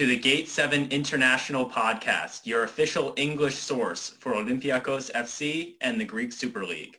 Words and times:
To 0.00 0.06
the 0.06 0.16
Gate 0.16 0.48
7 0.48 0.88
International 0.90 1.68
Podcast, 1.68 2.46
your 2.46 2.64
official 2.64 3.12
English 3.18 3.56
source 3.56 4.08
for 4.18 4.32
Olympiacos 4.32 5.12
FC 5.12 5.74
and 5.82 6.00
the 6.00 6.06
Greek 6.06 6.32
Super 6.32 6.64
League. 6.64 6.98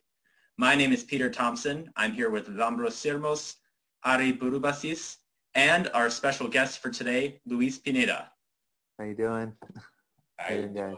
My 0.59 0.75
name 0.75 0.93
is 0.93 1.03
Peter 1.03 1.27
Thompson. 1.27 1.91
I'm 1.95 2.13
here 2.13 2.29
with 2.29 2.47
Lambros 2.49 2.93
Sirmos, 2.93 3.55
Ari 4.05 4.33
Burubasis, 4.33 5.17
and 5.55 5.89
our 5.95 6.11
special 6.11 6.47
guest 6.47 6.77
for 6.77 6.91
today, 6.91 7.41
Luis 7.47 7.79
Pineda. 7.79 8.29
How 8.99 9.05
you 9.05 9.15
doing? 9.15 9.51
How 10.37 10.53
you 10.53 10.67
doing? 10.67 10.97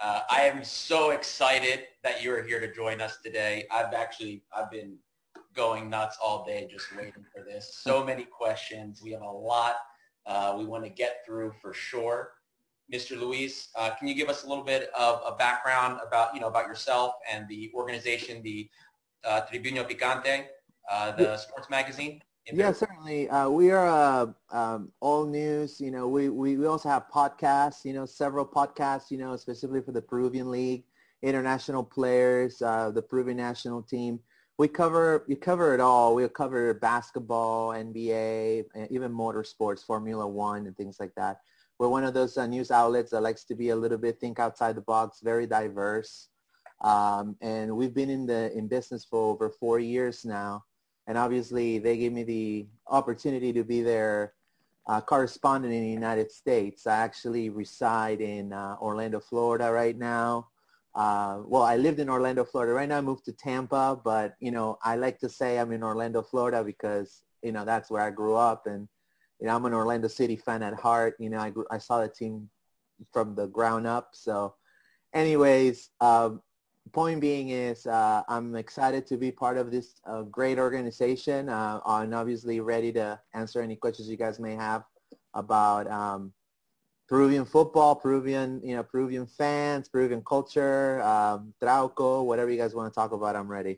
Uh, 0.00 0.20
I 0.28 0.42
am 0.42 0.62
so 0.62 1.12
excited 1.12 1.84
that 2.02 2.22
you 2.22 2.34
are 2.34 2.42
here 2.42 2.60
to 2.60 2.70
join 2.70 3.00
us 3.00 3.16
today. 3.24 3.64
I've 3.70 3.94
actually, 3.94 4.42
I've 4.54 4.70
been 4.70 4.98
going 5.54 5.88
nuts 5.88 6.18
all 6.22 6.44
day 6.44 6.68
just 6.70 6.94
waiting 6.94 7.24
for 7.34 7.42
this. 7.42 7.78
So 7.80 8.04
many 8.04 8.24
questions. 8.24 9.00
We 9.02 9.12
have 9.12 9.22
a 9.22 9.30
lot 9.30 9.76
uh, 10.26 10.54
we 10.56 10.64
want 10.64 10.84
to 10.84 10.90
get 10.90 11.24
through 11.26 11.52
for 11.60 11.72
sure. 11.72 12.32
Mr. 12.92 13.18
Luis, 13.18 13.68
uh, 13.78 13.90
can 13.98 14.06
you 14.08 14.14
give 14.14 14.28
us 14.28 14.44
a 14.44 14.48
little 14.48 14.64
bit 14.64 14.90
of 14.98 15.22
a 15.26 15.34
background 15.36 15.98
about, 16.06 16.34
you 16.34 16.40
know, 16.40 16.48
about 16.48 16.66
yourself 16.66 17.14
and 17.30 17.48
the 17.48 17.70
organization, 17.74 18.42
the 18.42 18.68
uh, 19.24 19.40
Tribunio 19.50 19.88
Picante, 19.88 20.46
uh, 20.90 21.12
the 21.12 21.36
sports 21.36 21.70
magazine? 21.70 22.20
Yeah, 22.52 22.72
certainly. 22.72 23.30
Uh, 23.30 23.48
we 23.48 23.70
are 23.70 23.86
uh, 23.86 24.26
um, 24.50 24.92
all 25.00 25.24
news. 25.24 25.80
You 25.80 25.90
know, 25.90 26.08
we, 26.08 26.28
we, 26.28 26.56
we 26.56 26.66
also 26.66 26.88
have 26.88 27.04
podcasts, 27.08 27.84
you 27.84 27.92
know, 27.92 28.04
several 28.04 28.44
podcasts, 28.44 29.10
you 29.10 29.18
know, 29.18 29.36
specifically 29.36 29.80
for 29.80 29.92
the 29.92 30.02
Peruvian 30.02 30.50
League, 30.50 30.84
international 31.22 31.84
players, 31.84 32.60
uh, 32.60 32.90
the 32.90 33.00
Peruvian 33.00 33.36
national 33.36 33.80
team 33.82 34.18
we 34.62 34.68
cover 34.68 35.24
we 35.26 35.34
cover 35.34 35.74
it 35.74 35.80
all. 35.80 36.14
We 36.14 36.28
cover 36.28 36.72
basketball, 36.74 37.70
NBA, 37.70 38.64
even 38.90 39.10
motorsports, 39.12 39.84
Formula 39.84 40.24
One, 40.24 40.68
and 40.68 40.76
things 40.76 40.98
like 41.00 41.12
that. 41.16 41.40
We're 41.80 41.88
one 41.88 42.04
of 42.04 42.14
those 42.14 42.38
uh, 42.38 42.46
news 42.46 42.70
outlets 42.70 43.10
that 43.10 43.22
likes 43.22 43.42
to 43.46 43.56
be 43.56 43.70
a 43.70 43.76
little 43.76 43.98
bit 43.98 44.20
think 44.20 44.38
outside 44.38 44.76
the 44.76 44.82
box, 44.82 45.18
very 45.20 45.48
diverse. 45.48 46.28
Um, 46.80 47.34
and 47.40 47.76
we've 47.76 47.92
been 47.92 48.08
in 48.08 48.24
the 48.24 48.56
in 48.56 48.68
business 48.68 49.04
for 49.04 49.32
over 49.32 49.50
four 49.50 49.80
years 49.80 50.24
now. 50.24 50.62
And 51.08 51.18
obviously, 51.18 51.80
they 51.80 51.96
gave 51.96 52.12
me 52.12 52.22
the 52.22 52.68
opportunity 52.86 53.52
to 53.54 53.64
be 53.64 53.82
their 53.82 54.34
uh, 54.86 55.00
correspondent 55.00 55.74
in 55.74 55.82
the 55.82 55.90
United 55.90 56.30
States. 56.30 56.86
I 56.86 56.98
actually 56.98 57.50
reside 57.50 58.20
in 58.20 58.52
uh, 58.52 58.76
Orlando, 58.80 59.18
Florida 59.18 59.72
right 59.72 59.98
now 59.98 60.51
uh, 60.94 61.40
well, 61.44 61.62
I 61.62 61.76
lived 61.76 62.00
in 62.00 62.10
Orlando, 62.10 62.44
Florida. 62.44 62.72
Right 62.72 62.88
now 62.88 62.98
I 62.98 63.02
moved 63.02 63.24
to 63.26 63.32
Tampa, 63.32 63.98
but, 64.04 64.34
you 64.40 64.50
know, 64.50 64.78
I 64.82 64.96
like 64.96 65.18
to 65.20 65.28
say 65.28 65.58
I'm 65.58 65.72
in 65.72 65.82
Orlando, 65.82 66.22
Florida 66.22 66.62
because, 66.62 67.22
you 67.42 67.52
know, 67.52 67.64
that's 67.64 67.90
where 67.90 68.02
I 68.02 68.10
grew 68.10 68.34
up. 68.36 68.66
And, 68.66 68.88
you 69.40 69.46
know, 69.46 69.56
I'm 69.56 69.64
an 69.64 69.74
Orlando 69.74 70.08
City 70.08 70.36
fan 70.36 70.62
at 70.62 70.74
heart. 70.74 71.14
You 71.18 71.30
know, 71.30 71.38
I, 71.38 71.50
grew, 71.50 71.64
I 71.70 71.78
saw 71.78 72.00
the 72.00 72.08
team 72.08 72.50
from 73.12 73.34
the 73.34 73.46
ground 73.46 73.86
up. 73.86 74.10
So 74.12 74.54
anyways, 75.14 75.90
um, 76.00 76.42
point 76.92 77.20
being 77.20 77.48
is 77.48 77.86
uh, 77.86 78.22
I'm 78.28 78.54
excited 78.54 79.06
to 79.06 79.16
be 79.16 79.30
part 79.30 79.56
of 79.56 79.70
this 79.70 80.00
uh, 80.06 80.22
great 80.22 80.58
organization 80.58 81.48
uh, 81.48 81.80
and 81.86 82.14
obviously 82.14 82.60
ready 82.60 82.92
to 82.92 83.18
answer 83.34 83.62
any 83.62 83.76
questions 83.76 84.08
you 84.08 84.16
guys 84.16 84.38
may 84.38 84.54
have 84.54 84.84
about 85.34 85.90
um, 85.90 86.32
Peruvian 87.12 87.44
football, 87.44 87.94
Peruvian, 87.94 88.58
you 88.64 88.74
know, 88.74 88.82
Peruvian 88.82 89.26
fans, 89.26 89.86
Peruvian 89.86 90.22
culture, 90.26 91.02
um, 91.02 91.52
Trauco, 91.62 92.24
whatever 92.24 92.50
you 92.50 92.56
guys 92.56 92.74
want 92.74 92.90
to 92.90 92.94
talk 92.94 93.12
about, 93.12 93.36
I'm 93.36 93.48
ready. 93.48 93.72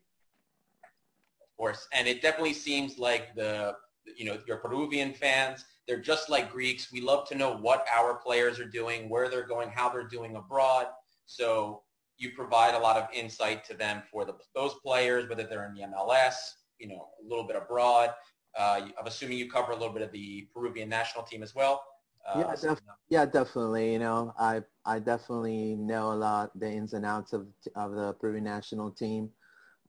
Of 1.42 1.56
course, 1.56 1.88
and 1.92 2.06
it 2.06 2.22
definitely 2.22 2.52
seems 2.52 2.96
like 2.96 3.34
the, 3.34 3.74
you 4.16 4.24
know, 4.24 4.38
your 4.46 4.58
Peruvian 4.58 5.12
fans, 5.12 5.64
they're 5.88 5.98
just 5.98 6.30
like 6.30 6.52
Greeks. 6.52 6.92
We 6.92 7.00
love 7.00 7.26
to 7.30 7.34
know 7.34 7.56
what 7.56 7.84
our 7.92 8.14
players 8.14 8.60
are 8.60 8.68
doing, 8.68 9.08
where 9.08 9.28
they're 9.28 9.48
going, 9.48 9.68
how 9.68 9.88
they're 9.88 10.06
doing 10.06 10.36
abroad. 10.36 10.86
So 11.26 11.82
you 12.16 12.30
provide 12.36 12.76
a 12.76 12.78
lot 12.78 12.96
of 12.96 13.08
insight 13.12 13.64
to 13.64 13.74
them 13.74 14.04
for 14.12 14.24
the, 14.24 14.34
those 14.54 14.74
players, 14.74 15.28
whether 15.28 15.42
they're 15.42 15.66
in 15.66 15.74
the 15.74 15.80
MLS, 15.80 16.34
you 16.78 16.86
know, 16.86 17.08
a 17.20 17.28
little 17.28 17.48
bit 17.48 17.56
abroad. 17.56 18.10
Uh, 18.56 18.82
I'm 18.96 19.08
assuming 19.08 19.38
you 19.38 19.50
cover 19.50 19.72
a 19.72 19.76
little 19.76 19.92
bit 19.92 20.02
of 20.02 20.12
the 20.12 20.46
Peruvian 20.54 20.88
national 20.88 21.24
team 21.24 21.42
as 21.42 21.52
well. 21.52 21.82
Uh, 22.26 22.38
yeah, 22.38 22.54
def- 22.56 22.80
yeah, 23.08 23.26
definitely. 23.26 23.92
You 23.92 23.98
know, 23.98 24.34
I 24.38 24.62
I 24.84 24.98
definitely 24.98 25.76
know 25.76 26.12
a 26.12 26.14
lot 26.14 26.58
the 26.58 26.70
ins 26.70 26.94
and 26.94 27.04
outs 27.04 27.32
of 27.32 27.46
of 27.74 27.92
the 27.92 28.14
Peruvian 28.14 28.44
national 28.44 28.90
team. 28.90 29.30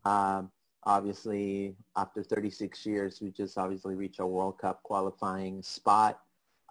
Um, 0.03 0.51
obviously, 0.84 1.75
after 1.95 2.24
36 2.24 2.85
years, 2.85 3.22
we 3.22 3.31
just 3.31 3.57
obviously 3.57 3.95
reached 3.95 4.19
a 4.19 4.28
World 4.28 4.59
Cup 4.59 4.84
qualifying 4.84 5.63
spot 5.63 6.19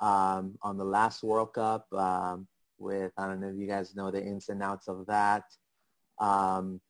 um, 0.00 0.56
on 0.62 0.76
the 0.76 0.84
last 0.84 1.22
World 1.22 1.54
Cup. 1.54 1.92
Um, 1.92 2.46
with 2.78 3.12
I 3.16 3.26
don't 3.26 3.40
know 3.40 3.48
if 3.48 3.56
you 3.56 3.66
guys 3.66 3.94
know 3.94 4.10
the 4.10 4.22
ins 4.22 4.48
and 4.48 4.62
outs 4.62 4.88
of 4.88 5.06
that. 5.06 5.44
Um, 6.18 6.80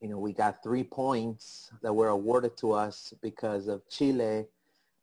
you 0.00 0.08
know, 0.08 0.18
we 0.18 0.32
got 0.32 0.62
three 0.62 0.84
points 0.84 1.70
that 1.82 1.92
were 1.92 2.08
awarded 2.08 2.56
to 2.58 2.72
us 2.72 3.12
because 3.20 3.66
of 3.66 3.82
Chile 3.88 4.46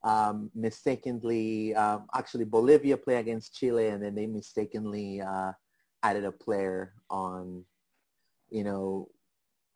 um, 0.05 0.51
mistakenly, 0.53 1.73
um, 1.73 2.05
actually 2.13 2.45
Bolivia 2.45 2.95
play 2.95 3.15
against 3.15 3.55
Chile 3.55 3.87
and 3.87 4.01
then 4.01 4.13
they 4.13 4.27
mistakenly 4.27 5.19
uh, 5.19 5.51
added 6.03 6.25
a 6.25 6.31
player 6.31 6.93
on, 7.09 7.65
you 8.51 8.63
know, 8.63 9.09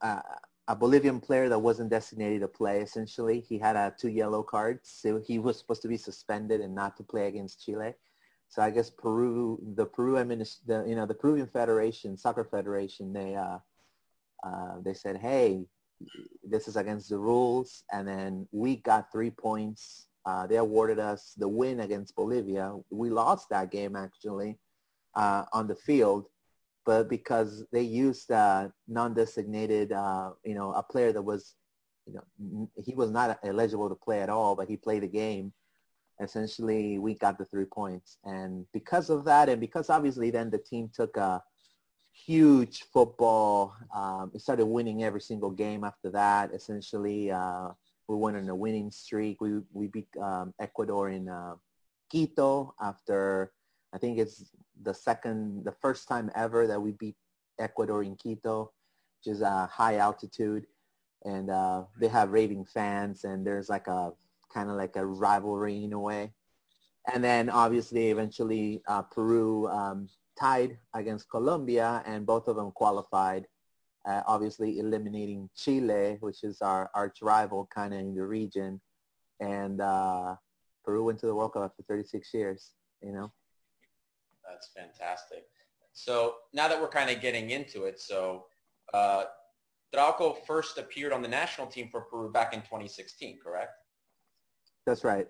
uh, 0.02 0.22
a 0.68 0.76
Bolivian 0.76 1.20
player 1.20 1.50
that 1.50 1.58
wasn't 1.58 1.90
designated 1.90 2.42
to 2.42 2.48
play 2.48 2.82
essentially. 2.82 3.40
He 3.40 3.58
had 3.58 3.76
uh, 3.76 3.90
two 4.00 4.10
yellow 4.10 4.44
cards. 4.44 4.88
So 5.02 5.20
he 5.20 5.40
was 5.40 5.58
supposed 5.58 5.82
to 5.82 5.88
be 5.88 5.98
suspended 5.98 6.62
and 6.62 6.76
not 6.76 6.96
to 6.98 7.04
play 7.04 7.28
against 7.28 7.66
Chile. 7.66 7.96
So 8.50 8.62
I 8.62 8.70
guess 8.70 8.92
Peru, 8.92 9.60
the 9.76 9.88
Peru 9.88 10.14
administ- 10.14 10.60
the, 10.68 10.86
you 10.88 10.96
know, 10.96 11.08
the 11.08 11.16
Peruvian 11.16 11.48
Federation, 11.48 12.16
Soccer 12.16 12.44
Federation, 12.44 13.14
they, 13.14 13.36
uh, 13.36 13.58
uh, 14.44 14.76
they 14.84 14.94
said, 14.94 15.18
hey, 15.18 15.66
this 16.44 16.68
is 16.68 16.76
against 16.76 17.10
the 17.10 17.18
rules. 17.18 17.84
And 17.92 18.08
then 18.08 18.48
we 18.52 18.76
got 18.76 19.12
three 19.12 19.32
points 19.32 20.09
uh, 20.30 20.46
they 20.48 20.58
awarded 20.58 21.00
us 21.12 21.22
the 21.38 21.48
win 21.48 21.80
against 21.80 22.16
Bolivia. 22.16 22.66
We 23.02 23.10
lost 23.10 23.46
that 23.50 23.72
game 23.72 23.96
actually 23.96 24.52
uh, 25.16 25.44
on 25.58 25.68
the 25.68 25.80
field, 25.88 26.24
but 26.86 27.10
because 27.10 27.52
they 27.72 27.82
used 28.06 28.30
uh, 28.32 28.70
non-designated, 28.88 29.92
uh, 29.92 30.32
you 30.50 30.56
know, 30.58 30.70
a 30.74 30.84
player 30.84 31.12
that 31.14 31.26
was, 31.32 31.56
you 32.06 32.14
know, 32.16 32.70
he 32.86 32.94
was 33.02 33.12
not 33.12 33.40
eligible 33.44 33.90
to 33.90 33.96
play 33.96 34.22
at 34.22 34.30
all, 34.30 34.56
but 34.56 34.70
he 34.72 34.78
played 34.78 35.04
the 35.04 35.08
game. 35.08 35.52
Essentially, 36.22 37.00
we 37.00 37.12
got 37.16 37.38
the 37.38 37.46
three 37.46 37.70
points, 37.80 38.18
and 38.24 38.52
because 38.74 39.10
of 39.10 39.20
that, 39.26 39.48
and 39.50 39.60
because 39.68 39.90
obviously 39.90 40.30
then 40.30 40.50
the 40.50 40.64
team 40.72 40.86
took 41.00 41.14
a 41.18 41.42
huge 42.28 42.84
football. 42.94 43.74
Um, 43.96 44.32
it 44.36 44.42
started 44.42 44.66
winning 44.66 45.04
every 45.04 45.22
single 45.22 45.54
game 45.66 45.84
after 45.84 46.10
that. 46.12 46.54
Essentially, 46.54 47.32
uh, 47.32 47.70
we 48.10 48.18
went 48.18 48.36
on 48.36 48.50
a 48.50 48.56
winning 48.56 48.92
streak. 48.92 49.40
We 49.40 49.62
we 49.72 49.88
beat 49.88 50.10
um, 50.20 50.54
Ecuador 50.60 51.10
in 51.10 51.30
uh, 51.30 51.56
Quito 52.10 52.74
after 52.82 53.54
I 53.94 53.98
think 53.98 54.18
it's 54.18 54.52
the 54.82 54.94
second, 54.94 55.64
the 55.64 55.72
first 55.72 56.08
time 56.08 56.32
ever 56.36 56.68
that 56.68 56.82
we 56.82 56.92
beat 56.92 57.16
Ecuador 57.60 58.04
in 58.04 58.16
Quito, 58.16 58.72
which 59.18 59.34
is 59.34 59.42
a 59.42 59.68
high 59.68 59.98
altitude, 59.98 60.66
and 61.24 61.50
uh, 61.50 61.84
they 62.00 62.08
have 62.08 62.32
raving 62.32 62.66
fans, 62.66 63.24
and 63.24 63.46
there's 63.46 63.70
like 63.70 63.88
a 63.88 64.12
kind 64.54 64.70
of 64.70 64.76
like 64.76 64.96
a 64.96 65.06
rivalry 65.06 65.84
in 65.84 65.94
a 65.94 66.00
way. 66.00 66.34
And 67.14 67.24
then 67.24 67.50
obviously, 67.50 68.10
eventually, 68.10 68.82
uh, 68.88 69.04
Peru 69.04 69.68
um, 69.68 70.10
tied 70.40 70.78
against 70.94 71.30
Colombia, 71.30 72.04
and 72.06 72.26
both 72.26 72.48
of 72.48 72.56
them 72.56 72.72
qualified 72.72 73.48
uh, 74.08 74.22
obviously 74.28 74.80
eliminating 74.80 75.50
Chile, 75.56 76.18
which 76.20 76.44
is 76.44 76.62
our 76.62 76.90
arch 76.94 77.22
rival 77.22 77.68
kind 77.74 77.94
of 77.94 78.00
in 78.00 78.16
the 78.16 78.24
region. 78.24 78.80
And 79.40 79.82
uh, 79.82 80.36
Peru 80.84 81.04
went 81.04 81.20
to 81.20 81.26
the 81.26 81.36
World 81.36 81.54
Cup 81.54 81.64
after 81.64 81.84
36 81.84 82.34
years, 82.34 82.72
you 83.02 83.12
know? 83.12 83.32
That's 84.48 84.70
fantastic. 84.76 85.46
So 85.94 86.36
now 86.54 86.68
that 86.68 86.80
we're 86.80 86.90
kind 86.90 87.10
of 87.10 87.22
getting 87.22 87.52
into 87.52 87.86
it, 87.86 88.00
so 88.00 88.46
uh, 88.94 89.26
Trauco 89.94 90.38
first 90.46 90.78
appeared 90.78 91.14
on 91.14 91.22
the 91.22 91.28
national 91.28 91.68
team 91.68 91.90
for 91.90 92.02
Peru 92.02 92.32
back 92.32 92.54
in 92.54 92.62
2016, 92.62 93.40
correct? 93.44 93.72
That's 94.86 95.04
right. 95.04 95.28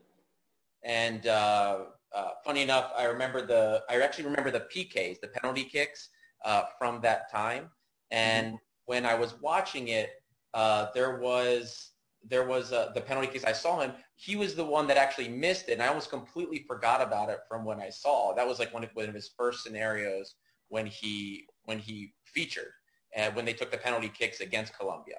And 0.84 1.28
uh, 1.28 1.80
uh, 2.16 2.30
funny 2.46 2.62
enough, 2.62 2.92
I 2.98 3.06
remember 3.06 3.46
the, 3.46 3.84
I 3.90 4.00
actually 4.02 4.26
remember 4.26 4.52
the 4.52 4.66
PKs, 4.74 5.20
the 5.20 5.28
penalty 5.28 5.64
kicks 5.64 6.10
uh, 6.46 6.64
from 6.78 7.02
that 7.02 7.32
time. 7.32 7.70
And 8.12 8.48
mm-hmm. 8.48 8.56
when 8.86 9.06
I 9.06 9.16
was 9.16 9.40
watching 9.42 9.90
it, 9.90 10.12
uh, 10.54 10.88
there 10.94 11.20
was 11.20 11.92
there 12.28 12.46
was 12.46 12.74
uh, 12.74 12.92
the 12.94 13.02
penalty 13.02 13.28
case. 13.28 13.46
I 13.46 13.54
saw 13.54 13.80
him. 13.80 13.94
He 14.16 14.36
was 14.36 14.54
the 14.56 14.66
one 14.66 14.88
that 14.88 14.98
actually 14.98 15.30
missed 15.30 15.70
it, 15.70 15.74
and 15.74 15.82
I 15.82 15.88
almost 15.88 16.10
completely 16.10 16.66
forgot 16.68 17.02
about 17.02 17.30
it 17.30 17.40
from 17.48 17.64
when 17.64 17.80
I 17.80 17.90
saw. 17.90 18.36
That 18.36 18.48
was 18.48 18.60
like 18.60 18.74
one 18.74 18.84
of, 18.84 18.90
one 18.94 19.08
of 19.08 19.16
his 19.16 19.30
first 19.38 19.64
scenarios 19.64 20.36
when 20.68 20.86
he 20.86 21.48
when 21.66 21.80
he 21.80 22.14
featured 22.26 22.72
and 23.16 23.36
when 23.36 23.46
they 23.46 23.54
took 23.54 23.72
the 23.72 23.78
penalty 23.78 24.10
kicks 24.10 24.42
against 24.42 24.78
Colombia. 24.78 25.18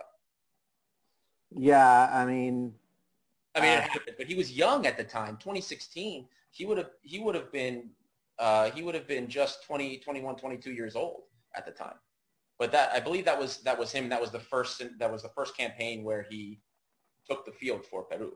Yeah, 1.51 2.11
I 2.13 2.25
mean, 2.25 2.75
I 3.55 3.61
mean, 3.61 3.79
uh, 3.79 4.13
but 4.17 4.27
he 4.27 4.35
was 4.35 4.53
young 4.53 4.87
at 4.87 4.97
the 4.97 5.05
time. 5.05 5.37
2016, 5.37 6.27
he 6.51 6.67
would 6.67 6.79
have 6.79 6.91
he 7.03 7.19
would 7.19 7.35
have 7.35 7.51
been 7.51 7.91
uh, 8.39 8.71
he 8.71 8.83
would 8.83 8.95
have 8.95 9.07
been 9.07 9.29
just 9.29 9.65
20, 9.65 9.99
21, 9.99 10.37
22 10.37 10.73
years 10.73 10.97
old 10.97 11.23
at 11.57 11.67
the 11.67 11.73
time. 11.73 11.95
But 12.61 12.73
that 12.73 12.93
I 12.95 13.01
believe 13.01 13.25
that 13.25 13.39
was 13.41 13.57
that 13.63 13.79
was 13.79 13.91
him. 13.91 14.11
That 14.11 14.21
was 14.21 14.31
the 14.31 14.39
first 14.39 14.83
that 14.99 15.11
was 15.11 15.23
the 15.23 15.31
first 15.31 15.57
campaign 15.57 16.05
where 16.05 16.27
he 16.29 16.61
took 17.29 17.47
the 17.47 17.53
field 17.53 17.87
for 17.87 18.03
Peru. 18.03 18.35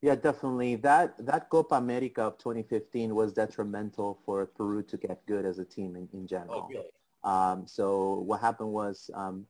Yeah, 0.00 0.14
definitely. 0.14 0.76
That 0.76 1.26
that 1.26 1.50
Copa 1.50 1.74
America 1.74 2.22
of 2.22 2.38
2015 2.38 3.12
was 3.16 3.32
detrimental 3.32 4.20
for 4.24 4.46
Peru 4.46 4.84
to 4.84 4.96
get 4.96 5.26
good 5.26 5.44
as 5.44 5.58
a 5.58 5.64
team 5.64 5.96
in, 5.96 6.08
in 6.12 6.28
general. 6.28 6.66
Oh, 6.66 6.68
really? 6.70 6.92
Um, 7.24 7.66
so 7.66 8.20
what 8.20 8.40
happened 8.40 8.72
was 8.72 9.10
um, 9.12 9.44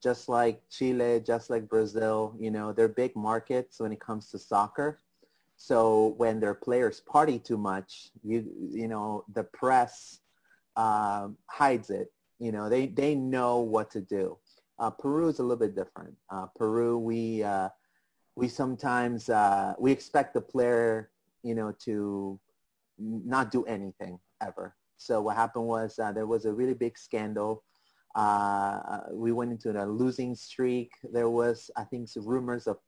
just 0.00 0.28
like 0.28 0.62
Chile, 0.70 1.20
just 1.26 1.50
like 1.50 1.68
Brazil, 1.68 2.36
you 2.38 2.52
know, 2.52 2.72
they're 2.72 2.86
big 2.86 3.16
markets 3.16 3.80
when 3.80 3.90
it 3.90 3.98
comes 3.98 4.30
to 4.30 4.38
soccer. 4.38 5.00
So 5.56 6.14
when 6.18 6.38
their 6.38 6.54
players 6.54 7.00
party 7.00 7.40
too 7.40 7.58
much, 7.58 8.10
you 8.22 8.48
you 8.70 8.86
know, 8.86 9.24
the 9.34 9.42
press 9.42 10.20
um, 10.76 11.36
hides 11.48 11.90
it. 11.90 12.12
You 12.40 12.52
know, 12.52 12.68
they 12.68 12.86
they 12.86 13.14
know 13.14 13.58
what 13.58 13.90
to 13.92 14.00
do. 14.00 14.38
Uh, 14.78 14.90
Peru 14.90 15.28
is 15.28 15.38
a 15.38 15.42
little 15.42 15.58
bit 15.58 15.76
different. 15.76 16.16
Uh, 16.30 16.46
Peru, 16.56 16.98
we 16.98 17.44
uh, 17.44 17.68
we 18.34 18.48
sometimes 18.48 19.28
uh, 19.28 19.74
we 19.78 19.92
expect 19.92 20.32
the 20.32 20.40
player, 20.40 21.10
you 21.42 21.54
know, 21.54 21.72
to 21.84 22.40
not 22.98 23.50
do 23.50 23.64
anything 23.64 24.18
ever. 24.40 24.74
So 24.96 25.20
what 25.20 25.36
happened 25.36 25.66
was 25.66 25.98
uh, 25.98 26.12
there 26.12 26.26
was 26.26 26.46
a 26.46 26.52
really 26.52 26.74
big 26.74 26.96
scandal. 26.96 27.62
Uh, 28.14 29.00
we 29.12 29.32
went 29.32 29.52
into 29.52 29.70
a 29.70 29.84
losing 29.86 30.34
streak. 30.34 30.92
There 31.12 31.28
was, 31.30 31.70
I 31.76 31.84
think, 31.84 32.08
some 32.08 32.26
rumors 32.26 32.66
of 32.66 32.78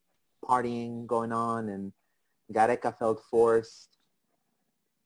partying 0.44 1.06
going 1.06 1.32
on, 1.32 1.69
and 1.69 1.93
Gareca 2.52 2.98
felt 2.98 3.22
forced 3.31 3.98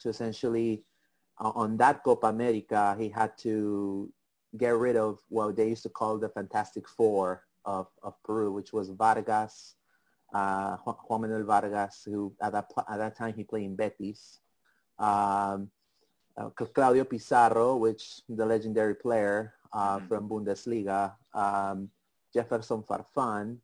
to 0.01 0.09
essentially, 0.09 0.85
uh, 1.41 1.51
on 1.55 1.77
that 1.79 2.03
Copa 2.03 2.29
America, 2.29 2.97
he 2.99 3.09
had 3.09 3.37
to 3.39 4.13
get 4.57 4.75
rid 4.75 4.97
of 4.97 5.19
what 5.29 5.57
they 5.57 5.69
used 5.69 5.83
to 5.85 5.89
call 5.89 6.19
the 6.19 6.29
Fantastic 6.29 6.89
Four 6.89 7.43
of, 7.65 7.89
of 8.03 8.15
Peru, 8.25 8.53
which 8.53 8.73
was 8.73 8.91
Vargas, 8.91 9.77
uh, 10.35 10.77
Juan 10.85 11.23
Manuel 11.23 11.45
Vargas, 11.45 12.03
who 12.05 12.35
at 12.41 12.53
that, 12.53 12.71
at 12.89 12.99
that 12.99 13.17
time 13.17 13.35
he 13.35 13.45
played 13.45 13.65
in 13.65 13.77
Betis. 13.77 14.41
Um, 14.99 15.71
uh, 16.37 16.51
Claudio 16.51 17.05
Pizarro, 17.05 17.77
which 17.77 18.21
the 18.29 18.45
legendary 18.45 18.95
player 18.95 19.55
uh, 19.73 19.97
mm-hmm. 19.97 20.07
from 20.07 20.29
Bundesliga, 20.29 21.15
um, 21.33 21.89
Jefferson 22.33 22.83
Farfan, 22.83 23.57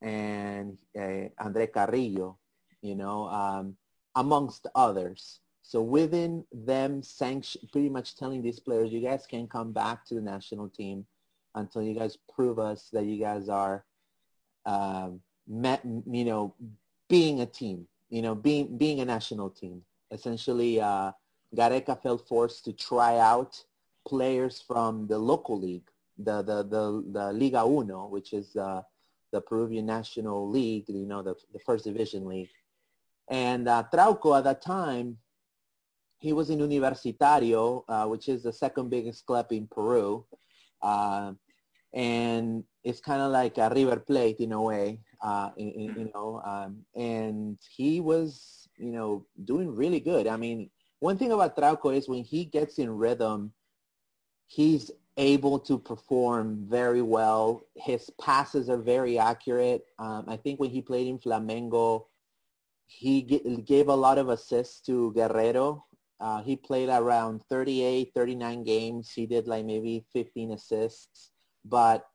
and 0.00 0.78
uh, 0.98 1.28
Andre 1.38 1.66
Carrillo, 1.66 2.38
you 2.80 2.94
know, 2.94 3.28
um, 3.28 3.76
amongst 4.16 4.66
others. 4.74 5.40
So 5.70 5.80
within 5.80 6.44
them 6.52 7.00
sanction, 7.00 7.60
pretty 7.70 7.88
much 7.88 8.16
telling 8.16 8.42
these 8.42 8.58
players, 8.58 8.90
you 8.90 9.00
guys 9.00 9.24
can 9.24 9.46
come 9.46 9.70
back 9.70 10.04
to 10.06 10.14
the 10.16 10.20
national 10.20 10.68
team 10.68 11.06
until 11.54 11.80
you 11.80 11.94
guys 11.94 12.18
prove 12.34 12.58
us 12.58 12.88
that 12.92 13.04
you 13.04 13.20
guys 13.20 13.48
are 13.48 13.84
um, 14.66 15.20
met, 15.46 15.80
you 15.84 16.24
know, 16.24 16.56
being 17.08 17.42
a 17.42 17.46
team, 17.46 17.86
you 18.08 18.20
know, 18.20 18.34
being 18.34 18.78
being 18.78 18.98
a 18.98 19.04
national 19.04 19.48
team. 19.48 19.82
Essentially, 20.10 20.80
uh, 20.80 21.12
Gareca 21.54 22.02
felt 22.02 22.26
forced 22.26 22.64
to 22.64 22.72
try 22.72 23.18
out 23.18 23.62
players 24.04 24.60
from 24.60 25.06
the 25.06 25.18
local 25.18 25.56
league, 25.56 25.88
the 26.18 26.42
the 26.42 26.64
the, 26.64 27.04
the 27.12 27.32
Liga 27.32 27.62
Uno, 27.64 28.08
which 28.08 28.32
is 28.32 28.56
uh, 28.56 28.82
the 29.30 29.40
Peruvian 29.40 29.86
National 29.86 30.50
League, 30.50 30.88
you 30.88 31.06
know, 31.06 31.22
the, 31.22 31.36
the 31.52 31.60
first 31.60 31.84
division 31.84 32.26
league. 32.26 32.50
And 33.28 33.68
uh, 33.68 33.84
Trauco 33.94 34.36
at 34.36 34.42
that 34.42 34.62
time, 34.62 35.18
he 36.20 36.32
was 36.32 36.50
in 36.50 36.58
Universitario, 36.58 37.82
uh, 37.88 38.06
which 38.06 38.28
is 38.28 38.42
the 38.42 38.52
second 38.52 38.90
biggest 38.90 39.24
club 39.26 39.46
in 39.50 39.66
Peru. 39.66 40.24
Uh, 40.82 41.32
and 41.94 42.62
it's 42.84 43.00
kind 43.00 43.22
of 43.22 43.32
like 43.32 43.58
a 43.58 43.70
River 43.70 43.98
Plate 43.98 44.38
in 44.38 44.52
a 44.52 44.62
way, 44.62 45.00
uh, 45.22 45.50
you 45.56 46.10
know, 46.14 46.40
um, 46.44 46.84
and 46.94 47.58
he 47.76 48.00
was, 48.00 48.68
you 48.76 48.92
know, 48.92 49.26
doing 49.44 49.74
really 49.74 49.98
good. 49.98 50.26
I 50.26 50.36
mean, 50.36 50.70
one 51.00 51.16
thing 51.16 51.32
about 51.32 51.56
Trauco 51.56 51.96
is 51.96 52.08
when 52.08 52.22
he 52.22 52.44
gets 52.44 52.78
in 52.78 52.90
rhythm, 52.90 53.52
he's 54.46 54.90
able 55.16 55.58
to 55.58 55.78
perform 55.78 56.66
very 56.68 57.02
well. 57.02 57.66
His 57.76 58.10
passes 58.20 58.68
are 58.68 58.78
very 58.78 59.18
accurate. 59.18 59.84
Um, 59.98 60.24
I 60.28 60.36
think 60.36 60.60
when 60.60 60.70
he 60.70 60.82
played 60.82 61.08
in 61.08 61.18
Flamengo, 61.18 62.04
he 62.86 63.22
gave 63.66 63.88
a 63.88 63.94
lot 63.94 64.18
of 64.18 64.28
assists 64.28 64.80
to 64.82 65.12
Guerrero. 65.12 65.84
Uh, 66.20 66.42
he 66.42 66.54
played 66.54 66.90
around 66.90 67.42
38, 67.48 68.12
39 68.14 68.64
games. 68.64 69.10
He 69.10 69.26
did 69.26 69.48
like 69.48 69.64
maybe 69.64 70.04
15 70.12 70.52
assists. 70.52 71.30
But 71.64 72.06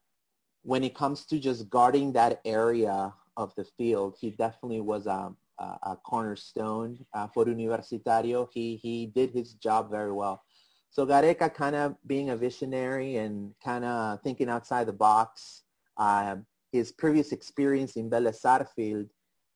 when 0.64 0.84
it 0.84 0.96
comes 0.96 1.26
to 1.28 1.40
just 1.40 1.70
guarding 1.70 2.14
that 2.14 2.40
area 2.46 3.14
of 3.38 3.54
the 3.56 3.64
field, 3.64 4.16
he 4.20 4.30
definitely 4.32 4.82
was 4.82 5.08
a, 5.08 5.32
a, 5.60 5.64
a 5.64 5.98
cornerstone 6.06 7.00
uh, 7.14 7.28
for 7.28 7.46
Universitario. 7.46 8.48
He, 8.54 8.76
he 8.76 9.08
did 9.08 9.32
his 9.32 9.54
job 9.54 9.90
very 9.90 10.12
well. 10.12 10.44
So 10.92 11.06
Gareca 11.06 11.54
kind 11.54 11.76
of 11.76 11.96
being 12.08 12.30
a 12.30 12.38
visionary 12.38 13.18
and 13.18 13.54
kind 13.64 13.84
of 13.84 14.22
thinking 14.22 14.50
outside 14.50 14.88
the 14.88 14.94
box. 14.94 15.64
Uh, 15.98 16.38
his 16.72 16.92
previous 16.92 17.32
experience 17.32 17.96
in 17.96 18.10
Vélez 18.10 18.36
Sarsfield, 18.36 19.08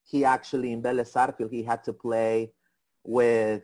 he 0.04 0.26
actually 0.26 0.74
in 0.74 0.82
Vélez 0.82 1.08
Sarsfield, 1.08 1.52
he 1.52 1.64
had 1.64 1.84
to 1.84 1.94
play 1.94 2.52
with 3.04 3.64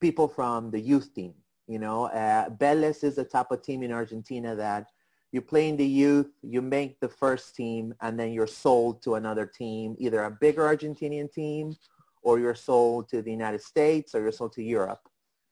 people 0.00 0.28
from 0.28 0.70
the 0.70 0.80
youth 0.80 1.14
team. 1.14 1.34
You 1.66 1.78
know, 1.78 2.06
uh, 2.06 2.50
is 2.60 3.14
the 3.14 3.24
type 3.24 3.50
of 3.52 3.62
team 3.62 3.82
in 3.82 3.92
Argentina 3.92 4.56
that 4.56 4.88
you 5.32 5.40
play 5.40 5.68
in 5.68 5.76
the 5.76 5.86
youth, 5.86 6.32
you 6.42 6.60
make 6.60 6.98
the 6.98 7.08
first 7.08 7.54
team, 7.54 7.94
and 8.00 8.18
then 8.18 8.32
you're 8.32 8.48
sold 8.48 9.02
to 9.02 9.14
another 9.14 9.46
team, 9.46 9.94
either 9.98 10.24
a 10.24 10.30
bigger 10.30 10.62
Argentinian 10.62 11.32
team, 11.32 11.76
or 12.22 12.40
you're 12.40 12.56
sold 12.56 13.08
to 13.10 13.22
the 13.22 13.30
United 13.30 13.62
States, 13.62 14.14
or 14.14 14.22
you're 14.22 14.32
sold 14.32 14.52
to 14.54 14.62
Europe. 14.62 15.08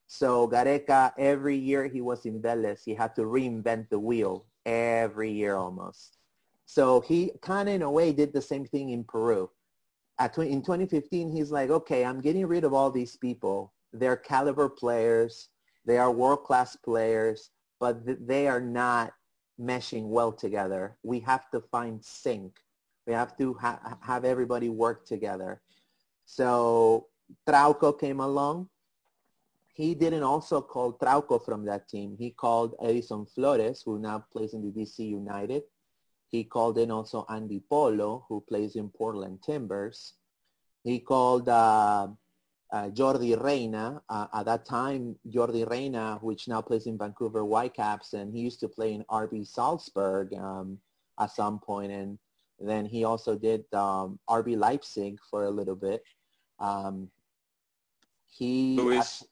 So 0.08 0.48
Gareca, 0.48 1.12
every 1.16 1.56
year 1.56 1.86
he 1.86 2.00
was 2.00 2.26
in 2.26 2.40
Vélez, 2.42 2.82
he 2.84 2.94
had 2.94 3.14
to 3.16 3.22
reinvent 3.22 3.88
the 3.88 3.98
wheel 3.98 4.46
every 4.66 5.30
year 5.30 5.54
almost. 5.54 6.18
So 6.66 7.00
he 7.00 7.32
kind 7.40 7.68
of 7.68 7.74
in 7.74 7.82
a 7.82 7.90
way 7.90 8.12
did 8.12 8.32
the 8.32 8.42
same 8.42 8.64
thing 8.64 8.90
in 8.90 9.04
Peru. 9.04 9.50
At, 10.18 10.36
in 10.38 10.62
2015, 10.62 11.30
he's 11.30 11.52
like, 11.52 11.70
okay, 11.70 12.04
I'm 12.04 12.20
getting 12.20 12.46
rid 12.46 12.64
of 12.64 12.74
all 12.74 12.90
these 12.90 13.16
people. 13.16 13.72
They're 13.92 14.16
caliber 14.16 14.68
players. 14.68 15.48
They 15.84 15.98
are 15.98 16.10
world-class 16.10 16.76
players, 16.76 17.50
but 17.80 18.04
th- 18.04 18.18
they 18.20 18.46
are 18.46 18.60
not 18.60 19.12
meshing 19.60 20.08
well 20.08 20.32
together. 20.32 20.96
We 21.02 21.20
have 21.20 21.50
to 21.50 21.60
find 21.60 22.04
sync. 22.04 22.58
We 23.06 23.12
have 23.14 23.36
to 23.38 23.54
ha- 23.54 23.98
have 24.02 24.24
everybody 24.24 24.68
work 24.68 25.06
together. 25.06 25.62
So 26.26 27.06
Trauco 27.48 27.98
came 27.98 28.20
along. 28.20 28.68
He 29.74 29.94
didn't 29.94 30.24
also 30.24 30.60
call 30.60 30.92
Trauco 30.92 31.42
from 31.42 31.64
that 31.66 31.88
team. 31.88 32.16
He 32.18 32.30
called 32.30 32.74
Edison 32.82 33.26
Flores, 33.26 33.82
who 33.84 33.98
now 33.98 34.24
plays 34.32 34.52
in 34.52 34.62
the 34.62 34.72
DC 34.72 34.98
United. 34.98 35.62
He 36.28 36.44
called 36.44 36.78
in 36.78 36.90
also 36.90 37.24
Andy 37.30 37.62
Polo, 37.70 38.26
who 38.28 38.44
plays 38.46 38.76
in 38.76 38.90
Portland 38.90 39.38
Timbers. 39.42 40.14
He 40.84 41.00
called 41.00 41.48
uh, 41.48 42.08
uh, 42.72 42.88
Yordy 42.90 43.42
Reyna. 43.42 44.02
Uh, 44.08 44.26
at 44.34 44.46
that 44.46 44.64
time, 44.64 45.16
Yordy 45.28 45.68
Reyna, 45.68 46.18
which 46.20 46.48
now 46.48 46.60
plays 46.60 46.86
in 46.86 46.98
Vancouver 46.98 47.44
Whitecaps, 47.44 48.12
and 48.12 48.32
he 48.32 48.40
used 48.40 48.60
to 48.60 48.68
play 48.68 48.92
in 48.92 49.04
RB 49.10 49.46
Salzburg 49.46 50.34
um, 50.34 50.78
at 51.18 51.30
some 51.30 51.58
point, 51.58 51.92
and 51.92 52.18
then 52.60 52.84
he 52.84 53.04
also 53.04 53.36
did 53.36 53.64
um, 53.72 54.18
RB 54.28 54.56
Leipzig 54.56 55.18
for 55.30 55.44
a 55.44 55.50
little 55.50 55.76
bit. 55.76 56.02
Um, 56.60 57.10
he 58.26 58.76
Luis, 58.76 59.24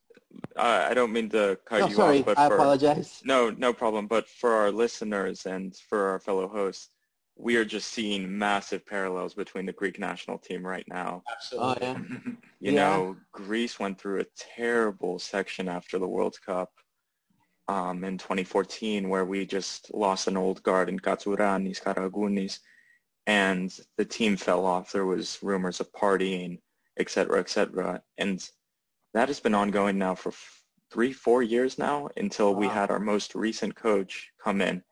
uh, 0.57 0.87
I 0.89 0.95
don't 0.95 1.13
mean 1.13 1.29
to 1.31 1.59
cut 1.65 1.83
oh, 1.83 1.89
you 1.89 1.95
sorry, 1.95 2.19
off, 2.21 2.27
but 2.27 2.39
I 2.39 2.49
for, 2.49 2.57
apologize. 2.57 3.21
No, 3.25 3.51
no 3.51 3.73
problem. 3.73 4.07
But 4.07 4.29
for 4.29 4.53
our 4.53 4.71
listeners 4.71 5.47
and 5.47 5.77
for 5.77 6.09
our 6.09 6.19
fellow 6.19 6.49
hosts, 6.49 6.91
we 7.39 7.57
are 7.57 7.65
just 7.65 7.93
seeing 7.93 8.39
massive 8.39 8.87
parallels 8.87 9.35
between 9.35 9.67
the 9.67 9.73
Greek 9.73 9.99
national 9.99 10.39
team 10.39 10.67
right 10.67 10.87
now. 10.89 11.23
Absolutely. 11.31 11.87
Oh, 11.87 11.93
yeah. 11.93 11.99
you 12.61 12.73
yeah. 12.73 12.73
know, 12.73 13.17
Greece 13.33 13.79
went 13.79 14.01
through 14.01 14.21
a 14.21 14.27
terrible 14.37 15.19
section 15.19 15.69
after 15.69 15.99
the 15.99 16.09
World 16.09 16.39
Cup 16.45 16.71
um, 17.69 18.05
in 18.05 18.17
2014 18.17 19.09
where 19.09 19.27
we 19.27 19.45
just 19.45 19.93
lost 19.93 20.29
an 20.29 20.37
old 20.37 20.63
guard 20.63 20.89
in 20.89 20.99
Katsouranis, 20.99 21.83
Karagounis, 21.83 22.61
and 23.27 23.79
the 23.99 24.05
team 24.05 24.37
fell 24.37 24.65
off. 24.65 24.93
There 24.93 25.07
was 25.07 25.39
rumors 25.43 25.81
of 25.81 25.93
partying, 25.93 26.59
et 26.97 27.11
cetera, 27.11 27.41
et 27.41 27.51
cetera. 27.51 28.01
And 28.17 28.49
that 29.13 29.29
has 29.29 29.41
been 29.41 29.55
ongoing 29.55 29.99
now 29.99 30.15
for 30.15 30.33
three, 30.91 31.13
four 31.13 31.43
years 31.43 31.77
now 31.77 32.09
until 32.17 32.55
wow. 32.55 32.61
we 32.61 32.69
had 32.69 32.91
our 32.91 33.01
most 33.01 33.35
recent 33.35 33.75
coach 33.75 34.31
come 34.43 34.63
in 34.63 34.83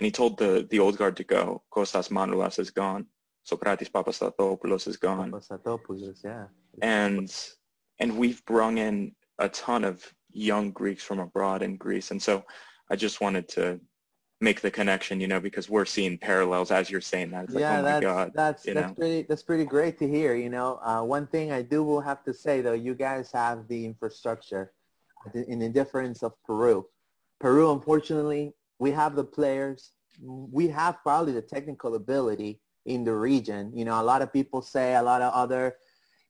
and 0.00 0.06
he 0.06 0.10
told 0.10 0.38
the, 0.38 0.66
the 0.70 0.78
old 0.78 0.96
guard 0.96 1.14
to 1.18 1.24
go. 1.24 1.62
Kostas 1.70 2.08
Manolas 2.08 2.58
is 2.58 2.70
gone. 2.70 3.04
Sokratis 3.46 3.90
Papastathopoulos 3.90 4.88
is 4.88 4.96
gone. 4.96 5.30
Papastathopoulos, 5.30 6.24
yeah. 6.24 6.46
And 6.80 7.30
and 7.98 8.16
we've 8.16 8.42
brung 8.46 8.78
in 8.78 9.14
a 9.38 9.50
ton 9.50 9.84
of 9.84 10.02
young 10.32 10.70
Greeks 10.70 11.02
from 11.02 11.18
abroad 11.18 11.62
in 11.62 11.76
Greece. 11.76 12.12
And 12.12 12.22
so 12.22 12.44
I 12.90 12.96
just 12.96 13.20
wanted 13.20 13.46
to 13.50 13.78
make 14.40 14.62
the 14.62 14.70
connection, 14.70 15.20
you 15.20 15.28
know, 15.28 15.38
because 15.38 15.68
we're 15.68 15.84
seeing 15.84 16.16
parallels 16.16 16.70
as 16.70 16.90
you're 16.90 17.02
saying 17.02 17.32
that. 17.32 17.44
It's 17.44 17.54
yeah, 17.54 17.72
like, 17.72 17.78
oh 17.80 17.82
that's, 17.82 18.04
God, 18.04 18.32
that's, 18.34 18.62
that's 18.62 18.74
know? 18.74 18.94
pretty, 18.94 19.22
that's 19.28 19.42
pretty 19.42 19.66
great 19.66 19.98
to 19.98 20.08
hear. 20.08 20.34
You 20.34 20.48
know, 20.48 20.80
uh, 20.82 21.02
one 21.02 21.26
thing 21.26 21.52
I 21.52 21.60
do 21.60 21.82
will 21.82 22.00
have 22.00 22.24
to 22.24 22.32
say 22.32 22.62
though, 22.62 22.72
you 22.72 22.94
guys 22.94 23.30
have 23.32 23.68
the 23.68 23.84
infrastructure 23.84 24.72
in 25.34 25.58
the 25.58 25.68
difference 25.68 26.22
of 26.22 26.32
Peru. 26.46 26.86
Peru, 27.38 27.70
unfortunately, 27.72 28.54
we 28.80 28.90
have 28.90 29.14
the 29.14 29.24
players. 29.24 29.92
We 30.20 30.66
have 30.68 30.96
probably 31.02 31.32
the 31.32 31.42
technical 31.42 31.94
ability 31.94 32.60
in 32.86 33.04
the 33.04 33.14
region. 33.14 33.70
You 33.74 33.84
know, 33.84 34.00
a 34.00 34.02
lot 34.02 34.22
of 34.22 34.32
people 34.32 34.62
say 34.62 34.96
a 34.96 35.02
lot 35.02 35.22
of 35.22 35.32
other, 35.32 35.76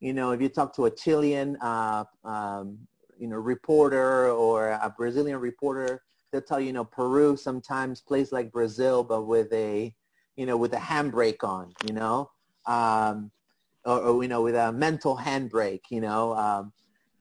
you 0.01 0.13
know, 0.13 0.33
if 0.33 0.43
you 0.43 0.49
talk 0.49 0.75
to 0.77 0.87
a 0.87 0.91
Chilean, 0.91 1.57
uh, 1.63 2.05
um, 2.25 2.77
you 3.19 3.29
know, 3.29 3.37
reporter 3.37 4.31
or 4.31 4.69
a 4.69 4.93
Brazilian 4.95 5.39
reporter, 5.39 6.03
they'll 6.33 6.43
tell 6.43 6.61
you, 6.61 6.67
you 6.67 6.73
know, 6.73 6.85
Peru 6.85 7.37
sometimes 7.37 8.01
plays 8.01 8.33
like 8.33 8.53
Brazil, 8.53 9.05
but 9.05 9.23
with 9.23 9.53
a, 9.53 9.95
you 10.37 10.47
know, 10.47 10.57
with 10.57 10.73
a 10.75 10.79
handbrake 10.79 11.45
on, 11.45 11.73
you 11.87 11.95
know, 11.95 12.31
um, 12.67 13.31
or, 13.85 14.01
or, 14.01 14.23
you 14.23 14.29
know, 14.29 14.43
with 14.43 14.57
a 14.57 14.73
mental 14.73 15.17
handbrake, 15.17 15.83
you 15.91 16.01
know, 16.01 16.35
um, 16.35 16.73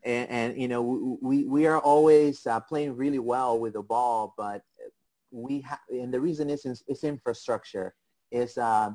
and, 0.03 0.29
and, 0.29 0.61
you 0.61 0.67
know, 0.67 1.17
we, 1.21 1.43
we 1.43 1.67
are 1.67 1.79
always 1.79 2.47
uh, 2.47 2.59
playing 2.61 2.95
really 2.95 3.19
well 3.19 3.59
with 3.59 3.73
the 3.73 3.81
ball, 3.81 4.33
but 4.37 4.63
we 5.31 5.61
have, 5.61 5.79
and 5.89 6.13
the 6.13 6.19
reason 6.19 6.49
is 6.49 6.65
it's 6.87 7.03
infrastructure. 7.03 7.93
Is 8.31 8.57
uh, 8.57 8.91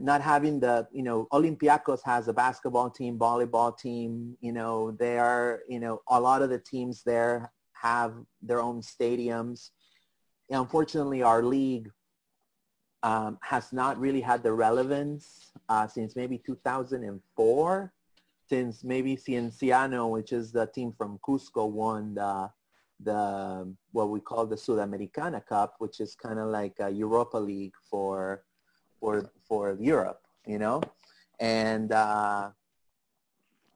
not 0.00 0.20
having 0.20 0.60
the, 0.60 0.86
you 0.92 1.02
know, 1.02 1.26
Olympiacos 1.32 2.00
has 2.04 2.28
a 2.28 2.32
basketball 2.32 2.90
team, 2.90 3.18
volleyball 3.18 3.76
team, 3.76 4.36
you 4.40 4.52
know, 4.52 4.92
they 4.92 5.18
are, 5.18 5.60
you 5.68 5.78
know, 5.78 6.00
a 6.08 6.20
lot 6.20 6.42
of 6.42 6.50
the 6.50 6.58
teams 6.58 7.02
there 7.02 7.52
have 7.72 8.14
their 8.42 8.60
own 8.60 8.80
stadiums. 8.80 9.70
Unfortunately, 10.50 11.22
our 11.22 11.42
league 11.42 11.90
um, 13.02 13.38
has 13.42 13.72
not 13.72 13.98
really 13.98 14.22
had 14.22 14.42
the 14.42 14.52
relevance 14.52 15.52
uh, 15.68 15.86
since 15.86 16.16
maybe 16.16 16.38
2004, 16.38 17.92
since 18.48 18.84
maybe 18.84 19.16
Cienciano, 19.16 20.10
which 20.10 20.32
is 20.32 20.52
the 20.52 20.66
team 20.66 20.94
from 20.96 21.18
Cusco, 21.26 21.70
won 21.70 22.14
the, 22.14 22.50
the 23.00 23.72
what 23.92 24.10
we 24.10 24.20
call 24.20 24.46
the 24.46 24.56
Sudamericana 24.56 25.44
Cup, 25.44 25.74
which 25.78 26.00
is 26.00 26.14
kind 26.14 26.38
of 26.38 26.48
like 26.48 26.74
a 26.80 26.90
Europa 26.90 27.36
League 27.36 27.74
for 27.90 28.44
for 29.00 29.30
for 29.46 29.76
Europe, 29.80 30.20
you 30.46 30.58
know, 30.58 30.82
and 31.40 31.92
uh, 31.92 32.50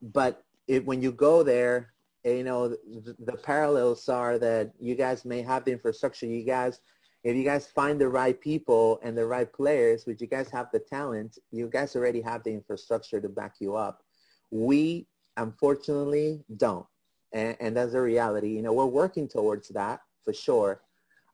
but 0.01 0.43
it, 0.67 0.85
when 0.85 1.01
you 1.01 1.11
go 1.11 1.43
there, 1.43 1.93
you 2.23 2.43
know, 2.43 2.69
the, 2.69 3.15
the 3.19 3.37
parallels 3.37 4.07
are 4.09 4.37
that 4.39 4.71
you 4.79 4.95
guys 4.95 5.25
may 5.25 5.41
have 5.41 5.65
the 5.65 5.71
infrastructure. 5.71 6.25
You 6.25 6.43
guys, 6.43 6.81
if 7.23 7.35
you 7.35 7.43
guys 7.43 7.67
find 7.67 7.99
the 7.99 8.07
right 8.07 8.39
people 8.39 8.99
and 9.03 9.17
the 9.17 9.25
right 9.25 9.51
players, 9.51 10.05
which 10.05 10.21
you 10.21 10.27
guys 10.27 10.49
have 10.51 10.67
the 10.71 10.79
talent, 10.79 11.37
you 11.51 11.67
guys 11.67 11.95
already 11.95 12.21
have 12.21 12.43
the 12.43 12.51
infrastructure 12.51 13.19
to 13.19 13.29
back 13.29 13.55
you 13.59 13.75
up. 13.75 14.03
We, 14.51 15.07
unfortunately, 15.37 16.43
don't. 16.57 16.85
And, 17.31 17.55
and 17.59 17.77
that's 17.77 17.93
a 17.93 18.01
reality. 18.01 18.49
You 18.49 18.61
know, 18.61 18.73
we're 18.73 18.85
working 18.85 19.27
towards 19.27 19.69
that 19.69 20.01
for 20.23 20.33
sure, 20.33 20.81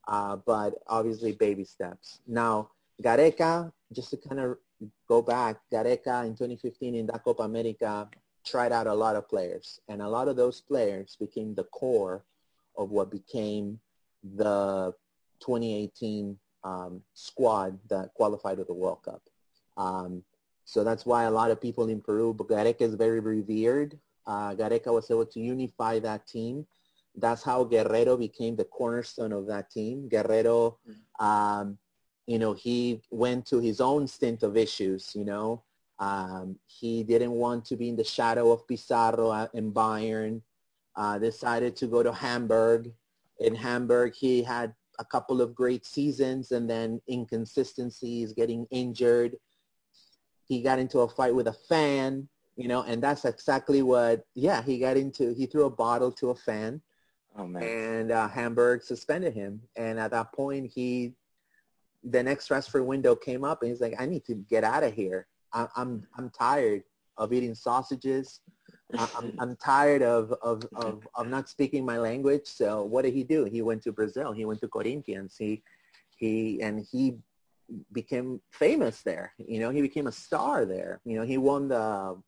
uh, 0.07 0.37
but 0.45 0.75
obviously 0.87 1.31
baby 1.31 1.63
steps. 1.63 2.19
Now, 2.27 2.69
Gareca, 3.01 3.71
just 3.93 4.09
to 4.11 4.17
kind 4.17 4.39
of 4.39 4.57
go 5.07 5.21
back, 5.21 5.57
Gareca 5.71 6.25
in 6.25 6.33
2015 6.33 6.95
in 6.95 7.07
that 7.07 7.23
Copa 7.23 7.43
America 7.43 8.09
tried 8.45 8.71
out 8.71 8.87
a 8.87 8.93
lot 8.93 9.15
of 9.15 9.27
players, 9.27 9.79
and 9.87 10.01
a 10.01 10.07
lot 10.07 10.27
of 10.27 10.35
those 10.35 10.61
players 10.61 11.17
became 11.19 11.55
the 11.55 11.63
core 11.65 12.23
of 12.77 12.91
what 12.91 13.09
became 13.09 13.79
the 14.35 14.93
2018 15.39 16.37
um, 16.63 17.01
squad 17.13 17.77
that 17.89 18.13
qualified 18.13 18.57
for 18.57 18.63
the 18.63 18.73
World 18.73 19.03
Cup. 19.03 19.21
Um, 19.77 20.23
so 20.65 20.83
that's 20.83 21.05
why 21.05 21.23
a 21.23 21.31
lot 21.31 21.51
of 21.51 21.61
people 21.61 21.87
in 21.89 22.01
Peru, 22.01 22.33
Gareca 22.33 22.81
is 22.81 22.95
very 22.95 23.19
revered. 23.19 23.99
Uh, 24.27 24.55
Gareca 24.55 24.91
was 24.93 25.09
able 25.11 25.25
to 25.27 25.39
unify 25.39 25.99
that 25.99 26.27
team. 26.27 26.65
That's 27.15 27.43
how 27.43 27.63
Guerrero 27.63 28.17
became 28.17 28.55
the 28.55 28.65
cornerstone 28.65 29.31
of 29.31 29.47
that 29.47 29.71
team. 29.71 30.09
Guerrero, 30.09 30.79
um, 31.19 31.77
you 32.27 32.39
know, 32.39 32.53
he 32.53 33.01
went 33.11 33.45
to 33.47 33.59
his 33.59 33.79
own 33.79 34.07
stint 34.07 34.43
of 34.43 34.57
issues, 34.57 35.11
you 35.15 35.23
know, 35.23 35.63
um, 35.99 36.57
he 36.67 37.03
didn't 37.03 37.31
want 37.31 37.65
to 37.65 37.75
be 37.75 37.89
in 37.89 37.95
the 37.95 38.03
shadow 38.03 38.51
of 38.51 38.67
Pizarro 38.67 39.47
in 39.53 39.71
Bayern. 39.71 40.41
Uh, 40.95 41.19
decided 41.19 41.75
to 41.75 41.87
go 41.87 42.01
to 42.01 42.13
Hamburg. 42.13 42.91
In 43.39 43.53
Hamburg, 43.53 44.13
he 44.15 44.41
had 44.41 44.73
a 44.97 45.03
couple 45.03 45.41
of 45.41 45.53
great 45.53 45.85
seasons 45.85 46.51
and 46.51 46.69
then 46.69 47.01
inconsistencies, 47.09 48.31
getting 48.31 48.65
injured. 48.71 49.35
He 50.47 50.61
got 50.61 50.79
into 50.79 50.99
a 50.99 51.09
fight 51.09 51.35
with 51.35 51.47
a 51.47 51.53
fan, 51.53 52.29
you 52.55 52.67
know, 52.67 52.83
and 52.83 53.01
that's 53.01 53.25
exactly 53.25 53.81
what, 53.81 54.25
yeah, 54.33 54.61
he 54.61 54.79
got 54.79 54.97
into, 54.97 55.33
he 55.33 55.45
threw 55.45 55.65
a 55.65 55.69
bottle 55.69 56.11
to 56.13 56.29
a 56.29 56.35
fan. 56.35 56.81
Oh, 57.37 57.45
man. 57.45 57.63
And 57.63 58.11
uh, 58.11 58.27
Hamburg 58.29 58.81
suspended 58.81 59.33
him. 59.33 59.61
And 59.75 59.99
at 59.99 60.11
that 60.11 60.31
point, 60.31 60.71
he, 60.73 61.13
the 62.03 62.23
next 62.23 62.47
transfer 62.47 62.83
window 62.83 63.15
came 63.15 63.43
up 63.43 63.61
and 63.61 63.71
he's 63.71 63.81
like, 63.81 63.95
I 63.99 64.05
need 64.05 64.23
to 64.25 64.35
get 64.35 64.63
out 64.63 64.83
of 64.83 64.93
here. 64.93 65.27
I, 65.51 65.67
I'm 65.75 66.05
I'm 66.17 66.29
tired 66.29 66.83
of 67.17 67.33
eating 67.33 67.55
sausages. 67.55 68.41
I'm, 68.97 69.33
I'm 69.39 69.55
tired 69.55 70.03
of, 70.03 70.31
of, 70.41 70.63
of, 70.75 71.07
of 71.15 71.27
not 71.27 71.49
speaking 71.49 71.83
my 71.83 71.97
language. 71.97 72.45
So 72.45 72.83
what 72.83 73.03
did 73.03 73.13
he 73.13 73.23
do? 73.23 73.45
He 73.45 73.61
went 73.61 73.81
to 73.83 73.91
Brazil. 73.91 74.31
He 74.31 74.45
went 74.45 74.59
to 74.61 74.67
Corinthians. 74.67 75.35
He, 75.37 75.63
he, 76.15 76.61
and 76.61 76.85
he 76.91 77.17
became 77.91 78.39
famous 78.51 79.01
there. 79.01 79.33
You 79.37 79.59
know, 79.59 79.71
he 79.71 79.81
became 79.81 80.07
a 80.07 80.11
star 80.11 80.65
there. 80.65 81.01
You 81.03 81.17
know, 81.17 81.25
he 81.25 81.37
won 81.37 81.69
the 81.69 82.21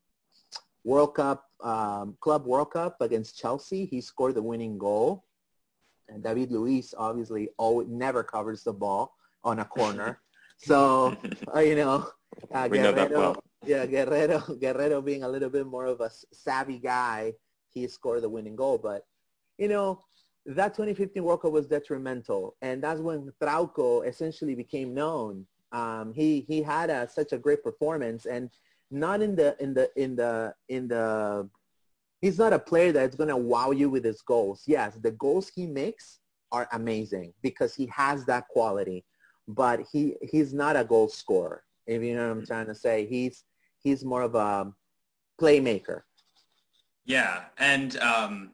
World 0.88 1.16
Cup, 1.16 1.44
um, 1.62 2.16
Club 2.22 2.46
World 2.46 2.72
Cup 2.72 3.02
against 3.02 3.38
Chelsea. 3.38 3.84
He 3.84 4.00
scored 4.00 4.36
the 4.36 4.42
winning 4.42 4.78
goal. 4.78 5.26
And 6.08 6.24
David 6.24 6.50
Luiz 6.50 6.96
obviously 6.98 7.50
always, 7.58 7.90
never 7.90 8.24
covers 8.24 8.64
the 8.64 8.72
ball 8.72 9.14
on 9.44 9.60
a 9.60 9.66
corner. 9.66 10.20
So, 10.60 11.16
uh, 11.56 11.60
you 11.60 11.76
know, 11.76 12.10
uh, 12.52 12.68
we 12.72 12.80
Guerrero, 12.80 12.92
know 12.92 12.98
that 12.98 13.12
well. 13.12 13.44
Yeah, 13.64 13.86
Guerrero, 13.86 14.40
Guerrero 14.60 15.04
being 15.04 15.22
a 15.22 15.30
little 15.30 15.52
bit 15.52 15.68
more 15.68 15.86
of 15.86 16.02
a 16.02 16.10
savvy 16.34 16.80
guy, 16.80 17.34
he 17.70 17.88
scored 17.88 18.24
the 18.24 18.30
winning 18.30 18.56
goal. 18.56 18.80
But, 18.80 19.06
you 19.60 19.68
know, 19.68 20.04
that 20.48 20.74
2015 20.74 21.24
World 21.24 21.44
Cup 21.44 21.52
was 21.52 21.68
detrimental. 21.68 22.56
And 22.64 22.84
that's 22.84 23.02
when 23.02 23.32
Trauco 23.40 24.04
essentially 24.08 24.56
became 24.56 24.96
known. 24.96 25.46
Um, 25.72 26.12
he, 26.12 26.42
he 26.42 26.64
had 26.64 26.90
a, 26.90 27.08
such 27.08 27.34
a 27.34 27.38
great 27.38 27.62
performance 27.62 28.26
and 28.26 28.50
not 28.90 29.22
in 29.22 29.36
the, 29.36 29.56
in 29.60 29.74
the, 29.74 29.90
in 29.96 30.16
the, 30.16 30.54
in 30.70 30.88
the, 30.88 31.50
he's 32.22 32.38
not 32.38 32.54
a 32.54 32.60
player 32.60 32.92
that's 32.92 33.16
going 33.16 33.30
to 33.30 33.38
wow 33.38 33.72
you 33.72 33.90
with 33.90 34.04
his 34.04 34.22
goals. 34.22 34.64
Yes, 34.66 34.98
the 35.02 35.12
goals 35.12 35.52
he 35.54 35.66
makes 35.68 36.20
are 36.52 36.68
amazing 36.72 37.34
because 37.42 37.76
he 37.76 37.88
has 37.88 38.26
that 38.26 38.48
quality, 38.48 39.06
but 39.48 39.82
he, 39.92 40.16
he's 40.22 40.54
not 40.54 40.76
a 40.76 40.84
goal 40.84 41.08
scorer. 41.08 41.64
If 41.86 42.04
you 42.04 42.16
know 42.16 42.28
what 42.28 42.38
I'm 42.38 42.46
trying 42.46 42.68
to 42.68 42.76
say, 42.76 43.06
he's 43.06 43.46
he's 43.80 44.04
more 44.04 44.22
of 44.22 44.36
a 44.36 44.72
playmaker. 45.40 46.02
Yeah, 47.06 47.46
and 47.58 47.98
um, 48.00 48.52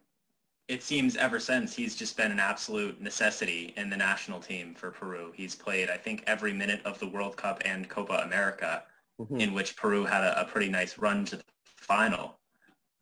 it 0.68 0.84
seems 0.84 1.16
ever 1.16 1.40
since 1.40 1.76
he's 1.76 1.96
just 1.96 2.16
been 2.16 2.32
an 2.32 2.40
absolute 2.40 3.02
necessity 3.02 3.74
in 3.76 3.90
the 3.90 3.98
national 3.98 4.40
team 4.40 4.76
for 4.76 4.92
Peru. 4.92 5.32
He's 5.36 5.56
played, 5.56 5.90
I 5.90 5.98
think, 5.98 6.24
every 6.28 6.54
minute 6.54 6.82
of 6.86 7.00
the 7.00 7.08
World 7.08 7.36
Cup 7.36 7.64
and 7.66 7.90
Copa 7.90 8.22
America, 8.24 8.84
mm-hmm. 9.20 9.40
in 9.40 9.54
which 9.54 9.76
Peru 9.76 10.06
had 10.06 10.24
a, 10.24 10.42
a, 10.42 10.46
pretty 10.46 10.70
nice 10.70 10.98
run 10.98 11.26
to 11.26 11.38
the 11.38 11.44
final, 11.78 12.40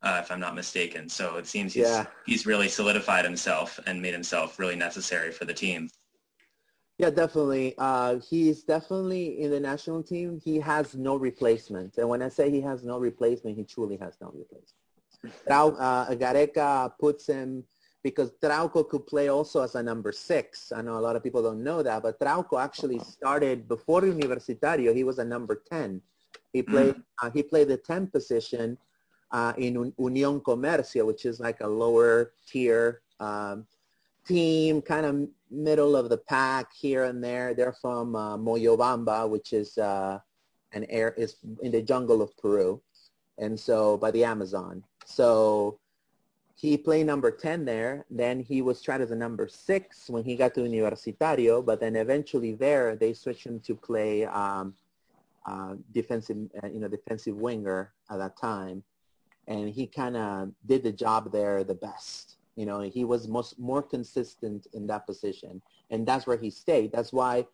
uh, 0.02 0.20
if 0.22 0.30
I'm 0.30 0.40
not 0.40 0.54
mistaken. 0.54 1.08
So 1.08 1.36
it 1.36 1.46
seems 1.46 1.74
he's 1.74 1.86
yeah. 1.86 2.06
he's 2.26 2.46
really 2.46 2.68
solidified 2.68 3.24
himself 3.24 3.78
and 3.86 4.00
made 4.00 4.12
himself 4.12 4.58
really 4.58 4.76
necessary 4.76 5.30
for 5.30 5.44
the 5.44 5.54
team. 5.54 5.88
Yeah, 6.98 7.10
definitely. 7.10 7.74
Uh, 7.78 8.18
he's 8.20 8.62
definitely 8.62 9.40
in 9.40 9.50
the 9.50 9.58
national 9.58 10.02
team. 10.02 10.40
He 10.44 10.60
has 10.60 10.94
no 10.94 11.16
replacement. 11.16 11.98
And 11.98 12.08
when 12.08 12.22
I 12.22 12.28
say 12.28 12.50
he 12.50 12.60
has 12.60 12.84
no 12.84 12.98
replacement, 12.98 13.56
he 13.56 13.64
truly 13.64 13.96
has 13.96 14.14
no 14.20 14.28
replacement. 14.28 15.34
Now, 15.48 15.68
uh, 15.70 16.14
Gareca 16.14 16.92
puts 17.00 17.26
him 17.26 17.64
because 18.02 18.32
Trauco 18.42 18.88
could 18.88 19.06
play 19.06 19.28
also 19.28 19.62
as 19.62 19.74
a 19.74 19.82
number 19.82 20.12
six. 20.12 20.72
I 20.72 20.82
know 20.82 20.98
a 20.98 21.00
lot 21.00 21.16
of 21.16 21.22
people 21.22 21.42
don't 21.42 21.62
know 21.62 21.82
that, 21.82 22.02
but 22.02 22.18
Trauco 22.18 22.60
actually 22.60 22.98
started 22.98 23.68
before 23.68 24.02
Universitario. 24.02 24.94
He 24.94 25.04
was 25.04 25.18
a 25.18 25.24
number 25.24 25.62
10. 25.70 26.00
He 26.52 26.62
mm. 26.62 26.66
played, 26.68 26.94
uh, 27.22 27.30
he 27.30 27.42
played 27.42 27.68
the 27.68 27.76
10 27.76 28.08
position 28.08 28.76
uh, 29.30 29.52
in 29.56 29.92
Union 29.98 30.40
Comercio, 30.40 31.06
which 31.06 31.24
is 31.24 31.40
like 31.40 31.60
a 31.60 31.66
lower 31.66 32.32
tier 32.46 33.02
um, 33.20 33.66
team, 34.26 34.82
kind 34.82 35.06
of 35.06 35.28
middle 35.50 35.96
of 35.96 36.08
the 36.08 36.18
pack 36.18 36.72
here 36.74 37.04
and 37.04 37.22
there. 37.22 37.54
They're 37.54 37.72
from 37.72 38.16
uh, 38.16 38.36
Moyobamba, 38.36 39.28
which 39.28 39.52
is 39.52 39.78
uh, 39.78 40.18
an 40.72 40.86
air 40.88 41.14
is 41.16 41.36
in 41.62 41.72
the 41.72 41.82
jungle 41.82 42.22
of 42.22 42.36
Peru, 42.36 42.82
and 43.38 43.58
so 43.58 43.96
by 43.96 44.10
the 44.10 44.24
Amazon. 44.24 44.84
So 45.04 45.78
he 46.62 46.76
played 46.76 47.06
number 47.06 47.32
10 47.32 47.64
there. 47.64 48.04
Then 48.08 48.38
he 48.38 48.62
was 48.62 48.80
tried 48.80 49.00
as 49.00 49.10
a 49.10 49.16
number 49.16 49.48
six 49.48 50.08
when 50.08 50.22
he 50.22 50.36
got 50.36 50.54
to 50.54 50.60
Universitario, 50.60 51.64
but 51.66 51.80
then 51.80 51.96
eventually 51.96 52.52
there 52.52 52.94
they 52.94 53.14
switched 53.14 53.44
him 53.44 53.58
to 53.66 53.74
play 53.74 54.26
um, 54.26 54.72
uh, 55.44 55.74
defensive, 55.92 56.36
uh, 56.62 56.68
you 56.68 56.78
know, 56.78 56.86
defensive 56.86 57.34
winger 57.34 57.92
at 58.08 58.18
that 58.18 58.36
time. 58.36 58.84
And 59.48 59.70
he 59.70 59.88
kind 59.88 60.16
of 60.16 60.52
did 60.64 60.84
the 60.84 60.92
job 60.92 61.32
there 61.32 61.64
the 61.64 61.74
best. 61.74 62.36
You 62.54 62.66
know, 62.66 62.78
he 62.82 63.02
was 63.02 63.26
most 63.26 63.58
more 63.58 63.82
consistent 63.82 64.68
in 64.72 64.86
that 64.86 65.04
position. 65.04 65.60
And 65.90 66.06
that's 66.06 66.28
where 66.28 66.36
he 66.36 66.50
stayed. 66.50 66.92
That's 66.92 67.12
why, 67.12 67.44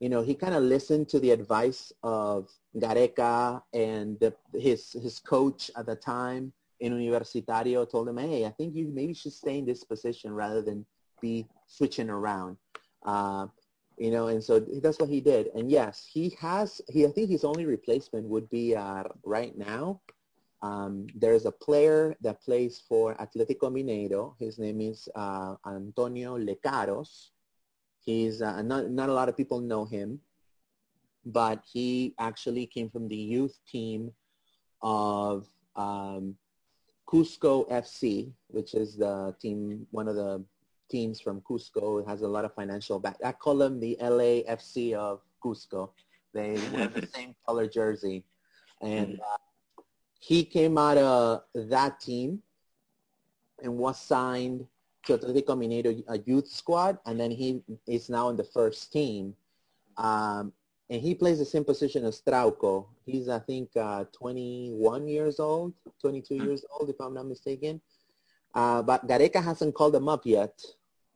you 0.00 0.10
know, 0.10 0.20
he 0.20 0.34
kind 0.34 0.54
of 0.54 0.64
listened 0.64 1.08
to 1.08 1.18
the 1.18 1.30
advice 1.30 1.94
of 2.02 2.50
Gareca 2.76 3.62
and 3.72 4.20
the, 4.20 4.34
his, 4.52 4.92
his 4.92 5.18
coach 5.18 5.70
at 5.78 5.86
the 5.86 5.96
time 5.96 6.52
in 6.80 6.92
Universitario 6.92 7.88
told 7.88 8.08
him, 8.08 8.18
hey, 8.18 8.46
I 8.46 8.50
think 8.50 8.74
you 8.74 8.90
maybe 8.92 9.14
should 9.14 9.32
stay 9.32 9.58
in 9.58 9.66
this 9.66 9.84
position 9.84 10.32
rather 10.32 10.62
than 10.62 10.84
be 11.20 11.46
switching 11.66 12.10
around. 12.10 12.56
Uh, 13.04 13.46
you 13.98 14.10
know, 14.10 14.28
and 14.28 14.42
so 14.42 14.60
that's 14.60 14.98
what 14.98 15.10
he 15.10 15.20
did. 15.20 15.48
And 15.54 15.70
yes, 15.70 16.08
he 16.10 16.34
has, 16.40 16.80
he, 16.88 17.04
I 17.04 17.10
think 17.10 17.28
his 17.28 17.44
only 17.44 17.66
replacement 17.66 18.26
would 18.26 18.48
be 18.48 18.74
uh, 18.74 19.04
right 19.24 19.56
now. 19.56 20.00
Um, 20.62 21.06
there's 21.14 21.46
a 21.46 21.52
player 21.52 22.16
that 22.22 22.42
plays 22.42 22.82
for 22.88 23.14
Atletico 23.16 23.70
Mineiro. 23.70 24.34
His 24.38 24.58
name 24.58 24.80
is 24.80 25.08
uh, 25.14 25.56
Antonio 25.66 26.38
Lecaros. 26.38 27.28
He's 28.02 28.40
uh, 28.40 28.62
not, 28.62 28.90
not 28.90 29.10
a 29.10 29.12
lot 29.12 29.28
of 29.28 29.36
people 29.36 29.60
know 29.60 29.84
him, 29.84 30.20
but 31.26 31.62
he 31.70 32.14
actually 32.18 32.66
came 32.66 32.88
from 32.88 33.08
the 33.08 33.16
youth 33.16 33.58
team 33.70 34.12
of 34.82 35.46
um, 35.76 36.36
Cusco 37.10 37.68
FC, 37.70 38.32
which 38.48 38.74
is 38.74 38.96
the 38.96 39.34
team, 39.40 39.86
one 39.90 40.06
of 40.06 40.14
the 40.14 40.44
teams 40.90 41.20
from 41.20 41.40
Cusco. 41.40 42.00
It 42.00 42.08
has 42.08 42.22
a 42.22 42.28
lot 42.28 42.44
of 42.44 42.54
financial 42.54 42.98
back. 42.98 43.16
I 43.24 43.32
call 43.32 43.56
them 43.56 43.80
the 43.80 43.98
LAFC 44.00 44.94
of 44.94 45.20
Cusco. 45.44 45.90
They 46.32 46.58
wear 46.72 46.88
the 46.88 47.06
same 47.14 47.34
color 47.46 47.66
jersey. 47.66 48.24
And 48.80 49.14
mm-hmm. 49.14 49.20
uh, 49.20 49.82
he 50.20 50.44
came 50.44 50.78
out 50.78 50.98
of 50.98 51.42
that 51.54 52.00
team 52.00 52.42
and 53.62 53.76
was 53.76 54.00
signed 54.00 54.66
to 55.06 55.18
Atletico 55.18 55.56
Mineiro, 55.56 56.02
a 56.08 56.18
youth 56.18 56.48
squad, 56.48 56.98
and 57.06 57.18
then 57.18 57.30
he 57.30 57.62
is 57.86 58.08
now 58.08 58.28
in 58.28 58.36
the 58.36 58.44
first 58.44 58.92
team. 58.92 59.34
Um, 59.96 60.52
and 60.90 61.00
he 61.00 61.14
plays 61.14 61.38
the 61.38 61.44
same 61.44 61.64
position 61.64 62.04
as 62.04 62.20
Trauco. 62.20 62.86
He's, 63.06 63.28
I 63.28 63.38
think, 63.38 63.70
uh, 63.76 64.04
21 64.12 65.06
years 65.06 65.38
old, 65.38 65.72
22 66.00 66.34
mm-hmm. 66.34 66.44
years 66.44 66.64
old, 66.72 66.90
if 66.90 67.00
I'm 67.00 67.14
not 67.14 67.26
mistaken. 67.26 67.80
Uh, 68.52 68.82
but 68.82 69.06
Gareca 69.06 69.42
hasn't 69.42 69.76
called 69.76 69.94
him 69.94 70.08
up 70.08 70.26
yet. 70.26 70.60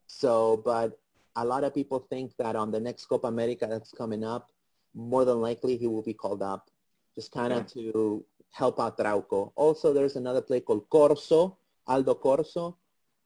So, 0.07 0.63
but 0.65 0.97
a 1.35 1.45
lot 1.45 1.65
of 1.65 1.75
people 1.75 2.07
think 2.09 2.37
that 2.39 2.55
on 2.55 2.71
the 2.71 2.79
next 2.79 3.07
Copa 3.07 3.27
America 3.27 3.67
that's 3.69 3.91
coming 3.91 4.23
up, 4.23 4.53
more 4.95 5.25
than 5.25 5.41
likely 5.41 5.77
he 5.77 5.89
will 5.89 6.03
be 6.03 6.15
called 6.15 6.41
up, 6.41 6.71
just 7.17 7.33
kind 7.33 7.53
of 7.53 7.67
yeah. 7.75 7.91
to 7.91 8.25
help 8.53 8.79
out 8.79 8.97
Trauco. 8.97 9.51
Also, 9.57 9.93
there's 9.93 10.15
another 10.15 10.41
play 10.41 10.61
called 10.61 10.89
Corzo, 10.89 11.57
Aldo 11.89 12.15
Corzo, 12.15 12.77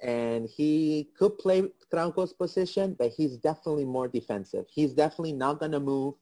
and 0.00 0.49
he 0.49 1.11
could 1.19 1.37
play 1.37 1.65
Trauco's 1.93 2.32
position, 2.32 2.97
but 2.99 3.11
he's 3.11 3.37
definitely 3.37 3.84
more 3.84 4.08
defensive. 4.08 4.65
He's 4.71 4.95
definitely 4.95 5.34
not 5.34 5.61
going 5.61 5.73
to 5.73 5.80
move 5.80 6.15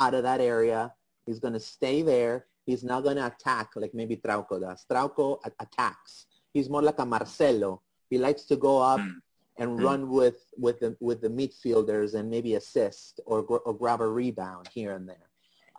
out 0.00 0.14
of 0.14 0.22
that 0.22 0.40
area. 0.40 0.92
He's 1.26 1.38
going 1.38 1.54
to 1.54 1.60
stay 1.60 2.02
there. 2.02 2.46
He's 2.66 2.82
not 2.82 3.04
going 3.04 3.16
to 3.16 3.26
attack 3.26 3.70
like 3.76 3.94
maybe 3.94 4.16
Trauco 4.16 4.60
does. 4.60 4.84
Trauco 4.90 5.38
attacks. 5.60 6.26
He's 6.52 6.68
more 6.68 6.82
like 6.82 6.98
a 6.98 7.06
Marcelo. 7.06 7.82
He 8.08 8.18
likes 8.18 8.44
to 8.44 8.56
go 8.56 8.78
up 8.78 9.00
mm. 9.00 9.14
and 9.58 9.78
mm. 9.78 9.84
run 9.84 10.10
with 10.10 10.40
with 10.56 10.80
the 10.80 10.96
with 11.00 11.20
the 11.20 11.28
midfielders 11.28 12.14
and 12.14 12.28
maybe 12.28 12.54
assist 12.54 13.20
or, 13.26 13.40
or 13.42 13.74
grab 13.74 14.00
a 14.00 14.06
rebound 14.06 14.68
here 14.72 14.92
and 14.92 15.08
there. 15.08 15.28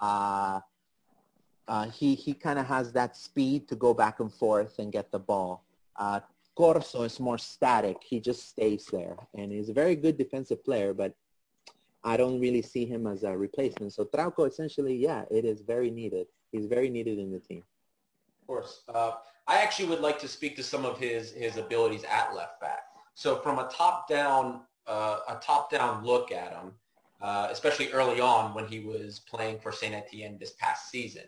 Uh, 0.02 0.60
uh, 1.68 1.90
he 1.90 2.16
he 2.16 2.34
kind 2.34 2.58
of 2.58 2.66
has 2.66 2.92
that 2.94 3.16
speed 3.16 3.68
to 3.68 3.76
go 3.76 3.94
back 3.94 4.20
and 4.20 4.34
forth 4.34 4.80
and 4.80 4.92
get 4.92 5.12
the 5.12 5.20
ball. 5.20 5.66
Uh, 5.98 6.20
Corzo 6.58 7.06
is 7.06 7.20
more 7.20 7.38
static. 7.38 7.98
He 8.04 8.20
just 8.20 8.50
stays 8.50 8.86
there, 8.92 9.16
and 9.36 9.52
he's 9.52 9.70
a 9.70 9.74
very 9.74 9.96
good 9.96 10.18
defensive 10.18 10.64
player, 10.64 10.94
but 10.94 11.14
I 12.04 12.18
don't 12.18 12.40
really 12.40 12.62
see 12.62 12.86
him 12.86 13.06
as 13.08 13.24
a 13.24 13.38
replacement. 13.38 13.94
So 13.94 14.06
Trauco, 14.06 14.48
essentially, 14.48 14.96
yeah, 14.96 15.24
it 15.30 15.46
is 15.46 15.62
very 15.62 15.92
needed. 15.92 16.28
He's 16.52 16.66
very 16.66 16.90
needed 16.90 17.20
in 17.20 17.32
the 17.32 17.40
team. 17.40 17.64
Of 18.42 18.48
course. 18.48 18.82
Uh, 18.90 19.14
I 19.48 19.58
actually 19.60 19.90
would 19.90 20.02
like 20.02 20.20
to 20.20 20.28
speak 20.28 20.56
to 20.56 20.64
some 20.64 20.86
of 20.86 20.98
his, 20.98 21.32
his 21.32 21.58
abilities 21.58 22.04
at 22.04 22.34
left 22.36 22.60
back. 22.60 22.84
So 23.14 23.38
from 23.38 23.60
a 23.60 23.70
top-down 23.72 24.62
uh, 24.88 25.20
a 25.30 25.36
top-down 25.36 26.04
look 26.04 26.32
at 26.32 26.54
him, 26.54 26.74
uh, 27.22 27.48
especially 27.52 27.92
early 27.92 28.20
on 28.20 28.54
when 28.56 28.66
he 28.66 28.80
was 28.80 29.20
playing 29.20 29.60
for 29.60 29.72
Saint 29.72 29.94
Etienne 29.94 30.38
this 30.40 30.54
past 30.54 30.90
season, 30.90 31.26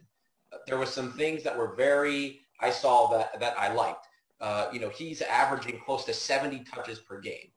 uh, 0.51 0.57
there 0.65 0.79
were 0.79 0.87
some 0.87 1.11
things 1.11 1.43
that 1.43 1.55
were 1.55 1.75
very 1.75 2.41
I 2.59 2.71
saw 2.71 3.07
that 3.11 3.39
that 3.39 3.57
I 3.59 3.71
liked. 3.73 4.07
Uh, 4.41 4.69
you 4.73 4.79
know, 4.79 4.89
he's 4.89 5.21
averaging 5.21 5.79
close 5.85 6.03
to 6.05 6.13
70 6.13 6.63
touches 6.63 6.99
per 6.99 7.21
game 7.21 7.53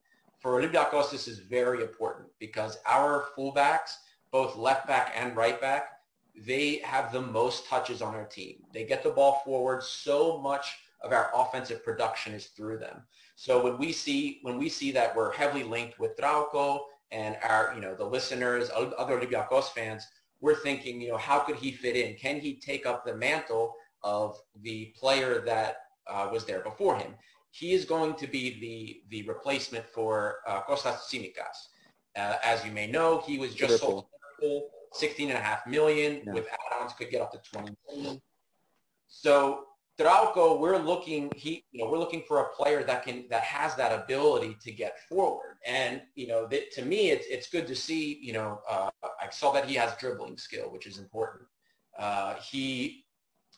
for 0.47 0.63
Olympiacos, 0.63 1.11
this 1.11 1.27
is 1.27 1.41
very 1.41 1.83
important 1.83 2.16
because 2.39 2.79
our 2.87 3.27
fullbacks, 3.37 3.97
both 4.31 4.57
left 4.57 4.87
back 4.87 5.13
and 5.17 5.37
right 5.37 5.61
back, 5.61 5.89
they 6.37 6.77
have 6.85 7.13
the 7.13 7.21
most 7.21 7.67
touches 7.67 8.03
on 8.03 8.15
our 8.15 8.27
team. 8.27 8.63
They 8.73 8.85
get 8.85 9.03
the 9.03 9.11
ball 9.11 9.41
forward. 9.45 9.83
So 9.83 10.39
much 10.39 10.77
of 11.03 11.13
our 11.13 11.31
offensive 11.35 11.85
production 11.85 12.35
is 12.35 12.47
through 12.47 12.79
them. 12.79 13.03
So 13.37 13.63
when 13.63 13.79
we 13.79 13.93
see 13.93 14.41
when 14.43 14.59
we 14.59 14.69
see 14.69 14.91
that 14.93 15.15
we're 15.15 15.33
heavily 15.33 15.65
linked 15.65 15.99
with 15.99 16.17
Trauco 16.17 16.81
and 17.11 17.37
our 17.43 17.73
you 17.75 17.81
know 17.81 17.95
the 17.95 18.05
listeners, 18.05 18.71
other 18.75 19.19
Olympiacos 19.19 19.69
fans, 19.71 20.07
we're 20.41 20.57
thinking 20.57 21.01
you 21.01 21.09
know 21.11 21.17
how 21.17 21.39
could 21.41 21.57
he 21.57 21.71
fit 21.71 21.97
in? 21.97 22.17
Can 22.17 22.41
he 22.41 22.55
take 22.55 22.87
up 22.87 23.05
the 23.05 23.15
mantle 23.15 23.75
of 24.03 24.39
the 24.63 24.87
player 24.99 25.41
that 25.47 25.77
uh, 26.07 26.29
was 26.31 26.45
there 26.45 26.61
before 26.61 26.97
him? 26.97 27.15
he 27.57 27.73
is 27.73 27.87
going 27.87 28.15
to 28.15 28.27
be 28.27 28.61
the, 28.61 29.01
the 29.09 29.27
replacement 29.27 29.87
for 29.87 30.41
uh, 30.47 30.61
Tsimikas. 30.65 31.69
Uh, 32.17 32.37
as 32.45 32.65
you 32.65 32.73
may 32.73 32.87
know, 32.87 33.23
he 33.27 33.39
was 33.39 33.55
just 33.55 33.81
sold 33.81 34.07
to 34.41 34.63
16 34.93 35.29
and 35.29 35.39
a 35.39 35.41
half 35.41 35.67
million 35.67 36.23
yeah. 36.25 36.33
with 36.33 36.47
add-ons 36.47 36.93
could 36.95 37.11
get 37.11 37.21
up 37.21 37.33
to 37.33 37.51
20 37.51 37.75
million. 37.89 38.21
So 39.09 39.65
Trauco, 39.99 40.61
we're 40.61 40.79
looking 40.79 41.31
he 41.35 41.65
you 41.73 41.83
know 41.83 41.91
we're 41.91 41.99
looking 41.99 42.23
for 42.29 42.41
a 42.41 42.49
player 42.51 42.85
that 42.85 43.03
can 43.03 43.25
that 43.31 43.43
has 43.43 43.75
that 43.77 43.93
ability 43.93 44.57
to 44.61 44.73
get 44.73 44.99
forward. 45.09 45.57
And 45.65 46.03
you 46.15 46.27
know 46.27 46.47
that, 46.49 46.71
to 46.73 46.85
me 46.85 47.11
it's 47.11 47.27
it's 47.29 47.49
good 47.49 47.67
to 47.69 47.75
see 47.75 48.19
you 48.21 48.35
know 48.35 48.61
uh, 48.69 48.91
I 49.03 49.31
saw 49.31 49.53
that 49.53 49.67
he 49.67 49.75
has 49.77 49.97
dribbling 49.97 50.37
skill, 50.37 50.71
which 50.71 50.87
is 50.87 50.99
important. 50.99 51.45
Uh, 51.99 52.35
he 52.35 53.07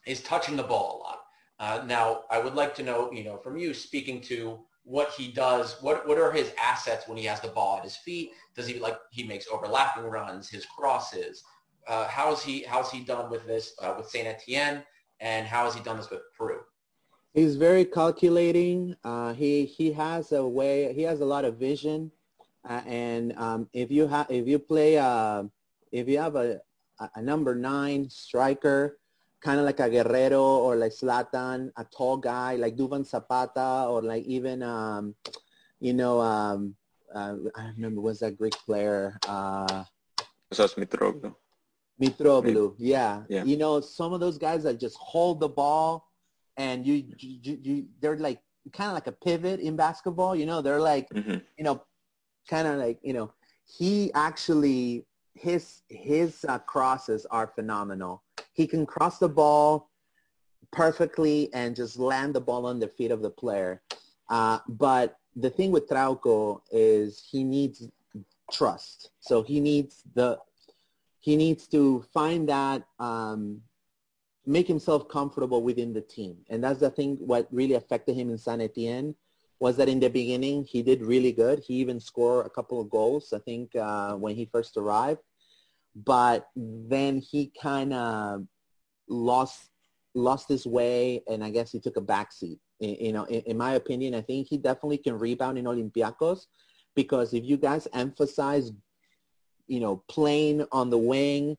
is 0.06 0.22
touching 0.22 0.56
the 0.56 0.62
ball 0.62 0.98
a 0.98 0.98
lot. 1.02 1.18
Uh, 1.60 1.84
now, 1.86 2.22
I 2.30 2.38
would 2.38 2.54
like 2.54 2.74
to 2.76 2.84
know, 2.84 3.10
you 3.12 3.24
know, 3.24 3.36
from 3.36 3.58
you 3.58 3.74
speaking 3.74 4.20
to 4.22 4.60
what 4.88 5.10
he 5.10 5.30
does, 5.30 5.76
what 5.82 6.08
what 6.08 6.18
are 6.18 6.32
his 6.32 6.50
assets 6.60 7.06
when 7.06 7.18
he 7.18 7.24
has 7.24 7.40
the 7.40 7.48
ball 7.48 7.76
at 7.76 7.84
his 7.84 7.96
feet? 7.96 8.32
Does 8.56 8.66
he 8.66 8.78
like 8.80 8.96
he 9.10 9.22
makes 9.22 9.46
overlapping 9.52 10.04
runs, 10.04 10.48
his 10.48 10.64
crosses? 10.64 11.44
Uh, 11.86 12.08
how's 12.08 12.42
he 12.42 12.62
how's 12.62 12.90
he 12.90 13.00
done 13.00 13.30
with 13.30 13.46
this 13.46 13.74
uh, 13.82 13.94
with 13.98 14.08
Saint 14.08 14.26
Etienne, 14.26 14.82
and 15.20 15.46
how 15.46 15.66
has 15.66 15.74
he 15.74 15.82
done 15.82 15.98
this 15.98 16.08
with 16.08 16.20
Peru? 16.36 16.60
He's 17.34 17.56
very 17.56 17.84
calculating. 17.84 18.96
Uh, 19.04 19.34
he 19.34 19.66
he 19.66 19.92
has 19.92 20.32
a 20.32 20.46
way. 20.46 20.94
He 20.94 21.02
has 21.02 21.20
a 21.20 21.26
lot 21.26 21.44
of 21.44 21.56
vision, 21.56 22.10
uh, 22.66 22.80
and 22.86 23.36
um, 23.36 23.68
if 23.74 23.90
you 23.90 24.06
have 24.06 24.30
if 24.30 24.48
you 24.48 24.58
play 24.58 24.96
uh, 24.96 25.44
if 25.92 26.08
you 26.08 26.18
have 26.18 26.34
a 26.34 26.62
a 27.14 27.20
number 27.20 27.54
nine 27.54 28.08
striker 28.08 28.98
kind 29.40 29.58
of 29.60 29.66
like 29.66 29.80
a 29.80 29.88
Guerrero 29.88 30.42
or 30.42 30.76
like 30.76 30.92
Zlatan, 30.92 31.70
a 31.76 31.84
tall 31.84 32.16
guy 32.16 32.56
like 32.56 32.76
Duvan 32.76 33.06
Zapata 33.06 33.86
or 33.88 34.02
like 34.02 34.24
even, 34.24 34.62
um, 34.62 35.14
you 35.80 35.92
know, 35.92 36.20
um, 36.20 36.74
uh, 37.14 37.34
I 37.54 37.70
remember, 37.76 38.00
was 38.00 38.18
that 38.20 38.36
Greek 38.36 38.54
player? 38.66 39.18
Uh, 39.26 39.84
Kostas 40.50 40.74
Mitroglou. 40.74 41.34
Mitroglou, 42.00 42.74
yeah. 42.78 43.22
yeah. 43.28 43.44
You 43.44 43.56
know, 43.56 43.80
some 43.80 44.12
of 44.12 44.20
those 44.20 44.38
guys 44.38 44.64
that 44.64 44.80
just 44.80 44.96
hold 44.96 45.40
the 45.40 45.48
ball 45.48 46.08
and 46.56 46.86
you, 46.86 47.04
you, 47.18 47.58
you 47.62 47.86
they're 48.00 48.16
like 48.16 48.40
kind 48.72 48.88
of 48.88 48.94
like 48.94 49.06
a 49.06 49.12
pivot 49.12 49.60
in 49.60 49.76
basketball. 49.76 50.34
You 50.34 50.46
know, 50.46 50.60
they're 50.62 50.80
like, 50.80 51.08
mm-hmm. 51.10 51.38
you 51.56 51.64
know, 51.64 51.82
kind 52.48 52.66
of 52.66 52.78
like, 52.78 52.98
you 53.02 53.12
know, 53.12 53.32
he 53.64 54.12
actually, 54.14 55.06
his, 55.34 55.82
his 55.88 56.44
uh, 56.48 56.58
crosses 56.58 57.24
are 57.30 57.46
phenomenal 57.46 58.22
he 58.58 58.66
can 58.66 58.84
cross 58.84 59.18
the 59.18 59.28
ball 59.28 59.88
perfectly 60.72 61.48
and 61.54 61.76
just 61.76 61.96
land 61.96 62.34
the 62.34 62.40
ball 62.40 62.66
on 62.66 62.80
the 62.80 62.88
feet 62.88 63.12
of 63.12 63.22
the 63.22 63.30
player. 63.30 63.80
Uh, 64.28 64.58
but 64.68 65.16
the 65.36 65.48
thing 65.48 65.70
with 65.70 65.88
Trauco 65.88 66.60
is 66.72 67.24
he 67.30 67.44
needs 67.44 67.88
trust. 68.52 69.10
So 69.20 69.44
he 69.44 69.60
needs 69.60 70.02
the 70.14 70.38
he 71.20 71.36
needs 71.36 71.68
to 71.68 72.04
find 72.12 72.48
that 72.48 72.82
um, 72.98 73.60
make 74.44 74.66
himself 74.66 75.08
comfortable 75.08 75.62
within 75.62 75.92
the 75.92 76.00
team. 76.00 76.38
And 76.50 76.62
that's 76.64 76.80
the 76.80 76.90
thing 76.90 77.16
what 77.20 77.46
really 77.52 77.74
affected 77.74 78.16
him 78.16 78.28
in 78.28 78.38
San 78.38 78.60
Etienne 78.60 79.14
was 79.60 79.76
that 79.76 79.88
in 79.88 80.00
the 80.00 80.08
beginning 80.08 80.64
he 80.64 80.82
did 80.82 81.02
really 81.02 81.32
good. 81.32 81.60
He 81.60 81.74
even 81.74 82.00
scored 82.00 82.46
a 82.46 82.50
couple 82.50 82.80
of 82.80 82.90
goals, 82.90 83.32
I 83.32 83.38
think, 83.38 83.76
uh, 83.76 84.14
when 84.14 84.34
he 84.34 84.46
first 84.46 84.76
arrived. 84.76 85.20
But 86.04 86.48
then 86.54 87.18
he 87.18 87.52
kind 87.60 87.92
of 87.92 88.46
lost 89.08 89.70
lost 90.14 90.48
his 90.48 90.66
way, 90.66 91.22
and 91.28 91.44
I 91.44 91.50
guess 91.50 91.70
he 91.70 91.80
took 91.80 91.96
a 91.96 92.02
backseat. 92.02 92.58
You 92.80 93.12
know, 93.12 93.24
in, 93.24 93.40
in 93.42 93.56
my 93.56 93.74
opinion, 93.74 94.14
I 94.14 94.20
think 94.20 94.48
he 94.48 94.58
definitely 94.58 94.98
can 94.98 95.18
rebound 95.18 95.58
in 95.58 95.64
Olympiacos 95.64 96.46
because 96.94 97.34
if 97.34 97.44
you 97.44 97.56
guys 97.56 97.88
emphasize, 97.92 98.72
you 99.66 99.80
know, 99.80 100.02
playing 100.08 100.64
on 100.72 100.90
the 100.90 100.98
wing, 100.98 101.56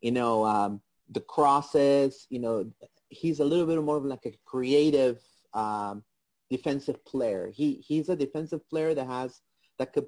you 0.00 0.12
know, 0.12 0.44
um, 0.44 0.80
the 1.10 1.20
crosses, 1.20 2.26
you 2.30 2.38
know, 2.38 2.70
he's 3.08 3.40
a 3.40 3.44
little 3.44 3.66
bit 3.66 3.82
more 3.82 3.98
of 3.98 4.04
like 4.04 4.24
a 4.26 4.32
creative 4.46 5.20
um, 5.54 6.02
defensive 6.50 7.04
player. 7.04 7.50
He 7.52 7.84
he's 7.86 8.08
a 8.08 8.16
defensive 8.16 8.68
player 8.68 8.94
that 8.94 9.06
has 9.06 9.40
that 9.78 9.92
could 9.92 10.06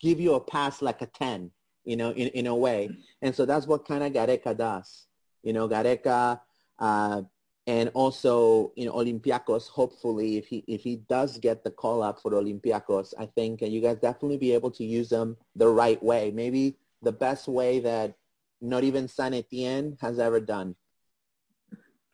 give 0.00 0.20
you 0.20 0.34
a 0.34 0.40
pass 0.40 0.82
like 0.82 1.02
a 1.02 1.06
ten, 1.06 1.50
you 1.88 1.96
know, 1.96 2.10
in 2.10 2.28
in 2.28 2.46
a 2.46 2.54
way. 2.54 2.90
And 3.22 3.34
so 3.34 3.46
that's 3.46 3.66
what 3.66 3.88
kind 3.88 4.04
of 4.04 4.12
Gareca 4.12 4.54
does. 4.54 5.06
You 5.42 5.54
know, 5.54 5.66
Gareca 5.66 6.38
uh, 6.78 7.22
and 7.66 7.90
also 7.94 8.72
you 8.76 8.84
know 8.84 8.92
Olympiacos. 8.92 9.68
Hopefully, 9.68 10.36
if 10.36 10.46
he 10.46 10.62
if 10.68 10.82
he 10.82 10.96
does 11.08 11.38
get 11.38 11.64
the 11.64 11.70
call 11.70 12.02
up 12.02 12.20
for 12.20 12.32
Olympiacos, 12.32 13.14
I 13.18 13.24
think 13.24 13.62
you 13.62 13.80
guys 13.80 13.96
definitely 13.96 14.36
be 14.36 14.52
able 14.52 14.70
to 14.72 14.84
use 14.84 15.08
them 15.08 15.38
the 15.56 15.68
right 15.68 16.00
way. 16.02 16.30
Maybe 16.30 16.76
the 17.00 17.12
best 17.12 17.48
way 17.48 17.80
that 17.80 18.14
not 18.60 18.84
even 18.84 19.08
San 19.08 19.32
Etienne 19.32 19.96
has 20.02 20.18
ever 20.18 20.40
done. 20.40 20.76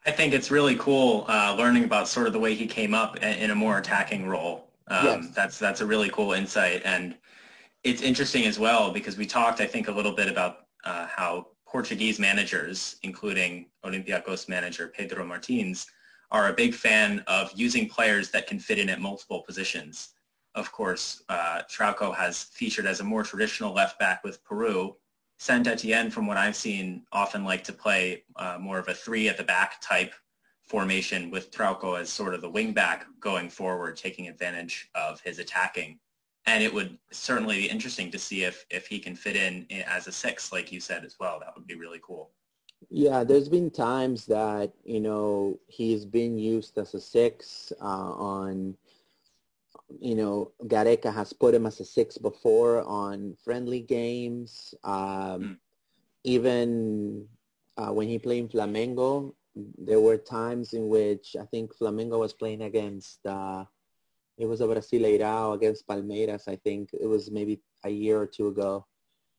I 0.07 0.13
think 0.13 0.35
it's 0.35 0.51
really 0.53 0.77
cool 0.77 1.25
uh, 1.27 1.57
learning 1.59 1.85
about 1.85 2.07
sort 2.07 2.29
of 2.29 2.33
the 2.33 2.39
way 2.39 2.55
he 2.55 2.67
came 2.67 2.95
up 2.95 3.17
in 3.25 3.51
a 3.51 3.55
more 3.55 3.79
attacking 3.79 4.29
role. 4.29 4.69
Um, 4.87 5.07
yes. 5.07 5.31
That's 5.35 5.59
that's 5.59 5.81
a 5.81 5.87
really 5.87 6.11
cool 6.11 6.33
insight, 6.33 6.83
and 6.85 7.17
it's 7.85 8.01
interesting 8.01 8.47
as 8.47 8.59
well 8.59 8.91
because 8.91 9.17
we 9.17 9.27
talked, 9.27 9.61
I 9.61 9.67
think, 9.67 9.89
a 9.89 9.93
little 9.93 10.13
bit 10.13 10.29
about 10.29 10.67
uh, 10.85 11.07
how 11.07 11.49
Portuguese 11.67 12.19
managers, 12.19 12.97
including 13.03 13.67
Olympiacos 13.85 14.49
manager 14.49 14.89
Pedro 14.89 15.25
Martins, 15.25 15.87
are 16.31 16.49
a 16.49 16.55
big 16.55 16.75
fan 16.75 17.23
of 17.27 17.53
using 17.55 17.89
players 17.89 18.31
that 18.31 18.47
can 18.47 18.59
fit 18.59 18.79
in 18.79 18.89
at 18.89 19.01
multiple 19.01 19.43
positions. 19.43 20.11
Of 20.55 20.73
course, 20.73 21.23
uh, 21.29 21.63
Trauco 21.71 22.15
has 22.15 22.45
featured 22.45 22.87
as 22.87 23.01
a 23.01 23.05
more 23.05 23.23
traditional 23.23 23.75
left 23.75 23.99
back 23.99 24.25
with 24.25 24.43
Peru, 24.45 24.97
Saint 25.39 25.67
Etienne, 25.67 26.11
from 26.11 26.27
what 26.27 26.37
I've 26.37 26.57
seen, 26.57 27.03
often 27.13 27.45
like 27.45 27.65
to 27.65 27.73
play 27.73 28.25
uh, 28.37 28.57
more 28.59 28.79
of 28.79 28.89
a 28.89 28.95
three 28.95 29.29
at 29.29 29.37
the 29.37 29.43
back 29.45 29.81
type 29.81 30.15
formation 30.63 31.31
with 31.31 31.51
Trauco 31.51 32.01
as 32.01 32.09
sort 32.09 32.35
of 32.35 32.41
the 32.41 32.49
wing 32.49 32.73
back 32.73 33.05
going 33.21 33.51
forward, 33.51 33.97
taking 33.97 34.29
advantage 34.29 34.89
of 34.95 35.21
his 35.21 35.39
attacking. 35.39 35.99
And 36.47 36.63
it 36.63 36.73
would 36.73 36.99
certainly 37.11 37.57
be 37.57 37.71
interesting 37.71 38.11
to 38.11 38.19
see 38.19 38.45
if, 38.45 38.67
if 38.71 38.87
he 38.87 38.99
can 38.99 39.17
fit 39.17 39.37
in 39.37 39.67
as 39.87 40.07
a 40.07 40.13
six, 40.13 40.53
like 40.53 40.71
you 40.71 40.81
said 40.81 41.05
as 41.05 41.17
well. 41.19 41.41
That 41.41 41.55
would 41.55 41.67
be 41.67 41.75
really 41.75 42.01
cool. 42.03 42.31
Yeah, 42.91 43.25
there's 43.25 43.49
been 43.49 43.71
times 43.71 44.27
that, 44.27 44.73
you 44.85 45.01
know, 45.01 45.59
he's 45.69 46.05
been 46.05 46.37
used 46.37 46.77
as 46.77 46.93
a 46.93 47.01
six 47.01 47.73
uh, 47.81 47.85
on 47.85 48.77
you 50.01 50.15
know, 50.15 50.53
Gareca 50.65 51.13
has 51.13 51.33
put 51.33 51.55
him 51.55 51.67
as 51.67 51.81
a 51.81 51.85
six 51.85 52.19
before 52.19 52.83
on 52.85 53.37
friendly 53.45 53.81
games. 53.81 54.75
Um, 54.85 54.95
mm. 54.95 55.57
Even 56.25 57.27
uh, 57.77 57.93
when 57.93 58.09
he 58.09 58.19
played 58.19 58.45
in 58.45 58.49
Flamengo, 58.49 59.35
there 59.79 60.01
were 60.01 60.17
times 60.17 60.73
in 60.73 60.89
which 60.89 61.37
I 61.39 61.45
think 61.45 61.77
Flamengo 61.77 62.19
was 62.19 62.33
playing 62.33 62.63
against, 62.63 63.25
uh, 63.27 63.65
it 64.37 64.47
was 64.47 64.61
a 64.61 64.65
Brasileirao 64.65 65.55
against 65.55 65.87
Palmeiras, 65.87 66.49
I 66.49 66.57
think. 66.57 66.91
It 66.93 67.07
was 67.07 67.31
maybe 67.31 67.61
a 67.85 67.91
year 67.91 68.21
or 68.21 68.27
two 68.27 68.49
ago. 68.49 68.87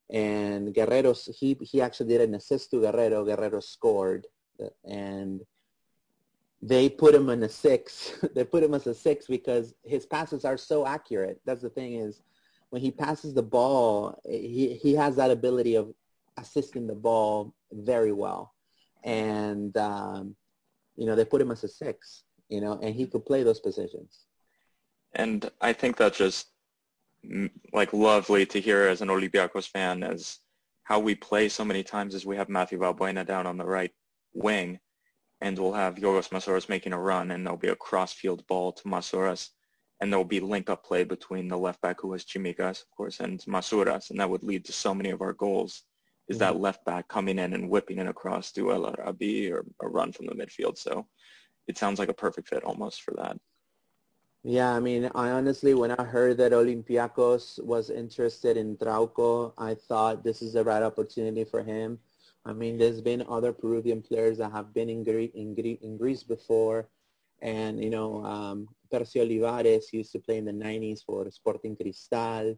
And 0.09 0.73
Guerrero, 0.73 1.13
he, 1.37 1.57
he 1.61 1.81
actually 1.81 2.09
did 2.09 2.21
an 2.21 2.35
assist 2.35 2.71
to 2.71 2.81
Guerrero. 2.81 3.25
Guerrero 3.25 3.59
scored. 3.59 4.27
And 4.85 5.41
they 6.61 6.89
put 6.89 7.13
him 7.13 7.29
in 7.29 7.43
a 7.43 7.49
six. 7.49 8.13
they 8.35 8.45
put 8.45 8.63
him 8.63 8.73
as 8.73 8.87
a 8.87 8.93
six 8.93 9.27
because 9.27 9.73
his 9.83 10.05
passes 10.05 10.45
are 10.45 10.57
so 10.57 10.85
accurate. 10.85 11.41
That's 11.45 11.61
the 11.61 11.69
thing 11.69 11.95
is 11.95 12.21
when 12.69 12.81
he 12.81 12.91
passes 12.91 13.33
the 13.33 13.43
ball, 13.43 14.19
he, 14.25 14.79
he 14.81 14.93
has 14.93 15.15
that 15.17 15.31
ability 15.31 15.75
of 15.75 15.93
assisting 16.37 16.87
the 16.87 16.95
ball 16.95 17.53
very 17.71 18.11
well. 18.11 18.53
And, 19.03 19.75
um, 19.77 20.35
you 20.95 21.05
know, 21.05 21.15
they 21.15 21.25
put 21.25 21.41
him 21.41 21.51
as 21.51 21.63
a 21.63 21.67
six, 21.67 22.23
you 22.49 22.61
know, 22.61 22.79
and 22.81 22.95
he 22.95 23.05
could 23.05 23.25
play 23.25 23.43
those 23.43 23.59
positions. 23.59 24.24
And 25.15 25.49
I 25.61 25.73
think 25.73 25.97
that's 25.97 26.17
just 26.17 26.47
like 27.73 27.93
lovely 27.93 28.45
to 28.45 28.59
hear 28.59 28.87
as 28.87 29.01
an 29.01 29.07
Olympiacos 29.09 29.67
fan 29.67 30.03
as 30.03 30.39
how 30.83 30.99
we 30.99 31.15
play 31.15 31.49
so 31.49 31.65
many 31.65 31.83
times 31.83 32.13
as 32.13 32.25
we 32.25 32.37
have 32.37 32.49
Matthew 32.49 32.79
Valbuena 32.79 33.25
down 33.25 33.47
on 33.47 33.57
the 33.57 33.65
right 33.65 33.91
wing 34.33 34.79
and 35.41 35.57
we'll 35.59 35.73
have 35.73 35.95
Yorgos 35.95 36.29
Masouras 36.29 36.69
making 36.69 36.93
a 36.93 36.99
run, 36.99 37.31
and 37.31 37.45
there'll 37.45 37.57
be 37.57 37.67
a 37.67 37.75
cross-field 37.75 38.45
ball 38.47 38.71
to 38.71 38.83
Masouras, 38.83 39.49
and 39.99 40.11
there'll 40.11 40.25
be 40.25 40.39
link-up 40.39 40.83
play 40.83 41.03
between 41.03 41.47
the 41.47 41.57
left 41.57 41.81
back 41.81 42.01
who 42.01 42.11
has 42.13 42.23
Tsimikas, 42.23 42.81
of 42.81 42.89
course, 42.95 43.19
and 43.19 43.39
Masouras, 43.41 44.09
and 44.09 44.19
that 44.19 44.29
would 44.29 44.43
lead 44.43 44.65
to 44.65 44.71
so 44.71 44.93
many 44.93 45.09
of 45.09 45.21
our 45.21 45.33
goals. 45.33 45.83
Is 46.27 46.37
mm-hmm. 46.37 46.39
that 46.39 46.59
left 46.59 46.85
back 46.85 47.07
coming 47.07 47.37
in 47.37 47.53
and 47.53 47.69
whipping 47.69 47.99
it 47.99 48.07
across 48.07 48.51
to 48.53 48.71
El 48.71 48.87
Arabi 48.87 49.51
or 49.51 49.65
a 49.81 49.87
run 49.87 50.11
from 50.11 50.25
the 50.25 50.33
midfield? 50.33 50.77
So 50.77 51.05
it 51.67 51.77
sounds 51.77 51.99
like 51.99 52.09
a 52.09 52.13
perfect 52.13 52.47
fit 52.49 52.63
almost 52.63 53.03
for 53.03 53.13
that. 53.17 53.37
Yeah, 54.47 54.75
I 54.75 54.79
mean, 54.79 55.09
I 55.15 55.31
honestly, 55.31 55.73
when 55.73 55.89
I 55.89 56.03
heard 56.03 56.37
that 56.37 56.51
Olympiacos 56.51 57.63
was 57.65 57.89
interested 57.89 58.57
in 58.57 58.77
Trauco, 58.77 59.53
I 59.57 59.73
thought 59.73 60.23
this 60.23 60.43
is 60.43 60.53
the 60.53 60.63
right 60.63 60.83
opportunity 60.83 61.43
for 61.43 61.63
him. 61.63 61.97
I 62.45 62.53
mean, 62.53 62.77
there's 62.77 63.01
been 63.01 63.25
other 63.27 63.51
Peruvian 63.51 64.03
players 64.03 64.37
that 64.37 64.51
have 64.51 64.71
been 64.71 64.87
in, 64.87 65.03
Greece, 65.03 65.31
in, 65.33 65.55
in 65.57 65.97
Greece 65.97 66.21
before. 66.21 66.87
And, 67.41 67.83
you 67.83 67.89
know, 67.89 68.23
um, 68.23 68.67
Percy 68.91 69.19
Olivares 69.19 69.91
used 69.91 70.11
to 70.11 70.19
play 70.19 70.37
in 70.37 70.45
the 70.45 70.51
90s 70.53 71.03
for 71.03 71.27
Sporting 71.31 71.75
Cristal. 71.75 72.55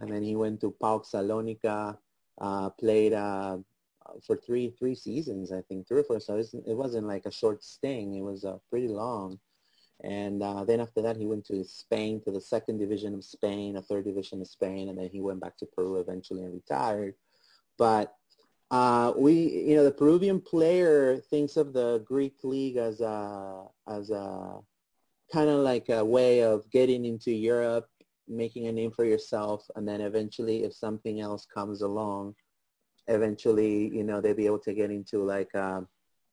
And 0.00 0.12
then 0.12 0.22
he 0.22 0.36
went 0.36 0.60
to 0.60 0.74
PAOK 0.82 1.06
Salonika, 1.10 1.96
uh, 2.42 2.68
played 2.78 3.14
uh, 3.14 3.56
for 4.26 4.36
three 4.36 4.68
three 4.78 4.94
seasons, 4.94 5.50
I 5.50 5.62
think, 5.62 5.88
three 5.88 6.00
or 6.00 6.04
four. 6.04 6.20
So 6.20 6.36
it 6.36 6.76
wasn't 6.76 7.06
like 7.06 7.24
a 7.24 7.32
short 7.32 7.64
sting. 7.64 8.16
It 8.16 8.22
was 8.22 8.44
uh, 8.44 8.58
pretty 8.68 8.88
long. 8.88 9.38
And 10.02 10.42
uh, 10.42 10.64
then 10.64 10.80
after 10.80 11.00
that, 11.02 11.16
he 11.16 11.26
went 11.26 11.46
to 11.46 11.64
Spain, 11.64 12.20
to 12.24 12.32
the 12.32 12.40
second 12.40 12.78
division 12.78 13.14
of 13.14 13.24
Spain, 13.24 13.76
a 13.76 13.82
third 13.82 14.04
division 14.04 14.40
of 14.40 14.48
Spain, 14.48 14.88
and 14.88 14.98
then 14.98 15.08
he 15.08 15.20
went 15.20 15.40
back 15.40 15.56
to 15.58 15.66
Peru 15.66 16.00
eventually 16.00 16.42
and 16.42 16.52
retired. 16.52 17.14
But 17.78 18.14
uh, 18.70 19.12
we, 19.16 19.34
you 19.34 19.76
know, 19.76 19.84
the 19.84 19.92
Peruvian 19.92 20.40
player 20.40 21.18
thinks 21.18 21.56
of 21.56 21.72
the 21.72 22.02
Greek 22.04 22.36
league 22.42 22.76
as 22.76 23.00
a, 23.00 23.64
as 23.88 24.10
a 24.10 24.58
kind 25.32 25.48
of 25.48 25.60
like 25.60 25.88
a 25.88 26.04
way 26.04 26.42
of 26.42 26.68
getting 26.70 27.04
into 27.04 27.30
Europe, 27.30 27.86
making 28.26 28.66
a 28.66 28.72
name 28.72 28.90
for 28.90 29.04
yourself, 29.04 29.64
and 29.76 29.86
then 29.86 30.00
eventually, 30.00 30.64
if 30.64 30.74
something 30.74 31.20
else 31.20 31.46
comes 31.46 31.82
along, 31.82 32.34
eventually, 33.08 33.88
you 33.94 34.04
know, 34.04 34.20
they'll 34.20 34.34
be 34.34 34.46
able 34.46 34.58
to 34.58 34.74
get 34.74 34.90
into 34.90 35.22
like 35.22 35.52
a 35.54 35.86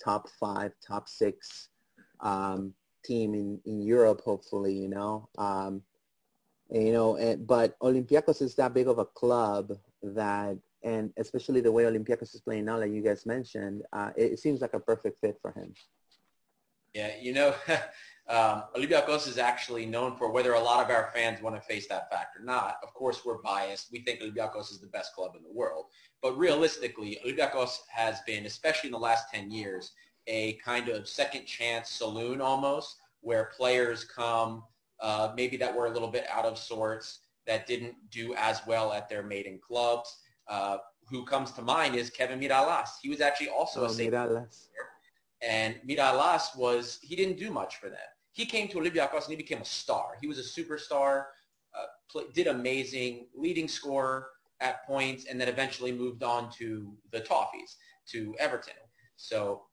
top 0.04 0.28
five, 0.40 0.72
top 0.86 1.08
six 1.08 1.70
um, 2.22 2.74
team 3.04 3.34
in, 3.34 3.60
in 3.66 3.82
Europe, 3.82 4.22
hopefully, 4.22 4.74
you 4.74 4.90
know. 4.90 5.30
Um, 5.38 5.82
you 6.72 6.94
know, 6.94 7.18
and, 7.18 7.48
but 7.48 7.78
Olympiacos 7.80 8.42
is 8.42 8.56
that 8.56 8.74
big 8.74 8.88
of 8.88 9.00
a 9.00 9.06
club 9.06 9.72
that 10.04 10.58
and 10.84 11.12
especially 11.18 11.62
the 11.62 11.72
way 11.72 11.84
Olympiacos 11.84 12.34
is 12.34 12.42
playing 12.42 12.66
now, 12.66 12.80
like 12.80 12.92
you 12.92 13.02
guys 13.02 13.26
mentioned, 13.26 13.84
uh, 13.94 14.12
it, 14.16 14.34
it, 14.34 14.40
seems 14.40 14.62
like 14.62 14.74
a 14.74 14.80
perfect 14.80 15.20
fit 15.20 15.38
for 15.42 15.52
him. 15.52 15.74
Yeah, 16.94 17.12
you 17.22 17.34
know, 17.34 17.54
um, 18.30 18.64
Olympiacos 18.76 19.28
is 19.28 19.38
actually 19.38 19.86
known 19.86 20.16
for 20.16 20.32
whether 20.32 20.54
a 20.54 20.60
lot 20.60 20.84
of 20.84 20.90
our 20.90 21.12
fans 21.14 21.42
want 21.42 21.56
to 21.56 21.62
face 21.62 21.88
that 21.88 22.10
fact 22.10 22.38
or 22.38 22.44
not. 22.44 22.78
Of 22.82 22.94
course, 22.94 23.26
we're 23.26 23.42
biased. 23.42 23.92
We 23.92 24.00
think 24.02 24.22
Olympiacos 24.22 24.72
is 24.72 24.80
the 24.80 24.88
best 24.88 25.14
club 25.14 25.36
in 25.36 25.44
the 25.44 25.52
world. 25.52 25.86
But 26.22 26.38
realistically, 26.38 27.20
Olympiacos 27.26 27.78
has 27.90 28.22
been, 28.22 28.46
especially 28.46 28.88
in 28.88 28.94
the 28.94 29.00
last 29.00 29.26
10 29.34 29.52
years, 29.52 29.92
a 30.30 30.54
kind 30.64 30.88
of 30.88 31.08
second 31.08 31.46
chance 31.46 31.90
saloon 31.90 32.40
almost, 32.40 32.98
where 33.22 33.52
players 33.58 34.06
come 34.06 34.64
uh, 35.02 35.34
maybe 35.36 35.58
that 35.58 35.76
were 35.76 35.88
a 35.88 35.90
little 35.90 36.08
bit 36.08 36.26
out 36.30 36.46
of 36.46 36.58
sorts, 36.58 37.20
that 37.48 37.66
didn't 37.66 37.96
do 38.12 38.36
as 38.36 38.62
well 38.68 38.94
at 38.94 39.10
their 39.10 39.24
maiden 39.24 39.60
clubs 39.66 40.20
uh, 40.48 40.78
who 41.10 41.26
comes 41.26 41.52
to 41.52 41.62
mind 41.62 41.96
is 41.96 42.10
Kevin 42.10 42.40
Mirallas. 42.40 42.90
He 43.02 43.10
was 43.10 43.22
actually 43.22 43.50
also 43.50 43.82
oh, 43.82 43.86
a 43.86 43.90
safety 43.90 44.16
Mirallas. 44.16 44.68
And 45.42 45.76
Mirallas 45.88 46.56
was, 46.56 47.00
he 47.02 47.16
didn't 47.16 47.38
do 47.38 47.50
much 47.50 47.78
for 47.78 47.90
them. 47.90 47.98
He 48.34 48.46
came 48.46 48.68
to 48.70 48.78
Olympiacos 48.78 49.24
and 49.24 49.32
he 49.32 49.36
became 49.36 49.62
a 49.62 49.66
star. 49.66 50.18
He 50.22 50.28
was 50.28 50.38
a 50.38 50.44
superstar, 50.44 51.26
uh, 51.74 51.86
play, 52.12 52.24
did 52.34 52.48
amazing, 52.48 53.28
leading 53.34 53.68
scorer, 53.68 54.28
at 54.62 54.86
points 54.86 55.26
and 55.26 55.40
then 55.40 55.48
eventually 55.48 55.92
moved 55.92 56.22
on 56.22 56.52
to 56.52 56.94
the 57.12 57.22
Toffees, 57.22 57.78
to 58.08 58.36
Everton. 58.40 58.74
So 59.16 59.64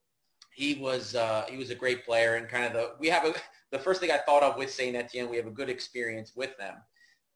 he 0.56 0.74
was 0.76 1.14
uh, 1.14 1.44
he 1.50 1.58
was 1.58 1.68
a 1.68 1.74
great 1.74 2.04
player 2.06 2.36
and 2.36 2.48
kind 2.48 2.64
of 2.64 2.72
the 2.72 2.92
we 2.98 3.08
have 3.08 3.26
a 3.26 3.34
the 3.70 3.78
first 3.78 4.00
thing 4.00 4.10
I 4.10 4.16
thought 4.16 4.42
of 4.42 4.56
with 4.56 4.72
Saint 4.72 4.96
Etienne 4.96 5.28
we 5.28 5.36
have 5.36 5.46
a 5.46 5.50
good 5.50 5.68
experience 5.68 6.32
with 6.34 6.56
them. 6.56 6.76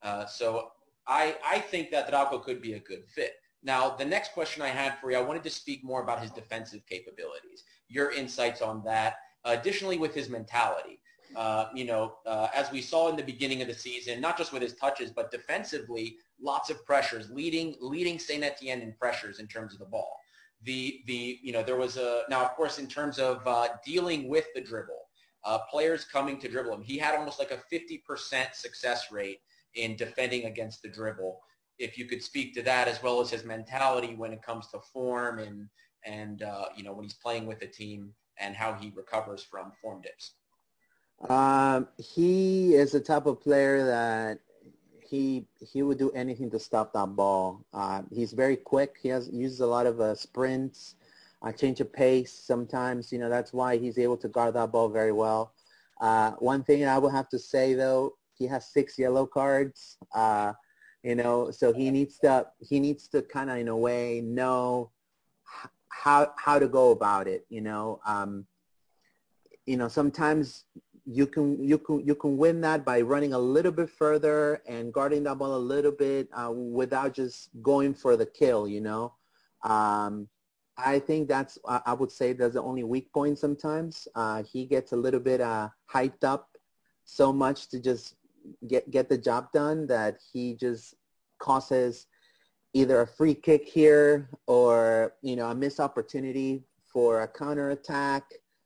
Uh, 0.02 0.24
so 0.24 0.72
I 1.06 1.36
I 1.46 1.58
think 1.58 1.90
that 1.90 2.10
Trauco 2.10 2.42
could 2.42 2.62
be 2.62 2.72
a 2.72 2.80
good 2.80 3.04
fit. 3.04 3.34
Now 3.62 3.90
the 3.90 4.06
next 4.06 4.32
question 4.32 4.62
I 4.62 4.68
had 4.68 4.98
for 4.98 5.10
you 5.10 5.18
I 5.18 5.20
wanted 5.20 5.42
to 5.44 5.50
speak 5.50 5.84
more 5.84 6.02
about 6.02 6.22
his 6.22 6.30
defensive 6.30 6.80
capabilities. 6.86 7.64
Your 7.88 8.10
insights 8.10 8.62
on 8.62 8.82
that. 8.84 9.16
Additionally, 9.44 9.98
with 9.98 10.14
his 10.14 10.28
mentality. 10.28 11.00
Uh, 11.36 11.66
you 11.74 11.84
know, 11.84 12.14
uh, 12.26 12.48
as 12.54 12.72
we 12.72 12.82
saw 12.82 13.08
in 13.08 13.16
the 13.16 13.22
beginning 13.22 13.62
of 13.62 13.68
the 13.68 13.74
season, 13.74 14.20
not 14.20 14.36
just 14.36 14.52
with 14.52 14.60
his 14.60 14.74
touches, 14.74 15.12
but 15.12 15.30
defensively, 15.30 16.16
lots 16.42 16.70
of 16.70 16.84
pressures, 16.84 17.30
leading 17.30 17.76
leading 17.80 18.18
Saint 18.18 18.42
Etienne 18.42 18.80
in 18.80 18.92
pressures 18.94 19.38
in 19.38 19.46
terms 19.46 19.72
of 19.72 19.78
the 19.78 19.84
ball. 19.84 20.16
The 20.62 21.00
the 21.06 21.38
you 21.42 21.52
know 21.52 21.62
there 21.62 21.76
was 21.76 21.96
a 21.96 22.22
now 22.28 22.44
of 22.44 22.50
course 22.50 22.78
in 22.78 22.86
terms 22.86 23.18
of 23.18 23.46
uh, 23.46 23.68
dealing 23.84 24.28
with 24.28 24.46
the 24.54 24.60
dribble, 24.60 25.08
uh, 25.44 25.58
players 25.70 26.04
coming 26.04 26.38
to 26.38 26.48
dribble 26.48 26.74
him. 26.74 26.82
He 26.82 26.98
had 26.98 27.14
almost 27.14 27.38
like 27.38 27.50
a 27.50 27.62
50% 27.74 28.54
success 28.54 29.10
rate 29.10 29.40
in 29.74 29.96
defending 29.96 30.44
against 30.44 30.82
the 30.82 30.88
dribble. 30.88 31.40
If 31.78 31.96
you 31.96 32.04
could 32.04 32.22
speak 32.22 32.54
to 32.54 32.62
that 32.62 32.88
as 32.88 33.02
well 33.02 33.20
as 33.20 33.30
his 33.30 33.44
mentality 33.44 34.14
when 34.14 34.32
it 34.32 34.42
comes 34.42 34.68
to 34.68 34.80
form 34.92 35.38
and 35.38 35.68
and 36.04 36.42
uh, 36.42 36.66
you 36.76 36.84
know 36.84 36.92
when 36.92 37.04
he's 37.04 37.14
playing 37.14 37.46
with 37.46 37.60
the 37.60 37.66
team 37.66 38.12
and 38.38 38.54
how 38.54 38.74
he 38.74 38.92
recovers 38.94 39.42
from 39.42 39.72
form 39.80 40.02
dips. 40.02 40.34
Um, 41.28 41.88
he 41.98 42.74
is 42.74 42.92
the 42.92 43.00
type 43.00 43.26
of 43.26 43.40
player 43.40 43.84
that 43.84 44.40
he 45.10 45.44
he 45.58 45.82
would 45.82 45.98
do 45.98 46.10
anything 46.12 46.50
to 46.50 46.58
stop 46.58 46.92
that 46.92 47.16
ball. 47.16 47.64
Uh, 47.74 48.02
he's 48.12 48.32
very 48.32 48.56
quick. 48.56 48.96
He 49.02 49.08
has 49.08 49.28
uses 49.32 49.60
a 49.60 49.66
lot 49.66 49.86
of 49.86 50.00
uh, 50.00 50.14
sprints, 50.14 50.94
uh, 51.42 51.50
change 51.50 51.80
of 51.80 51.92
pace. 51.92 52.32
Sometimes 52.32 53.12
you 53.12 53.18
know 53.18 53.28
that's 53.28 53.52
why 53.52 53.76
he's 53.76 53.98
able 53.98 54.16
to 54.18 54.28
guard 54.28 54.54
that 54.54 54.70
ball 54.70 54.88
very 54.88 55.12
well. 55.12 55.52
Uh, 56.00 56.32
one 56.38 56.62
thing 56.62 56.86
I 56.86 56.98
will 56.98 57.10
have 57.10 57.28
to 57.30 57.38
say 57.38 57.74
though, 57.74 58.14
he 58.38 58.46
has 58.46 58.66
six 58.72 58.98
yellow 58.98 59.26
cards. 59.26 59.98
Uh, 60.14 60.52
you 61.02 61.16
know, 61.16 61.50
so 61.50 61.72
he 61.72 61.90
needs 61.90 62.18
to 62.18 62.46
he 62.60 62.78
needs 62.78 63.08
to 63.08 63.22
kind 63.22 63.50
of 63.50 63.56
in 63.56 63.68
a 63.68 63.76
way 63.76 64.20
know 64.20 64.92
how 65.88 66.32
how 66.36 66.58
to 66.60 66.68
go 66.68 66.92
about 66.92 67.26
it. 67.26 67.46
You 67.48 67.62
know, 67.62 68.00
um, 68.06 68.46
you 69.66 69.76
know 69.76 69.88
sometimes 69.88 70.66
you 71.04 71.26
can 71.26 71.62
you 71.62 71.78
can 71.78 72.06
you 72.06 72.14
can 72.14 72.36
win 72.36 72.60
that 72.60 72.84
by 72.84 73.00
running 73.00 73.32
a 73.32 73.38
little 73.38 73.72
bit 73.72 73.90
further 73.90 74.62
and 74.66 74.92
guarding 74.92 75.22
that 75.24 75.38
ball 75.38 75.56
a 75.56 75.58
little 75.58 75.92
bit 75.92 76.28
uh, 76.32 76.50
without 76.50 77.14
just 77.14 77.50
going 77.62 77.94
for 77.94 78.16
the 78.16 78.26
kill. 78.26 78.68
You 78.68 78.80
know, 78.80 79.14
um, 79.64 80.28
I 80.76 80.98
think 80.98 81.28
that's 81.28 81.58
I 81.64 81.92
would 81.92 82.10
say 82.10 82.32
that's 82.32 82.54
the 82.54 82.62
only 82.62 82.84
weak 82.84 83.12
point. 83.12 83.38
Sometimes 83.38 84.08
uh, 84.14 84.42
he 84.42 84.66
gets 84.66 84.92
a 84.92 84.96
little 84.96 85.20
bit 85.20 85.40
uh, 85.40 85.68
hyped 85.92 86.24
up 86.24 86.48
so 87.04 87.32
much 87.32 87.68
to 87.68 87.80
just 87.80 88.14
get 88.68 88.90
get 88.90 89.08
the 89.08 89.18
job 89.18 89.52
done 89.52 89.86
that 89.88 90.18
he 90.32 90.54
just 90.54 90.94
causes 91.38 92.06
either 92.72 93.00
a 93.00 93.06
free 93.06 93.34
kick 93.34 93.66
here 93.66 94.28
or 94.46 95.14
you 95.22 95.36
know 95.36 95.48
a 95.48 95.54
missed 95.54 95.80
opportunity 95.80 96.64
for 96.92 97.22
a 97.22 97.28
counter 97.28 97.70
attack. 97.70 98.24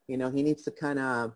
You 0.09 0.19
know, 0.19 0.31
he 0.31 0.43
needs 0.43 0.63
to 0.65 0.71
kind 0.71 0.99
of 0.99 1.33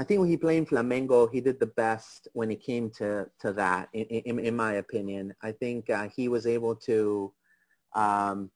I 0.00 0.02
think 0.02 0.20
when 0.20 0.30
he 0.30 0.38
played 0.38 0.66
Flamengo, 0.66 1.30
he 1.30 1.42
did 1.42 1.60
the 1.60 1.66
best 1.66 2.26
when 2.32 2.50
it 2.50 2.62
came 2.62 2.88
to, 2.92 3.28
to 3.40 3.52
that, 3.52 3.90
in, 3.92 4.06
in, 4.06 4.38
in 4.38 4.56
my 4.56 4.72
opinion. 4.84 5.34
I 5.42 5.52
think 5.52 5.90
uh, 5.90 6.08
he 6.08 6.26
was 6.28 6.46
able 6.46 6.74
to 6.76 7.30
um, 7.94 8.50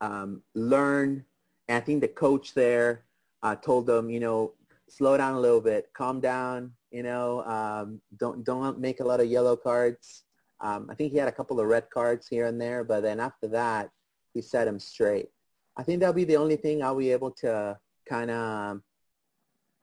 um, 0.00 0.42
learn. 0.56 1.24
And 1.68 1.76
I 1.76 1.80
think 1.80 2.00
the 2.00 2.08
coach 2.08 2.52
there 2.52 3.04
uh, 3.44 3.54
told 3.54 3.86
them, 3.86 4.10
you 4.10 4.18
know, 4.18 4.54
slow 4.88 5.16
down 5.16 5.34
a 5.34 5.40
little 5.40 5.60
bit, 5.60 5.90
calm 5.96 6.18
down, 6.18 6.72
you 6.90 7.04
know, 7.04 7.44
um, 7.44 8.00
don't, 8.18 8.44
don't 8.44 8.80
make 8.80 8.98
a 8.98 9.04
lot 9.04 9.20
of 9.20 9.28
yellow 9.28 9.54
cards. 9.54 10.24
Um, 10.60 10.88
I 10.90 10.96
think 10.96 11.12
he 11.12 11.18
had 11.18 11.28
a 11.28 11.32
couple 11.32 11.60
of 11.60 11.68
red 11.68 11.88
cards 11.90 12.26
here 12.26 12.46
and 12.46 12.60
there, 12.60 12.82
but 12.82 13.04
then 13.04 13.20
after 13.20 13.46
that, 13.48 13.88
he 14.32 14.42
set 14.42 14.66
him 14.66 14.80
straight. 14.80 15.28
I 15.76 15.84
think 15.84 16.00
that'll 16.00 16.12
be 16.12 16.24
the 16.24 16.38
only 16.38 16.56
thing 16.56 16.82
I'll 16.82 16.96
be 16.96 17.12
able 17.12 17.30
to 17.42 17.78
kind 18.08 18.32
of 18.32 18.80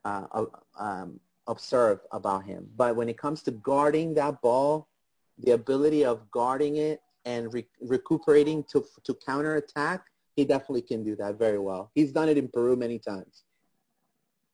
uh, 0.06 0.46
um, 0.80 1.20
observe 1.48 2.00
about 2.12 2.46
him. 2.46 2.68
But 2.76 2.96
when 2.96 3.10
it 3.10 3.18
comes 3.18 3.44
to 3.44 3.52
guarding 3.52 4.14
that 4.16 4.42
ball, 4.42 4.88
the 5.38 5.52
ability 5.52 6.06
of 6.06 6.30
guarding 6.32 6.78
it 6.78 7.02
and 7.26 7.54
re- 7.54 7.68
recuperating 7.82 8.64
to 8.72 8.86
to 9.04 9.14
counterattack, 9.14 10.04
he 10.36 10.46
definitely 10.46 10.82
can 10.82 11.04
do 11.04 11.16
that 11.18 11.38
very 11.38 11.60
well. 11.60 11.92
He's 11.94 12.12
done 12.12 12.30
it 12.30 12.38
in 12.38 12.48
Peru 12.48 12.76
many 12.76 13.00
times. 13.00 13.44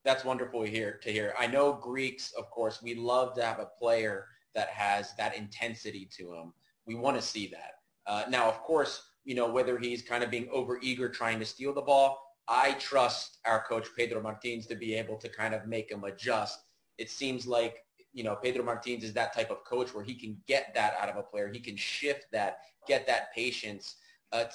That's 0.03 0.23
wonderful 0.23 0.63
to 0.63 0.69
hear. 0.69 0.99
To 1.03 1.11
hear, 1.11 1.33
I 1.37 1.47
know 1.47 1.73
Greeks, 1.73 2.33
of 2.37 2.49
course, 2.49 2.81
we 2.81 2.95
love 2.95 3.35
to 3.35 3.43
have 3.43 3.59
a 3.59 3.69
player 3.79 4.25
that 4.55 4.69
has 4.69 5.13
that 5.17 5.35
intensity 5.35 6.09
to 6.17 6.33
him. 6.33 6.53
We 6.85 6.95
want 6.95 7.17
to 7.17 7.21
see 7.21 7.47
that. 7.47 7.71
Uh, 8.05 8.23
now, 8.29 8.47
of 8.47 8.61
course, 8.63 9.03
you 9.25 9.35
know 9.35 9.51
whether 9.51 9.77
he's 9.77 10.01
kind 10.01 10.23
of 10.23 10.31
being 10.31 10.47
over 10.51 10.79
eager 10.81 11.09
trying 11.09 11.39
to 11.39 11.45
steal 11.45 11.73
the 11.73 11.81
ball 11.81 12.26
I 12.47 12.73
trust 12.73 13.39
our 13.45 13.63
coach 13.63 13.87
Pedro 13.95 14.21
Martins 14.21 14.67
to 14.67 14.75
be 14.75 14.95
able 14.95 15.17
to 15.17 15.29
kind 15.29 15.53
of 15.53 15.67
make 15.67 15.91
him 15.91 16.03
adjust. 16.03 16.59
It 16.97 17.09
seems 17.09 17.45
like 17.45 17.83
you 18.13 18.23
know 18.23 18.35
Pedro 18.35 18.63
Martins 18.63 19.03
is 19.03 19.13
that 19.13 19.33
type 19.33 19.51
of 19.51 19.63
coach 19.63 19.93
where 19.93 20.03
he 20.03 20.13
can 20.13 20.37
get 20.47 20.73
that 20.73 20.95
out 20.99 21.09
of 21.09 21.17
a 21.17 21.23
player. 21.23 21.49
He 21.51 21.59
can 21.59 21.75
shift 21.75 22.27
that, 22.31 22.59
get 22.87 23.05
that 23.07 23.33
patience. 23.33 23.95
Uh, 24.31 24.45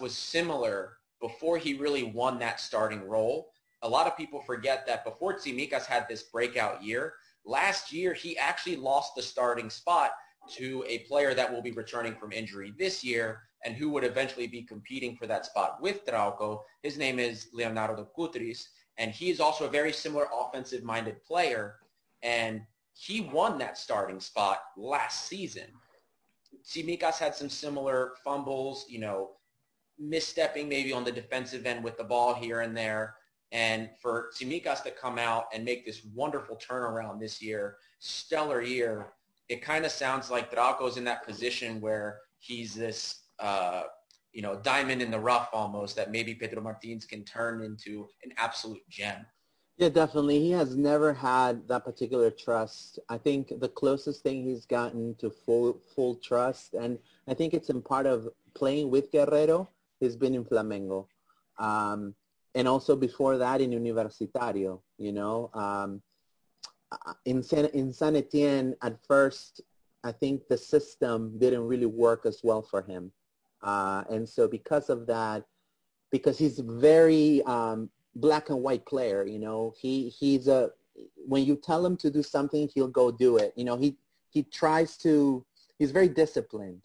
was 0.00 0.16
similar 0.16 0.96
before 1.20 1.58
he 1.58 1.74
really 1.74 2.02
won 2.02 2.38
that 2.38 2.60
starting 2.60 3.08
role. 3.08 3.52
A 3.82 3.88
lot 3.88 4.06
of 4.06 4.16
people 4.16 4.40
forget 4.42 4.86
that 4.86 5.04
before 5.04 5.34
Tsimikas 5.34 5.86
had 5.86 6.06
this 6.08 6.24
breakout 6.24 6.82
year, 6.82 7.14
last 7.44 7.92
year 7.92 8.14
he 8.14 8.36
actually 8.38 8.76
lost 8.76 9.14
the 9.16 9.22
starting 9.22 9.70
spot 9.70 10.12
to 10.50 10.84
a 10.88 11.00
player 11.00 11.34
that 11.34 11.52
will 11.52 11.62
be 11.62 11.72
returning 11.72 12.14
from 12.14 12.32
injury 12.32 12.72
this 12.78 13.02
year 13.02 13.42
and 13.64 13.74
who 13.74 13.90
would 13.90 14.04
eventually 14.04 14.46
be 14.46 14.62
competing 14.62 15.16
for 15.16 15.26
that 15.26 15.46
spot 15.46 15.80
with 15.80 16.04
Trauco. 16.04 16.60
His 16.82 16.98
name 16.98 17.18
is 17.18 17.48
Leonardo 17.52 18.08
Koutris, 18.16 18.66
and 18.98 19.10
he 19.10 19.30
is 19.30 19.40
also 19.40 19.66
a 19.66 19.70
very 19.70 19.92
similar 19.92 20.26
offensive-minded 20.36 21.22
player, 21.24 21.76
and 22.22 22.62
he 22.94 23.20
won 23.20 23.58
that 23.58 23.78
starting 23.78 24.20
spot 24.20 24.58
last 24.76 25.26
season. 25.26 25.68
Tsimikas 26.64 27.18
had 27.18 27.34
some 27.34 27.48
similar 27.48 28.12
fumbles, 28.24 28.86
you 28.88 28.98
know, 28.98 29.30
misstepping 30.00 30.68
maybe 30.68 30.92
on 30.92 31.04
the 31.04 31.12
defensive 31.12 31.66
end 31.66 31.82
with 31.82 31.96
the 31.96 32.04
ball 32.04 32.34
here 32.34 32.60
and 32.60 32.76
there. 32.76 33.14
And 33.52 33.90
for 34.00 34.30
Tsimikas 34.34 34.82
to 34.84 34.90
come 34.90 35.18
out 35.18 35.46
and 35.52 35.64
make 35.64 35.84
this 35.84 36.02
wonderful 36.14 36.56
turnaround 36.56 37.20
this 37.20 37.42
year, 37.42 37.76
stellar 37.98 38.62
year, 38.62 39.12
it 39.48 39.62
kind 39.62 39.84
of 39.84 39.90
sounds 39.90 40.30
like 40.30 40.50
Trauco's 40.50 40.96
in 40.96 41.04
that 41.04 41.26
position 41.26 41.80
where 41.80 42.18
he's 42.38 42.74
this 42.74 43.22
uh, 43.38 43.82
you 44.32 44.40
know, 44.40 44.58
diamond 44.62 45.02
in 45.02 45.10
the 45.10 45.18
rough 45.18 45.48
almost 45.52 45.94
that 45.96 46.10
maybe 46.10 46.34
Pedro 46.34 46.62
Martins 46.62 47.04
can 47.04 47.22
turn 47.24 47.62
into 47.62 48.08
an 48.24 48.32
absolute 48.38 48.82
gem. 48.88 49.26
Yeah, 49.76 49.88
definitely. 49.88 50.38
He 50.38 50.50
has 50.52 50.76
never 50.76 51.12
had 51.12 51.66
that 51.68 51.84
particular 51.84 52.30
trust. 52.30 52.98
I 53.08 53.18
think 53.18 53.52
the 53.60 53.68
closest 53.68 54.22
thing 54.22 54.44
he's 54.44 54.64
gotten 54.64 55.14
to 55.16 55.30
full 55.30 55.80
full 55.94 56.16
trust, 56.16 56.74
and 56.74 56.98
I 57.26 57.34
think 57.34 57.52
it's 57.52 57.70
in 57.70 57.82
part 57.82 58.06
of 58.06 58.28
playing 58.54 58.90
with 58.90 59.10
Guerrero, 59.10 59.68
He's 60.00 60.16
been 60.16 60.34
in 60.34 60.44
Flamengo. 60.44 61.06
Um, 61.58 62.14
and 62.54 62.66
also 62.66 62.96
before 62.96 63.38
that 63.38 63.60
in 63.60 63.70
Universitario, 63.70 64.80
you 64.98 65.12
know. 65.12 65.48
Um, 65.54 66.02
in, 67.24 67.42
San, 67.42 67.66
in 67.66 67.92
San 67.92 68.16
Etienne, 68.16 68.74
at 68.82 68.98
first, 69.06 69.60
I 70.04 70.12
think 70.12 70.48
the 70.48 70.56
system 70.56 71.38
didn't 71.38 71.66
really 71.66 71.86
work 71.86 72.26
as 72.26 72.40
well 72.42 72.62
for 72.62 72.82
him. 72.82 73.12
Uh, 73.62 74.02
and 74.10 74.28
so 74.28 74.48
because 74.48 74.90
of 74.90 75.06
that, 75.06 75.44
because 76.10 76.36
he's 76.38 76.58
very 76.58 77.42
um, 77.44 77.88
black 78.16 78.50
and 78.50 78.60
white 78.62 78.84
player, 78.84 79.24
you 79.24 79.38
know, 79.38 79.72
he, 79.80 80.08
he's 80.08 80.48
a, 80.48 80.70
when 81.26 81.44
you 81.44 81.56
tell 81.56 81.84
him 81.84 81.96
to 81.98 82.10
do 82.10 82.22
something, 82.22 82.68
he'll 82.74 82.88
go 82.88 83.10
do 83.10 83.36
it. 83.36 83.52
You 83.56 83.64
know, 83.64 83.76
he, 83.76 83.96
he 84.30 84.42
tries 84.42 84.96
to, 84.98 85.44
he's 85.78 85.92
very 85.92 86.08
disciplined. 86.08 86.82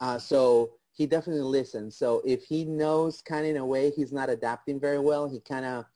Uh, 0.00 0.18
so 0.18 0.72
he 0.92 1.06
definitely 1.06 1.42
listens. 1.42 1.96
So 1.96 2.22
if 2.24 2.44
he 2.44 2.64
knows 2.64 3.22
kind 3.22 3.44
of 3.46 3.50
in 3.50 3.56
a 3.56 3.66
way 3.66 3.90
he's 3.90 4.12
not 4.12 4.28
adapting 4.28 4.78
very 4.78 4.98
well, 4.98 5.28
he 5.28 5.40
kind 5.40 5.64
of 5.64 5.86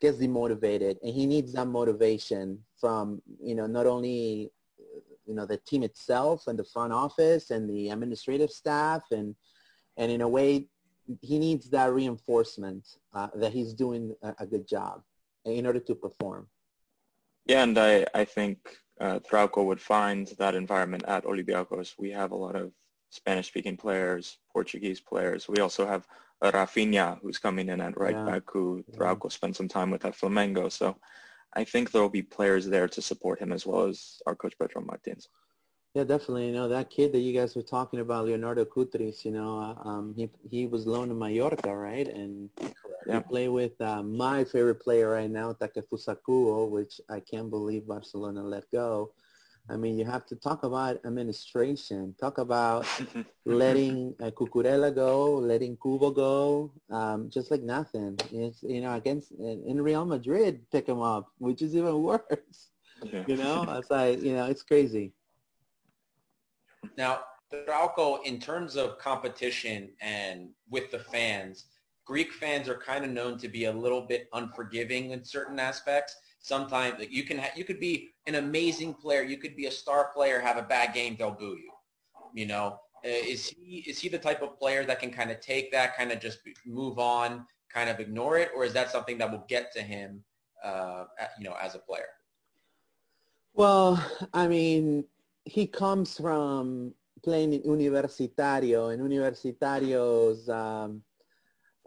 gets 0.00 0.18
demotivated 0.18 0.96
and 1.02 1.14
he 1.14 1.26
needs 1.26 1.52
that 1.52 1.66
motivation 1.66 2.58
from, 2.78 3.22
you 3.40 3.54
know, 3.54 3.66
not 3.66 3.86
only, 3.86 4.50
you 5.26 5.34
know, 5.34 5.46
the 5.46 5.56
team 5.58 5.82
itself 5.82 6.46
and 6.46 6.58
the 6.58 6.64
front 6.64 6.92
office 6.92 7.50
and 7.50 7.68
the 7.68 7.90
administrative 7.90 8.50
staff 8.50 9.02
and, 9.10 9.34
and 9.96 10.12
in 10.12 10.20
a 10.20 10.28
way, 10.28 10.68
he 11.22 11.38
needs 11.38 11.70
that 11.70 11.92
reinforcement 11.92 12.86
uh, 13.14 13.28
that 13.34 13.52
he's 13.52 13.72
doing 13.72 14.14
a, 14.22 14.34
a, 14.40 14.46
good 14.46 14.66
job 14.66 15.02
in 15.44 15.64
order 15.66 15.78
to 15.78 15.94
perform. 15.94 16.48
Yeah, 17.46 17.62
and 17.62 17.78
I, 17.78 18.04
I 18.12 18.24
think 18.24 18.58
uh, 19.00 19.20
Trauco 19.20 19.64
would 19.64 19.80
find 19.80 20.26
that 20.38 20.54
environment 20.56 21.04
at 21.06 21.24
Olympiacos. 21.24 21.94
We 21.96 22.10
have 22.10 22.32
a 22.32 22.36
lot 22.36 22.56
of 22.56 22.72
Spanish-speaking 23.10 23.76
players, 23.76 24.38
Portuguese 24.52 25.00
players. 25.00 25.48
We 25.48 25.60
also 25.60 25.86
have 25.86 26.06
Rafinha, 26.42 27.18
who's 27.22 27.38
coming 27.38 27.68
in 27.68 27.80
at 27.80 27.98
right 27.98 28.14
yeah. 28.14 28.24
back, 28.24 28.42
who 28.52 28.84
yeah. 29.00 29.14
spent 29.28 29.56
some 29.56 29.68
time 29.68 29.90
with 29.90 30.04
at 30.04 30.16
Flamengo. 30.16 30.70
So 30.70 30.96
I 31.54 31.64
think 31.64 31.90
there 31.90 32.02
will 32.02 32.08
be 32.08 32.22
players 32.22 32.66
there 32.66 32.88
to 32.88 33.02
support 33.02 33.40
him 33.40 33.52
as 33.52 33.66
well 33.66 33.84
as 33.84 34.20
our 34.26 34.34
coach 34.34 34.54
Pedro 34.58 34.82
Martins. 34.82 35.28
Yeah, 35.94 36.04
definitely. 36.04 36.48
You 36.48 36.52
know 36.52 36.68
that 36.68 36.90
kid 36.90 37.12
that 37.12 37.20
you 37.20 37.32
guys 37.32 37.56
were 37.56 37.62
talking 37.62 38.00
about, 38.00 38.26
Leonardo 38.26 38.66
Koutris. 38.66 39.24
You 39.24 39.30
know, 39.30 39.58
uh, 39.58 39.88
um, 39.88 40.12
he 40.14 40.28
he 40.50 40.66
was 40.66 40.86
loaned 40.86 41.10
to 41.10 41.14
Mallorca, 41.14 41.74
right? 41.74 42.06
And 42.06 42.50
yeah. 42.60 43.14
he 43.14 43.20
played 43.20 43.48
with 43.48 43.80
uh, 43.80 44.02
my 44.02 44.44
favorite 44.44 44.82
player 44.82 45.08
right 45.08 45.30
now, 45.30 45.54
Takefusa 45.54 46.18
Kubo, 46.26 46.66
which 46.66 47.00
I 47.08 47.20
can't 47.20 47.48
believe 47.48 47.86
Barcelona 47.86 48.42
let 48.42 48.70
go. 48.70 49.12
I 49.68 49.76
mean, 49.76 49.98
you 49.98 50.04
have 50.04 50.26
to 50.26 50.36
talk 50.36 50.62
about 50.62 51.04
administration. 51.04 52.14
Talk 52.20 52.38
about 52.38 52.86
letting 53.44 54.14
uh, 54.20 54.30
Cucurella 54.30 54.94
go, 54.94 55.34
letting 55.34 55.76
Kubo 55.82 56.10
go, 56.12 56.72
um, 56.90 57.28
just 57.30 57.50
like 57.50 57.62
nothing. 57.62 58.16
It's, 58.32 58.62
you 58.62 58.80
know, 58.80 58.94
against 58.94 59.32
in 59.32 59.82
Real 59.82 60.04
Madrid, 60.04 60.60
pick 60.70 60.88
him 60.88 61.00
up, 61.00 61.32
which 61.38 61.62
is 61.62 61.74
even 61.74 62.02
worse. 62.02 62.70
Yeah. 63.02 63.24
You 63.26 63.36
know, 63.36 63.64
it's 63.76 63.90
like 63.90 64.22
you 64.22 64.34
know, 64.34 64.46
it's 64.46 64.62
crazy. 64.62 65.12
Now, 66.96 67.20
Trauco, 67.52 68.24
in 68.24 68.38
terms 68.38 68.76
of 68.76 68.98
competition 68.98 69.90
and 70.00 70.50
with 70.70 70.90
the 70.90 71.00
fans, 71.00 71.66
Greek 72.04 72.32
fans 72.32 72.68
are 72.68 72.78
kind 72.78 73.04
of 73.04 73.10
known 73.10 73.36
to 73.38 73.48
be 73.48 73.64
a 73.64 73.72
little 73.72 74.02
bit 74.02 74.28
unforgiving 74.32 75.10
in 75.10 75.24
certain 75.24 75.58
aspects 75.58 76.16
sometimes 76.38 77.04
you 77.10 77.24
can 77.24 77.38
ha- 77.38 77.52
you 77.56 77.64
could 77.64 77.80
be 77.80 78.10
an 78.26 78.36
amazing 78.36 78.94
player, 78.94 79.22
you 79.22 79.36
could 79.36 79.56
be 79.56 79.66
a 79.66 79.70
star 79.70 80.10
player, 80.14 80.40
have 80.40 80.56
a 80.56 80.62
bad 80.62 80.94
game, 80.94 81.16
they'll 81.18 81.30
boo 81.32 81.56
you. 81.56 81.72
You 82.34 82.46
know, 82.46 82.78
uh, 83.04 83.08
is 83.08 83.48
he 83.48 83.84
is 83.86 83.98
he 83.98 84.08
the 84.08 84.18
type 84.18 84.42
of 84.42 84.58
player 84.58 84.84
that 84.84 85.00
can 85.00 85.10
kind 85.10 85.30
of 85.30 85.40
take 85.40 85.72
that, 85.72 85.96
kind 85.96 86.12
of 86.12 86.20
just 86.20 86.38
move 86.66 86.98
on, 86.98 87.46
kind 87.72 87.90
of 87.90 88.00
ignore 88.00 88.38
it, 88.38 88.50
or 88.54 88.64
is 88.64 88.72
that 88.72 88.90
something 88.90 89.18
that 89.18 89.30
will 89.30 89.44
get 89.48 89.72
to 89.72 89.82
him, 89.82 90.22
uh, 90.64 91.04
you 91.38 91.44
know, 91.44 91.56
as 91.60 91.74
a 91.74 91.78
player? 91.78 92.08
Well, 93.54 94.04
I 94.34 94.48
mean, 94.48 95.04
he 95.44 95.66
comes 95.66 96.18
from 96.18 96.92
playing 97.22 97.54
in 97.54 97.62
Universitario, 97.62 98.92
and 98.92 99.02
Universitario's 99.02 100.48
um, 100.48 101.02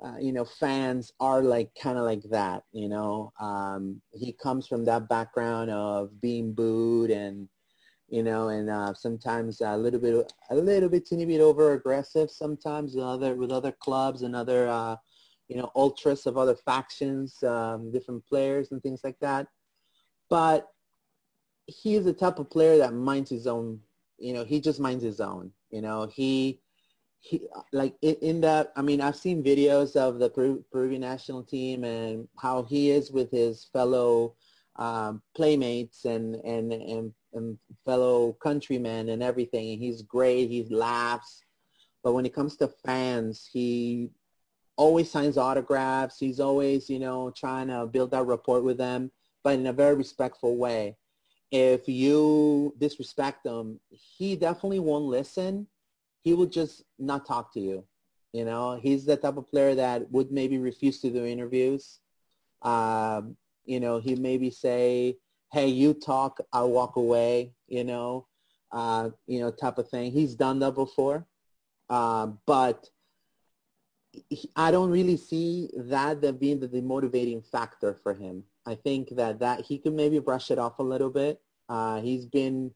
uh, 0.03 0.15
you 0.19 0.31
know, 0.31 0.45
fans 0.45 1.11
are 1.19 1.41
like 1.41 1.69
kind 1.81 1.97
of 1.97 2.05
like 2.05 2.23
that, 2.31 2.63
you 2.71 2.87
know. 2.87 3.33
Um, 3.39 4.01
he 4.13 4.31
comes 4.31 4.67
from 4.67 4.85
that 4.85 5.09
background 5.09 5.69
of 5.71 6.21
being 6.21 6.53
booed 6.53 7.11
and, 7.11 7.49
you 8.07 8.23
know, 8.23 8.47
and 8.49 8.69
uh, 8.69 8.93
sometimes 8.93 9.61
a 9.61 9.75
little 9.75 9.99
bit, 9.99 10.31
a 10.49 10.55
little 10.55 10.89
bit, 10.89 11.05
teeny 11.05 11.25
bit 11.25 11.41
over 11.41 11.73
aggressive 11.73 12.31
sometimes 12.31 12.95
with 12.95 13.03
other, 13.03 13.35
with 13.35 13.51
other 13.51 13.73
clubs 13.73 14.21
and 14.21 14.35
other, 14.35 14.69
uh, 14.69 14.95
you 15.49 15.57
know, 15.57 15.69
ultras 15.75 16.25
of 16.25 16.37
other 16.37 16.55
factions, 16.55 17.41
um, 17.43 17.91
different 17.91 18.25
players 18.25 18.71
and 18.71 18.81
things 18.81 19.01
like 19.03 19.19
that. 19.19 19.47
But 20.29 20.67
he 21.65 21.95
is 21.95 22.05
the 22.05 22.13
type 22.13 22.39
of 22.39 22.49
player 22.49 22.77
that 22.77 22.93
minds 22.93 23.29
his 23.29 23.47
own, 23.47 23.79
you 24.17 24.33
know, 24.33 24.45
he 24.45 24.61
just 24.61 24.79
minds 24.79 25.03
his 25.03 25.19
own, 25.19 25.51
you 25.71 25.81
know, 25.81 26.07
he, 26.07 26.61
he 27.21 27.47
like 27.73 27.95
in, 28.01 28.15
in 28.21 28.41
that 28.41 28.71
i 28.75 28.81
mean 28.81 29.01
i've 29.01 29.15
seen 29.15 29.43
videos 29.43 29.95
of 29.95 30.19
the 30.19 30.29
Peru, 30.29 30.63
peruvian 30.71 31.01
national 31.01 31.43
team 31.43 31.83
and 31.83 32.27
how 32.37 32.63
he 32.63 32.91
is 32.91 33.11
with 33.11 33.29
his 33.31 33.65
fellow 33.73 34.35
um, 34.79 35.21
playmates 35.35 36.05
and, 36.05 36.35
and 36.35 36.71
and 36.71 37.13
and 37.33 37.57
fellow 37.85 38.33
countrymen 38.41 39.09
and 39.09 39.21
everything 39.21 39.71
and 39.71 39.81
he's 39.81 40.01
great 40.01 40.49
he 40.49 40.65
laughs. 40.69 41.43
But 42.03 42.13
when 42.13 42.25
it 42.25 42.33
comes 42.33 42.55
to 42.57 42.69
fans 42.85 43.47
he 43.51 44.09
always 44.77 45.11
signs 45.11 45.37
autographs. 45.37 46.17
He's 46.17 46.39
always 46.39 46.89
you 46.89 46.99
know 46.99 47.31
trying 47.31 47.67
to 47.67 47.85
build 47.85 48.11
that 48.11 48.23
rapport 48.23 48.61
with 48.61 48.77
them 48.77 49.11
but 49.43 49.59
in 49.59 49.67
a 49.67 49.73
very 49.73 49.95
respectful 49.95 50.57
way. 50.57 50.95
If 51.51 51.87
you 51.89 52.73
disrespect 52.79 53.45
him 53.45 53.79
he 53.89 54.37
definitely 54.37 54.79
won't 54.79 55.05
listen 55.05 55.67
he 56.23 56.33
would 56.33 56.51
just 56.51 56.83
not 56.97 57.25
talk 57.25 57.53
to 57.53 57.59
you. 57.59 57.83
You 58.33 58.45
know, 58.45 58.79
he's 58.81 59.05
the 59.05 59.17
type 59.17 59.37
of 59.37 59.47
player 59.47 59.75
that 59.75 60.11
would 60.11 60.31
maybe 60.31 60.57
refuse 60.57 61.01
to 61.01 61.09
do 61.09 61.25
interviews. 61.25 61.99
Um, 62.61 63.35
you 63.65 63.79
know, 63.79 63.99
he 63.99 64.15
maybe 64.15 64.51
say, 64.51 65.17
"Hey, 65.51 65.67
you 65.67 65.93
talk, 65.93 66.39
I'll 66.53 66.69
walk 66.69 66.95
away." 66.95 67.53
You 67.67 67.83
know, 67.83 68.27
uh, 68.71 69.09
you 69.25 69.39
know, 69.39 69.51
type 69.51 69.77
of 69.77 69.89
thing. 69.89 70.11
He's 70.11 70.35
done 70.35 70.59
that 70.59 70.75
before, 70.75 71.25
uh, 71.89 72.27
but 72.45 72.89
he, 74.29 74.49
I 74.55 74.71
don't 74.71 74.91
really 74.91 75.17
see 75.17 75.69
that 75.75 76.21
that 76.21 76.39
being 76.39 76.59
the 76.59 76.67
demotivating 76.67 77.45
factor 77.45 77.93
for 77.93 78.13
him. 78.13 78.43
I 78.65 78.75
think 78.75 79.09
that 79.15 79.39
that 79.39 79.61
he 79.61 79.79
could 79.79 79.93
maybe 79.93 80.19
brush 80.19 80.51
it 80.51 80.59
off 80.59 80.79
a 80.79 80.83
little 80.83 81.09
bit. 81.09 81.41
Uh, 81.67 82.01
he's 82.01 82.25
been 82.25 82.73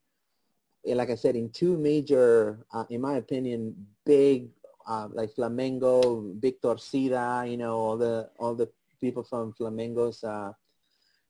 like 0.86 1.10
I 1.10 1.15
said, 1.15 1.36
in 1.36 1.50
two 1.50 1.78
major, 1.78 2.65
uh, 2.74 2.86
in 2.89 3.02
my 3.02 3.15
opinion, 3.15 3.76
big 4.06 4.50
uh, 4.88 5.08
like 5.12 5.34
Flamengo, 5.34 6.39
Victor 6.39 6.76
Sida, 6.76 7.50
you 7.50 7.58
know, 7.58 7.78
all 7.78 7.98
the 7.98 8.30
all 8.38 8.54
the 8.54 8.69
people 9.00 9.24
from 9.24 9.54
Flamengo's, 9.54 10.24
uh, 10.24 10.52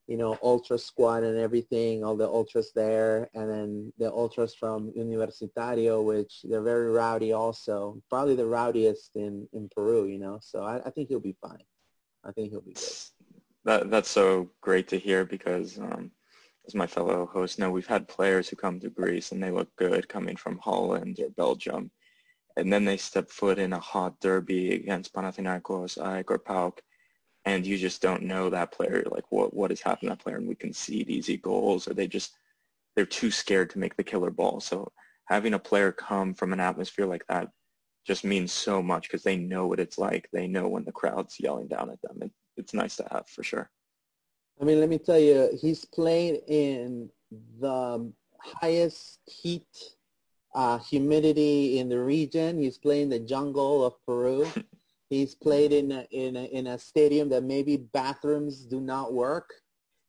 you 0.06 0.16
know, 0.16 0.38
ultra 0.42 0.78
squad 0.78 1.22
and 1.22 1.38
everything, 1.38 2.04
all 2.04 2.16
the 2.16 2.26
ultras 2.26 2.72
there, 2.74 3.30
and 3.34 3.50
then 3.50 3.92
the 3.98 4.10
ultras 4.10 4.54
from 4.54 4.92
Universitario, 4.92 6.04
which 6.04 6.42
they're 6.44 6.62
very 6.62 6.90
rowdy 6.90 7.32
also, 7.32 8.00
probably 8.10 8.36
the 8.36 8.46
rowdiest 8.46 9.16
in, 9.16 9.48
in 9.52 9.68
Peru, 9.74 10.06
you 10.06 10.18
know. 10.18 10.38
So 10.42 10.62
I, 10.62 10.80
I 10.84 10.90
think 10.90 11.08
he'll 11.08 11.20
be 11.20 11.36
fine. 11.40 11.62
I 12.24 12.32
think 12.32 12.50
he'll 12.50 12.60
be 12.60 12.74
good. 12.74 12.94
That 13.64 13.90
that's 13.90 14.10
so 14.10 14.50
great 14.60 14.88
to 14.88 14.98
hear 14.98 15.24
because 15.24 15.78
um, 15.78 16.10
as 16.66 16.74
my 16.74 16.86
fellow 16.86 17.26
hosts 17.26 17.58
know, 17.58 17.70
we've 17.70 17.86
had 17.86 18.08
players 18.08 18.48
who 18.48 18.56
come 18.56 18.80
to 18.80 18.90
Greece 18.90 19.32
and 19.32 19.42
they 19.42 19.50
look 19.50 19.68
good 19.76 20.08
coming 20.08 20.36
from 20.36 20.58
Holland 20.58 21.18
or 21.20 21.28
Belgium. 21.30 21.90
And 22.56 22.72
then 22.72 22.84
they 22.84 22.96
step 22.96 23.30
foot 23.30 23.58
in 23.58 23.72
a 23.72 23.80
hot 23.80 24.18
derby 24.20 24.74
against 24.74 25.12
Panathinaikos, 25.12 25.98
AEK, 25.98 26.30
or 26.30 26.38
PAOK, 26.38 26.78
and 27.44 27.66
you 27.66 27.76
just 27.76 28.00
don't 28.00 28.22
know 28.22 28.48
that 28.48 28.72
player, 28.72 29.04
like 29.10 29.24
what, 29.30 29.52
what 29.52 29.70
has 29.70 29.80
happened 29.80 30.08
to 30.10 30.16
that 30.16 30.22
player, 30.22 30.36
and 30.36 30.48
we 30.48 30.54
concede 30.54 31.10
easy 31.10 31.36
goals, 31.36 31.86
or 31.86 31.94
they 31.94 32.06
just, 32.06 32.32
they're 32.94 33.04
too 33.04 33.30
scared 33.30 33.70
to 33.70 33.78
make 33.78 33.96
the 33.96 34.04
killer 34.04 34.30
ball. 34.30 34.60
So 34.60 34.92
having 35.26 35.54
a 35.54 35.58
player 35.58 35.92
come 35.92 36.32
from 36.32 36.52
an 36.52 36.60
atmosphere 36.60 37.06
like 37.06 37.26
that 37.28 37.48
just 38.06 38.24
means 38.24 38.52
so 38.52 38.82
much 38.82 39.08
because 39.08 39.22
they 39.22 39.36
know 39.36 39.66
what 39.66 39.80
it's 39.80 39.98
like. 39.98 40.28
They 40.32 40.46
know 40.46 40.68
when 40.68 40.84
the 40.84 40.92
crowd's 40.92 41.40
yelling 41.40 41.68
down 41.68 41.90
at 41.90 42.00
them. 42.02 42.18
It, 42.22 42.30
it's 42.56 42.74
nice 42.74 42.96
to 42.96 43.08
have 43.10 43.28
for 43.28 43.42
sure. 43.42 43.70
I 44.60 44.64
mean, 44.64 44.80
let 44.80 44.88
me 44.88 44.98
tell 44.98 45.18
you, 45.18 45.50
he's 45.60 45.84
played 45.84 46.42
in 46.46 47.10
the 47.60 48.12
highest 48.38 49.18
heat, 49.26 49.66
uh, 50.54 50.78
humidity 50.78 51.78
in 51.78 51.88
the 51.88 51.98
region. 51.98 52.58
He's 52.58 52.78
played 52.78 53.02
in 53.02 53.08
the 53.08 53.18
jungle 53.18 53.84
of 53.84 53.94
Peru. 54.06 54.46
he's 55.10 55.34
played 55.34 55.72
in 55.72 55.90
a, 55.90 56.06
in 56.12 56.36
a, 56.36 56.44
in 56.44 56.68
a 56.68 56.78
stadium 56.78 57.28
that 57.30 57.42
maybe 57.42 57.76
bathrooms 57.76 58.64
do 58.64 58.80
not 58.80 59.12
work. 59.12 59.50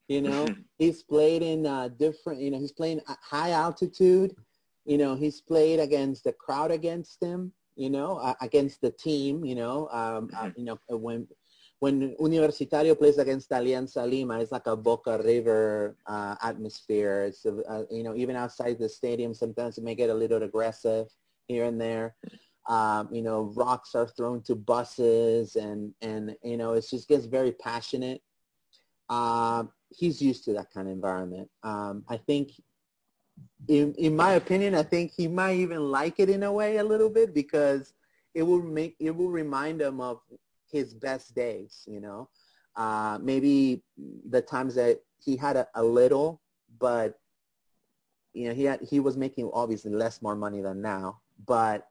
You 0.07 0.21
know, 0.21 0.47
he's 0.77 1.01
played 1.01 1.41
in 1.41 1.65
uh, 1.65 1.89
different. 1.89 2.39
You 2.39 2.51
know, 2.51 2.59
he's 2.59 2.71
playing 2.71 3.01
at 3.09 3.17
high 3.21 3.51
altitude. 3.51 4.35
You 4.85 4.99
know, 4.99 5.15
he's 5.15 5.41
played 5.41 5.79
against 5.79 6.23
the 6.23 6.33
crowd 6.33 6.69
against 6.69 7.21
him. 7.21 7.51
You 7.75 7.89
know, 7.89 8.17
uh, 8.17 8.35
against 8.41 8.81
the 8.81 8.91
team. 8.91 9.43
You 9.43 9.55
know, 9.55 9.89
um, 9.91 10.29
uh, 10.37 10.51
you 10.55 10.65
know 10.65 10.79
when 10.89 11.27
when 11.79 12.15
Universitario 12.15 12.97
plays 12.97 13.17
against 13.17 13.49
Alianza 13.49 14.09
Lima, 14.09 14.39
it's 14.39 14.51
like 14.51 14.67
a 14.67 14.75
Boca 14.75 15.21
River 15.23 15.97
uh, 16.07 16.35
atmosphere. 16.41 17.23
It's, 17.23 17.45
uh, 17.45 17.83
you 17.91 18.03
know, 18.03 18.15
even 18.15 18.35
outside 18.35 18.79
the 18.79 18.87
stadium, 18.87 19.33
sometimes 19.33 19.77
it 19.77 19.83
may 19.83 19.95
get 19.95 20.09
a 20.09 20.13
little 20.13 20.41
aggressive 20.43 21.07
here 21.47 21.65
and 21.65 21.79
there. 21.79 22.15
Um, 22.67 23.09
you 23.11 23.21
know, 23.21 23.53
rocks 23.55 23.93
are 23.93 24.07
thrown 24.07 24.41
to 24.43 24.55
buses 24.55 25.55
and, 25.55 25.93
and 26.01 26.35
you 26.43 26.57
know, 26.57 26.73
it 26.73 26.85
just 26.89 27.07
gets 27.07 27.25
very 27.25 27.51
passionate. 27.51 28.21
Uh, 29.09 29.65
he's 29.89 30.21
used 30.21 30.45
to 30.45 30.53
that 30.53 30.71
kind 30.73 30.87
of 30.87 30.93
environment. 30.93 31.49
Um, 31.61 32.03
I 32.09 32.17
think, 32.17 32.51
in, 33.67 33.93
in 33.95 34.15
my 34.15 34.31
opinion, 34.31 34.73
I 34.75 34.83
think 34.83 35.11
he 35.15 35.27
might 35.27 35.57
even 35.57 35.91
like 35.91 36.19
it 36.19 36.29
in 36.29 36.43
a 36.43 36.51
way 36.51 36.77
a 36.77 36.83
little 36.83 37.09
bit 37.09 37.33
because 37.33 37.93
it 38.33 38.43
will 38.43 38.63
make, 38.63 38.95
it 38.99 39.15
will 39.15 39.29
remind 39.29 39.81
him 39.81 39.99
of 39.99 40.21
his 40.71 40.93
best 40.93 41.35
days, 41.35 41.83
you 41.87 41.99
know. 41.99 42.29
Uh, 42.75 43.17
maybe 43.21 43.81
the 44.29 44.41
times 44.41 44.75
that 44.75 44.99
he 45.17 45.37
had 45.37 45.55
a, 45.55 45.67
a 45.75 45.83
little, 45.83 46.41
but 46.79 47.19
you 48.33 48.47
know, 48.47 48.53
he 48.53 48.65
had, 48.65 48.81
he 48.81 48.99
was 48.99 49.15
making 49.15 49.49
obviously 49.53 49.91
less 49.91 50.21
more 50.21 50.35
money 50.35 50.61
than 50.61 50.81
now, 50.81 51.21
but 51.47 51.87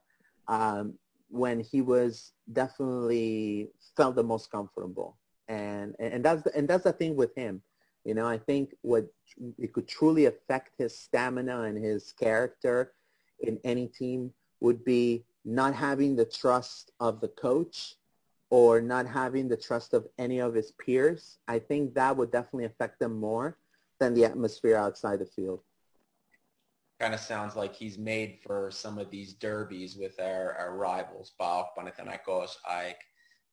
um, 0.47 0.93
when 1.29 1.59
he 1.59 1.81
was 1.81 2.33
definitely 2.53 3.69
felt 3.97 4.15
the 4.15 4.23
most 4.23 4.51
comfortable, 4.51 5.17
and 5.47 5.95
and 5.99 6.23
that's 6.23 6.43
the, 6.43 6.55
and 6.55 6.67
that's 6.67 6.83
the 6.83 6.93
thing 6.93 7.15
with 7.15 7.35
him, 7.35 7.61
you 8.03 8.13
know. 8.13 8.27
I 8.27 8.37
think 8.37 8.75
what 8.81 9.07
it 9.57 9.73
could 9.73 9.87
truly 9.87 10.25
affect 10.25 10.75
his 10.77 10.97
stamina 10.97 11.63
and 11.63 11.83
his 11.83 12.11
character 12.11 12.93
in 13.39 13.59
any 13.63 13.87
team 13.87 14.31
would 14.61 14.85
be 14.85 15.25
not 15.43 15.73
having 15.73 16.15
the 16.15 16.25
trust 16.25 16.91
of 16.99 17.21
the 17.21 17.27
coach 17.29 17.95
or 18.49 18.81
not 18.81 19.07
having 19.07 19.47
the 19.47 19.57
trust 19.57 19.93
of 19.93 20.07
any 20.17 20.39
of 20.39 20.53
his 20.53 20.71
peers. 20.73 21.39
I 21.47 21.59
think 21.59 21.93
that 21.95 22.15
would 22.15 22.31
definitely 22.31 22.65
affect 22.65 22.99
them 22.99 23.19
more 23.19 23.57
than 23.99 24.13
the 24.13 24.25
atmosphere 24.25 24.77
outside 24.77 25.19
the 25.19 25.25
field. 25.25 25.61
Kind 26.99 27.13
of 27.13 27.19
sounds 27.19 27.55
like 27.55 27.75
he's 27.75 27.97
made 27.97 28.39
for 28.41 28.71
some 28.71 28.97
of 28.97 29.09
these 29.09 29.33
derbies 29.33 29.97
with 29.97 30.19
our, 30.19 30.53
our 30.53 30.77
rivals, 30.77 31.33
PAOK, 31.39 31.67
Panathinaikos, 31.77 32.55
AEK. 32.69 32.97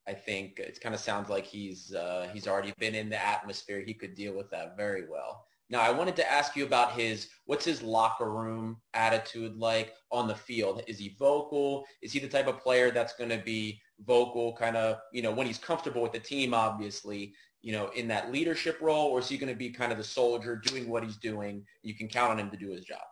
I 0.07 0.13
think 0.13 0.59
it 0.59 0.81
kind 0.81 0.95
of 0.95 1.01
sounds 1.01 1.29
like 1.29 1.45
he's 1.45 1.95
uh, 1.95 2.29
he's 2.33 2.49
already 2.49 2.73
been 2.79 2.95
in 2.95 3.09
the 3.09 3.25
atmosphere. 3.25 3.81
He 3.81 3.95
could 3.95 4.17
deal 4.17 4.35
with 4.35 4.51
that 4.51 4.77
very 4.77 5.09
well. 5.09 5.45
Now, 5.73 5.81
I 5.81 5.91
wanted 5.91 6.17
to 6.17 6.31
ask 6.31 6.55
you 6.55 6.67
about 6.67 6.93
his, 6.93 7.31
what's 7.47 7.65
his 7.65 7.83
locker 7.83 8.31
room 8.31 8.77
attitude 8.93 9.57
like 9.57 9.95
on 10.11 10.29
the 10.29 10.35
field? 10.35 10.83
Is 10.87 10.99
he 10.99 11.17
vocal? 11.19 11.87
Is 12.03 12.13
he 12.13 12.19
the 12.19 12.29
type 12.29 12.47
of 12.47 12.61
player 12.61 12.91
that's 12.91 13.15
going 13.15 13.31
to 13.31 13.39
be 13.39 13.81
vocal 14.07 14.55
kind 14.55 14.77
of, 14.77 14.99
you 15.13 15.23
know, 15.23 15.33
when 15.33 15.47
he's 15.47 15.59
comfortable 15.59 16.03
with 16.03 16.13
the 16.13 16.21
team, 16.21 16.55
obviously, 16.55 17.35
you 17.63 17.73
know, 17.73 17.89
in 17.91 18.09
that 18.09 18.33
leadership 18.33 18.79
role, 18.81 19.09
or 19.09 19.21
is 19.21 19.29
he 19.29 19.39
going 19.39 19.53
to 19.53 19.59
be 19.59 19.71
kind 19.71 19.93
of 19.93 19.99
the 19.99 20.05
soldier 20.05 20.57
doing 20.57 20.89
what 20.89 21.05
he's 21.05 21.17
doing? 21.17 21.65
You 21.83 21.95
can 21.95 22.09
count 22.09 22.33
on 22.33 22.39
him 22.39 22.51
to 22.51 22.57
do 22.57 22.71
his 22.71 22.85
job. 22.85 23.03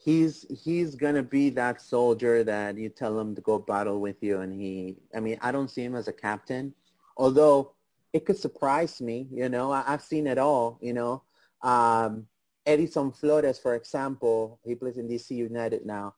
He's 0.00 0.46
he's 0.62 0.94
gonna 0.94 1.24
be 1.24 1.50
that 1.50 1.82
soldier 1.82 2.44
that 2.44 2.78
you 2.78 2.88
tell 2.88 3.18
him 3.18 3.34
to 3.34 3.40
go 3.40 3.58
battle 3.58 4.00
with 4.00 4.22
you, 4.22 4.40
and 4.40 4.52
he. 4.52 4.96
I 5.14 5.18
mean, 5.18 5.38
I 5.42 5.50
don't 5.50 5.68
see 5.68 5.82
him 5.82 5.96
as 5.96 6.06
a 6.06 6.12
captain, 6.12 6.72
although 7.16 7.72
it 8.12 8.24
could 8.24 8.38
surprise 8.38 9.00
me. 9.00 9.26
You 9.30 9.48
know, 9.48 9.72
I, 9.72 9.82
I've 9.86 10.02
seen 10.02 10.28
it 10.28 10.38
all. 10.38 10.78
You 10.80 10.92
know, 10.92 11.22
um, 11.62 12.28
Edison 12.64 13.10
Flores, 13.10 13.58
for 13.58 13.74
example, 13.74 14.60
he 14.64 14.76
plays 14.76 14.98
in 14.98 15.08
DC 15.08 15.30
United 15.30 15.84
now. 15.84 16.14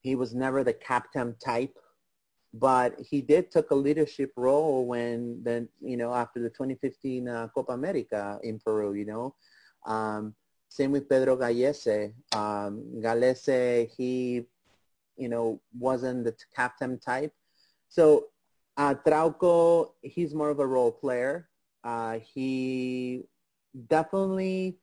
He 0.00 0.16
was 0.16 0.34
never 0.34 0.64
the 0.64 0.72
captain 0.72 1.36
type, 1.44 1.78
but 2.52 2.98
he 2.98 3.20
did 3.20 3.50
took 3.50 3.70
a 3.70 3.74
leadership 3.74 4.32
role 4.36 4.86
when 4.86 5.42
then 5.42 5.68
you 5.80 5.96
know 5.96 6.12
after 6.12 6.40
the 6.40 6.50
2015 6.50 7.28
uh, 7.28 7.48
Copa 7.54 7.72
America 7.72 8.38
in 8.42 8.58
Peru. 8.58 8.94
You 8.94 9.06
know, 9.06 9.34
um, 9.86 10.34
same 10.68 10.92
with 10.92 11.08
Pedro 11.08 11.36
Gallese. 11.36 12.12
Um, 12.34 12.84
Gallese, 12.98 13.88
he 13.96 14.46
you 15.16 15.28
know 15.28 15.60
wasn't 15.78 16.24
the 16.24 16.34
captain 16.54 16.98
type. 16.98 17.32
So 17.88 18.26
uh, 18.76 18.94
Trauco, 19.06 19.90
he's 20.02 20.34
more 20.34 20.50
of 20.50 20.58
a 20.58 20.66
role 20.66 20.92
player. 20.92 21.48
Uh, 21.84 22.18
he 22.18 23.22
definitely 23.88 24.78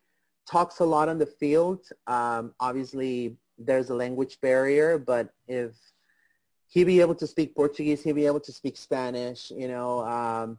talks 0.50 0.80
a 0.80 0.84
lot 0.84 1.08
on 1.08 1.18
the 1.18 1.26
field. 1.26 1.86
Um, 2.06 2.54
obviously, 2.60 3.36
there's 3.58 3.90
a 3.90 3.94
language 3.94 4.40
barrier, 4.40 4.98
but 4.98 5.30
if 5.46 5.74
he 6.68 6.84
be 6.84 7.00
able 7.00 7.14
to 7.16 7.26
speak 7.26 7.54
Portuguese, 7.54 8.02
he'll 8.02 8.14
be 8.14 8.26
able 8.26 8.40
to 8.40 8.52
speak 8.52 8.76
Spanish, 8.76 9.50
you 9.50 9.68
know. 9.68 10.04
Um, 10.04 10.58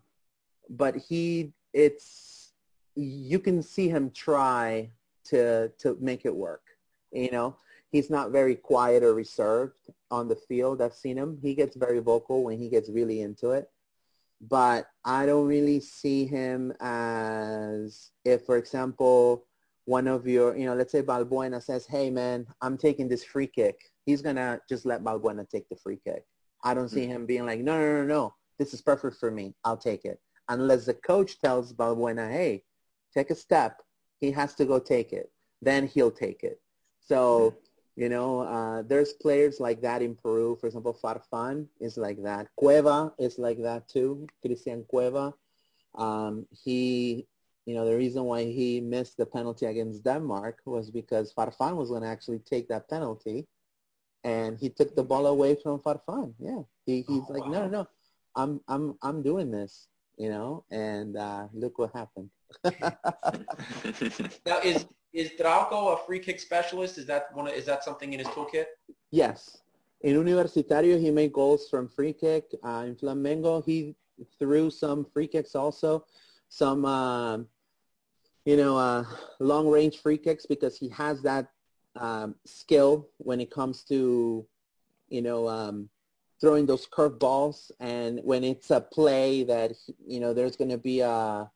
but 0.69 0.95
he, 0.97 1.53
it's, 1.73 2.51
you 2.95 3.39
can 3.39 3.61
see 3.61 3.87
him 3.87 4.11
try 4.11 4.89
to, 5.25 5.69
to 5.79 5.97
make 6.01 6.25
it 6.25 6.35
work, 6.35 6.63
you 7.11 7.31
know. 7.31 7.55
He's 7.91 8.09
not 8.09 8.31
very 8.31 8.55
quiet 8.55 9.03
or 9.03 9.15
reserved 9.15 9.79
on 10.11 10.27
the 10.27 10.35
field. 10.35 10.81
I've 10.81 10.93
seen 10.93 11.17
him. 11.17 11.39
He 11.41 11.55
gets 11.55 11.75
very 11.75 11.99
vocal 11.99 12.43
when 12.43 12.59
he 12.59 12.69
gets 12.69 12.89
really 12.89 13.21
into 13.21 13.51
it 13.51 13.69
but 14.41 14.87
I 15.03 15.25
don't 15.25 15.47
really 15.47 15.79
see 15.79 16.25
him 16.25 16.73
as 16.79 18.11
if, 18.23 18.45
for 18.45 18.57
example, 18.57 19.45
one 19.85 20.07
of 20.07 20.27
your, 20.27 20.55
you 20.55 20.65
know, 20.65 20.75
let's 20.75 20.91
say 20.91 21.01
Balbuena 21.01 21.61
says, 21.61 21.85
hey, 21.85 22.09
man, 22.09 22.45
I'm 22.61 22.77
taking 22.77 23.09
this 23.09 23.23
free 23.23 23.47
kick. 23.47 23.79
He's 24.09 24.21
going 24.21 24.35
to 24.35 24.59
just 24.71 24.85
let 24.85 25.03
Balbuena 25.03 25.47
take 25.49 25.67
the 25.69 25.75
free 25.75 25.99
kick. 26.03 26.23
I 26.63 26.73
don't 26.73 26.89
see 26.89 27.01
mm-hmm. 27.01 27.11
him 27.11 27.25
being 27.25 27.45
like, 27.45 27.61
no, 27.67 27.73
no, 27.79 27.87
no, 27.99 28.05
no, 28.15 28.23
this 28.57 28.73
is 28.73 28.81
perfect 28.81 29.17
for 29.19 29.31
me. 29.31 29.45
I'll 29.63 29.77
take 29.77 30.03
it. 30.11 30.19
Unless 30.47 30.85
the 30.85 30.93
coach 30.93 31.39
tells 31.39 31.73
Balbuena, 31.73 32.29
hey, 32.31 32.63
take 33.13 33.29
a 33.29 33.35
step. 33.35 33.73
He 34.19 34.31
has 34.31 34.55
to 34.55 34.65
go 34.65 34.79
take 34.79 35.13
it. 35.13 35.31
Then 35.61 35.87
he'll 35.87 36.11
take 36.25 36.43
it. 36.43 36.57
So 36.99 37.21
mm-hmm. 37.51 37.69
You 37.99 38.07
know, 38.07 38.39
uh, 38.39 38.83
there's 38.87 39.11
players 39.11 39.59
like 39.59 39.81
that 39.81 40.01
in 40.01 40.15
Peru. 40.15 40.55
For 40.55 40.67
example, 40.67 40.97
Farfan 41.03 41.67
is 41.81 41.97
like 41.97 42.23
that. 42.23 42.47
Cueva 42.55 43.11
is 43.19 43.37
like 43.37 43.61
that 43.61 43.89
too. 43.89 44.25
Cristian 44.41 44.87
Cueva. 44.87 45.33
Um, 45.95 46.47
he, 46.63 47.27
you 47.65 47.75
know, 47.75 47.83
the 47.83 47.97
reason 47.97 48.23
why 48.23 48.45
he 48.45 48.79
missed 48.79 49.17
the 49.17 49.25
penalty 49.25 49.65
against 49.65 50.05
Denmark 50.05 50.59
was 50.65 50.89
because 50.89 51.33
Farfan 51.33 51.75
was 51.75 51.89
going 51.89 52.03
to 52.03 52.07
actually 52.07 52.39
take 52.39 52.69
that 52.69 52.89
penalty, 52.89 53.49
and 54.23 54.57
he 54.57 54.69
took 54.69 54.95
the 54.95 55.03
ball 55.03 55.27
away 55.27 55.55
from 55.55 55.79
Farfan. 55.79 56.33
Yeah, 56.39 56.61
he, 56.85 57.03
he's 57.07 57.23
oh, 57.29 57.33
like, 57.33 57.43
wow. 57.45 57.51
no, 57.51 57.61
no, 57.61 57.69
no, 57.69 57.87
I'm, 58.35 58.61
I'm, 58.67 58.97
I'm 59.01 59.23
doing 59.23 59.51
this. 59.51 59.87
You 60.17 60.29
know, 60.29 60.65
and 60.69 61.15
uh, 61.15 61.47
look 61.53 61.79
what 61.79 61.91
happened. 61.93 62.29
now, 64.45 64.59
is 64.59 64.85
is 65.13 65.31
Trauco 65.39 65.93
a 65.93 66.05
free 66.05 66.19
kick 66.19 66.41
specialist? 66.41 66.97
Is 66.97 67.05
that 67.05 67.33
one? 67.33 67.47
Of, 67.47 67.53
is 67.53 67.65
that 67.65 67.85
something 67.85 68.11
in 68.11 68.19
his 68.19 68.27
toolkit? 68.29 68.65
Yes. 69.11 69.57
In 70.01 70.15
Universitario, 70.15 70.99
he 70.99 71.09
made 71.09 71.33
goals 71.33 71.69
from 71.69 71.87
free 71.87 72.13
kick. 72.13 72.53
Uh, 72.63 72.83
in 72.87 72.95
Flamengo, 72.95 73.63
he 73.63 73.95
threw 74.37 74.69
some 74.69 75.05
free 75.05 75.27
kicks 75.27 75.55
also, 75.55 76.05
some 76.49 76.85
uh, 76.85 77.37
you 78.45 78.57
know 78.57 78.77
uh, 78.77 79.03
long 79.39 79.67
range 79.67 79.99
free 80.01 80.17
kicks 80.17 80.45
because 80.45 80.77
he 80.77 80.89
has 80.89 81.21
that 81.21 81.47
um, 81.99 82.35
skill 82.45 83.07
when 83.17 83.39
it 83.39 83.51
comes 83.51 83.83
to 83.83 84.45
you 85.09 85.21
know 85.21 85.47
um, 85.47 85.89
throwing 86.41 86.65
those 86.65 86.87
curve 86.89 87.19
balls 87.19 87.71
and 87.79 88.19
when 88.23 88.43
it's 88.43 88.71
a 88.71 88.81
play 88.81 89.43
that 89.43 89.73
you 90.05 90.19
know 90.19 90.33
there's 90.33 90.55
going 90.55 90.71
to 90.71 90.77
be 90.77 91.01
a 91.01 91.49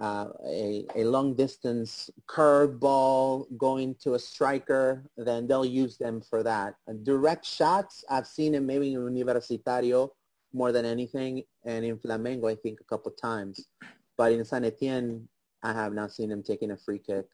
uh, 0.00 0.28
a, 0.46 0.86
a 0.96 1.04
long 1.04 1.34
distance 1.34 2.08
curve 2.26 2.80
ball 2.80 3.46
going 3.58 3.94
to 3.96 4.14
a 4.14 4.18
striker, 4.18 5.04
then 5.18 5.46
they'll 5.46 5.64
use 5.64 5.98
them 5.98 6.22
for 6.22 6.42
that. 6.42 6.74
direct 7.02 7.44
shots, 7.44 8.02
I've 8.08 8.26
seen 8.26 8.54
him 8.54 8.64
maybe 8.64 8.94
in 8.94 9.00
Universitario 9.00 10.08
more 10.54 10.72
than 10.72 10.86
anything, 10.86 11.42
and 11.64 11.84
in 11.84 11.98
Flamengo, 11.98 12.50
I 12.50 12.54
think 12.54 12.80
a 12.80 12.84
couple 12.84 13.10
times. 13.12 13.68
But 14.16 14.32
in 14.32 14.44
San 14.44 14.64
Etienne, 14.64 15.28
I 15.62 15.74
have 15.74 15.92
not 15.92 16.12
seen 16.12 16.30
him 16.30 16.42
taking 16.42 16.70
a 16.70 16.76
free 16.76 16.98
kick. 16.98 17.26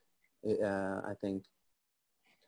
Uh, 0.44 1.00
I 1.06 1.14
think. 1.20 1.44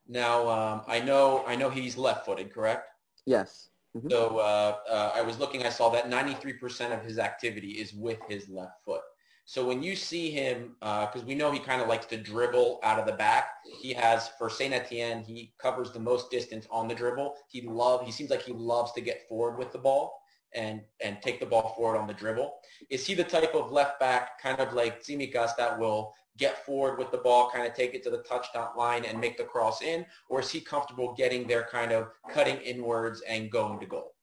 Now 0.09 0.49
um, 0.49 0.83
I 0.87 1.01
know 1.01 1.45
I 1.47 1.57
know 1.57 1.71
he's 1.71 1.97
left-footed, 1.97 2.53
correct? 2.53 2.89
Yes. 3.27 3.69
Mm-hmm. 3.97 4.11
So 4.11 4.39
uh, 4.39 4.77
uh 4.89 5.13
I 5.15 5.23
was 5.23 5.39
looking. 5.39 5.65
I 5.65 5.71
saw 5.71 5.91
that 5.91 6.11
93% 6.11 6.97
of 6.97 7.05
his 7.05 7.19
activity 7.19 7.73
is 7.73 7.93
with 7.93 8.19
his 8.29 8.49
left 8.49 8.85
foot. 8.85 9.03
So 9.49 9.67
when 9.67 9.83
you 9.83 9.97
see 9.97 10.31
him, 10.31 10.77
because 10.81 11.23
uh, 11.23 11.27
we 11.27 11.35
know 11.35 11.51
he 11.51 11.59
kind 11.59 11.81
of 11.81 11.89
likes 11.89 12.05
to 12.07 12.19
dribble 12.19 12.81
out 12.83 12.99
of 12.99 13.07
the 13.07 13.15
back, 13.15 13.47
he 13.81 13.95
has 13.95 14.29
for 14.37 14.51
Saint 14.51 14.75
Etienne, 14.75 15.23
he 15.23 15.55
covers 15.59 15.91
the 15.91 15.99
most 15.99 16.31
distance 16.31 16.67
on 16.71 16.87
the 16.87 16.95
dribble. 16.95 17.35
He 17.49 17.63
love, 17.63 18.05
he 18.05 18.13
seems 18.13 18.29
like 18.29 18.43
he 18.43 18.53
loves 18.53 18.93
to 18.93 19.01
get 19.01 19.27
forward 19.27 19.57
with 19.57 19.73
the 19.73 19.79
ball 19.79 20.21
and 20.55 20.83
and 21.03 21.23
take 21.23 21.41
the 21.41 21.47
ball 21.47 21.73
forward 21.77 21.99
on 21.99 22.07
the 22.07 22.13
dribble. 22.13 22.59
Is 22.91 23.07
he 23.07 23.15
the 23.15 23.25
type 23.25 23.55
of 23.55 23.73
left 23.73 23.99
back, 23.99 24.39
kind 24.39 24.61
of 24.61 24.75
like 24.75 25.03
Tsimikas, 25.03 25.57
that 25.57 25.79
will 25.79 26.13
get 26.39 26.65
forward 26.65 26.99
with 26.99 27.11
the 27.11 27.19
ball, 27.19 27.51
kind 27.51 27.67
of 27.67 27.75
take 27.75 27.95
it 27.95 28.03
to 28.05 28.11
the 28.11 28.19
touchdown 28.19 28.69
line 28.77 29.05
and 29.05 29.21
make 29.21 29.37
the 29.37 29.45
cross 29.45 29.83
in, 29.83 30.07
or 30.29 30.41
is 30.41 30.51
he 30.51 30.61
comfortable 30.61 31.15
getting 31.15 31.47
there, 31.47 31.67
kind 31.71 31.93
of 31.93 32.09
cutting 32.31 32.57
inwards 32.59 33.21
and 33.29 33.51
going 33.51 33.79
to 33.81 33.87
goal? 33.87 34.15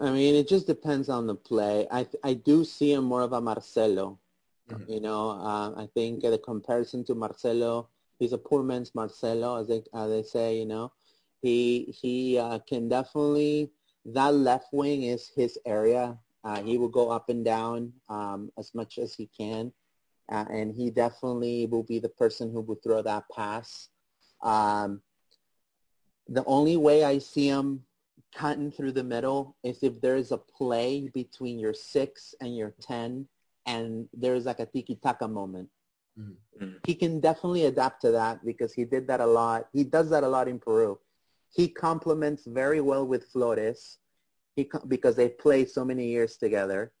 I 0.00 0.10
mean, 0.10 0.34
it 0.34 0.48
just 0.48 0.66
depends 0.66 1.10
on 1.10 1.26
the 1.26 1.34
play. 1.34 1.86
I 1.90 2.06
I 2.24 2.34
do 2.34 2.64
see 2.64 2.92
him 2.92 3.04
more 3.04 3.20
of 3.20 3.34
a 3.34 3.40
Marcelo. 3.40 4.18
Mm-hmm. 4.70 4.90
You 4.90 5.00
know, 5.00 5.30
uh, 5.30 5.74
I 5.76 5.88
think 5.94 6.22
the 6.22 6.38
comparison 6.38 7.04
to 7.04 7.14
Marcelo, 7.14 7.88
he's 8.18 8.32
a 8.32 8.38
poor 8.38 8.62
man's 8.62 8.94
Marcelo, 8.94 9.60
as 9.60 9.68
they 9.68 9.82
as 9.94 10.08
they 10.10 10.22
say. 10.22 10.58
You 10.58 10.64
know, 10.64 10.92
he 11.42 11.94
he 12.00 12.38
uh, 12.38 12.60
can 12.60 12.88
definitely 12.88 13.70
that 14.06 14.34
left 14.34 14.72
wing 14.72 15.02
is 15.02 15.30
his 15.34 15.58
area. 15.66 16.18
Uh, 16.42 16.62
he 16.62 16.78
will 16.78 16.88
go 16.88 17.10
up 17.10 17.28
and 17.28 17.44
down 17.44 17.92
um, 18.08 18.50
as 18.56 18.74
much 18.74 18.98
as 18.98 19.14
he 19.14 19.28
can, 19.36 19.70
uh, 20.30 20.44
and 20.50 20.72
he 20.74 20.90
definitely 20.90 21.66
will 21.66 21.82
be 21.82 21.98
the 21.98 22.08
person 22.08 22.50
who 22.52 22.60
will 22.60 22.78
throw 22.82 23.02
that 23.02 23.24
pass. 23.34 23.88
Um, 24.42 25.02
the 26.28 26.44
only 26.44 26.76
way 26.76 27.04
I 27.04 27.18
see 27.18 27.48
him 27.48 27.84
cutting 28.34 28.70
through 28.70 28.92
the 28.92 29.04
middle 29.04 29.56
is 29.64 29.82
if 29.82 30.00
there 30.00 30.16
is 30.16 30.30
a 30.30 30.38
play 30.38 31.10
between 31.12 31.58
your 31.58 31.74
six 31.74 32.34
and 32.40 32.56
your 32.56 32.74
10 32.80 33.26
and 33.66 34.08
there's 34.14 34.46
like 34.46 34.60
a 34.60 34.66
tiki-taka 34.66 35.26
moment. 35.26 35.68
Mm-hmm. 36.18 36.76
He 36.86 36.94
can 36.94 37.20
definitely 37.20 37.66
adapt 37.66 38.02
to 38.02 38.12
that 38.12 38.44
because 38.44 38.72
he 38.72 38.84
did 38.84 39.06
that 39.08 39.20
a 39.20 39.26
lot. 39.26 39.68
He 39.72 39.84
does 39.84 40.10
that 40.10 40.24
a 40.24 40.28
lot 40.28 40.48
in 40.48 40.58
Peru. 40.58 40.98
He 41.52 41.68
complements 41.68 42.44
very 42.46 42.80
well 42.80 43.06
with 43.06 43.24
Flores 43.24 43.98
he, 44.54 44.70
because 44.86 45.16
they 45.16 45.28
played 45.28 45.68
so 45.68 45.84
many 45.84 46.06
years 46.06 46.36
together. 46.36 46.92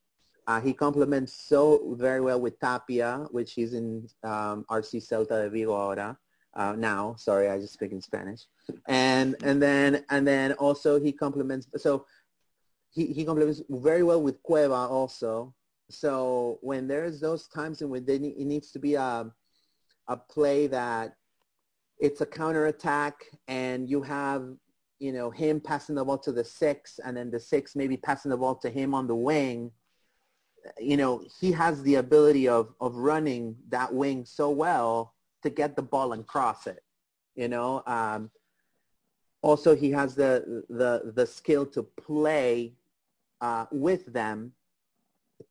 Uh, 0.50 0.60
he 0.60 0.72
complements 0.72 1.32
so 1.32 1.94
very 1.96 2.20
well 2.20 2.40
with 2.40 2.58
Tapia, 2.58 3.28
which 3.30 3.56
is 3.56 3.72
in 3.72 4.08
um, 4.24 4.64
RC 4.68 5.00
Celta 5.00 5.44
de 5.44 5.48
Vigo 5.48 5.72
ahora. 5.72 6.18
uh, 6.54 6.74
now. 6.76 7.14
Sorry, 7.16 7.48
I 7.48 7.56
just 7.60 7.74
speak 7.74 7.92
in 7.92 8.00
Spanish. 8.00 8.40
And 8.88 9.36
and 9.44 9.62
then 9.62 10.04
and 10.10 10.26
then 10.26 10.54
also 10.54 10.98
he 10.98 11.12
complements. 11.12 11.68
So 11.76 12.04
he 12.90 13.06
he 13.06 13.24
complements 13.24 13.62
very 13.70 14.02
well 14.02 14.20
with 14.20 14.42
Cueva 14.42 14.74
also. 14.74 15.54
So 15.88 16.58
when 16.62 16.88
there's 16.88 17.20
those 17.20 17.46
times 17.46 17.80
in 17.80 17.88
which 17.88 18.06
they 18.06 18.16
it 18.16 18.46
needs 18.54 18.72
to 18.72 18.80
be 18.80 18.94
a 18.96 19.30
a 20.08 20.16
play 20.16 20.66
that 20.66 21.14
it's 22.00 22.22
a 22.22 22.26
counterattack 22.26 23.14
and 23.46 23.88
you 23.88 24.02
have 24.02 24.42
you 24.98 25.12
know 25.12 25.30
him 25.30 25.60
passing 25.60 25.94
the 25.94 26.04
ball 26.04 26.18
to 26.18 26.32
the 26.32 26.44
six 26.44 26.98
and 27.04 27.16
then 27.16 27.30
the 27.30 27.38
six 27.38 27.76
maybe 27.76 27.96
passing 27.96 28.32
the 28.32 28.36
ball 28.36 28.56
to 28.56 28.68
him 28.68 28.94
on 28.94 29.06
the 29.06 29.14
wing 29.14 29.70
you 30.78 30.96
know 30.96 31.24
he 31.40 31.52
has 31.52 31.82
the 31.82 31.96
ability 31.96 32.48
of 32.48 32.74
of 32.80 32.94
running 32.96 33.56
that 33.68 33.92
wing 33.92 34.24
so 34.24 34.50
well 34.50 35.14
to 35.42 35.50
get 35.50 35.76
the 35.76 35.82
ball 35.82 36.12
and 36.12 36.26
cross 36.26 36.66
it. 36.66 36.82
You 37.34 37.48
know, 37.48 37.82
um, 37.86 38.30
also 39.42 39.74
he 39.74 39.90
has 39.90 40.14
the 40.14 40.64
the 40.68 41.12
the 41.14 41.26
skill 41.26 41.66
to 41.66 41.82
play 41.82 42.74
uh, 43.40 43.66
with 43.70 44.12
them 44.12 44.52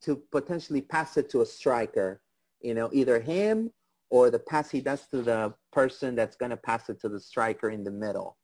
to 0.02 0.16
potentially 0.30 0.80
pass 0.80 1.16
it 1.16 1.28
to 1.30 1.40
a 1.40 1.46
striker. 1.46 2.20
You 2.60 2.74
know, 2.74 2.90
either 2.92 3.20
him 3.20 3.72
or 4.10 4.30
the 4.30 4.38
pass 4.38 4.70
he 4.70 4.80
does 4.80 5.06
to 5.08 5.22
the 5.22 5.54
person 5.72 6.14
that's 6.14 6.36
going 6.36 6.50
to 6.50 6.56
pass 6.56 6.88
it 6.88 7.00
to 7.00 7.08
the 7.08 7.20
striker 7.20 7.70
in 7.70 7.84
the 7.84 7.90
middle. 7.90 8.36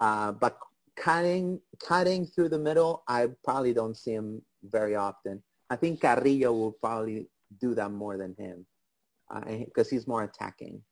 Uh, 0.00 0.32
but 0.32 0.58
cutting 0.96 1.60
cutting 1.78 2.26
through 2.26 2.48
the 2.48 2.58
middle, 2.58 3.02
I 3.06 3.28
probably 3.44 3.74
don't 3.74 3.96
see 3.96 4.12
him 4.12 4.42
very 4.64 4.96
often. 4.96 5.42
I 5.70 5.76
think 5.76 6.00
Carrillo 6.00 6.52
will 6.52 6.72
probably 6.72 7.28
do 7.60 7.74
that 7.76 7.90
more 7.90 8.16
than 8.18 8.34
him 8.36 8.66
because 9.64 9.86
uh, 9.86 9.90
he's 9.90 10.08
more 10.08 10.24
attacking. 10.24 10.82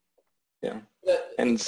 Yeah. 0.62 0.78
That, 1.04 1.30
and 1.38 1.58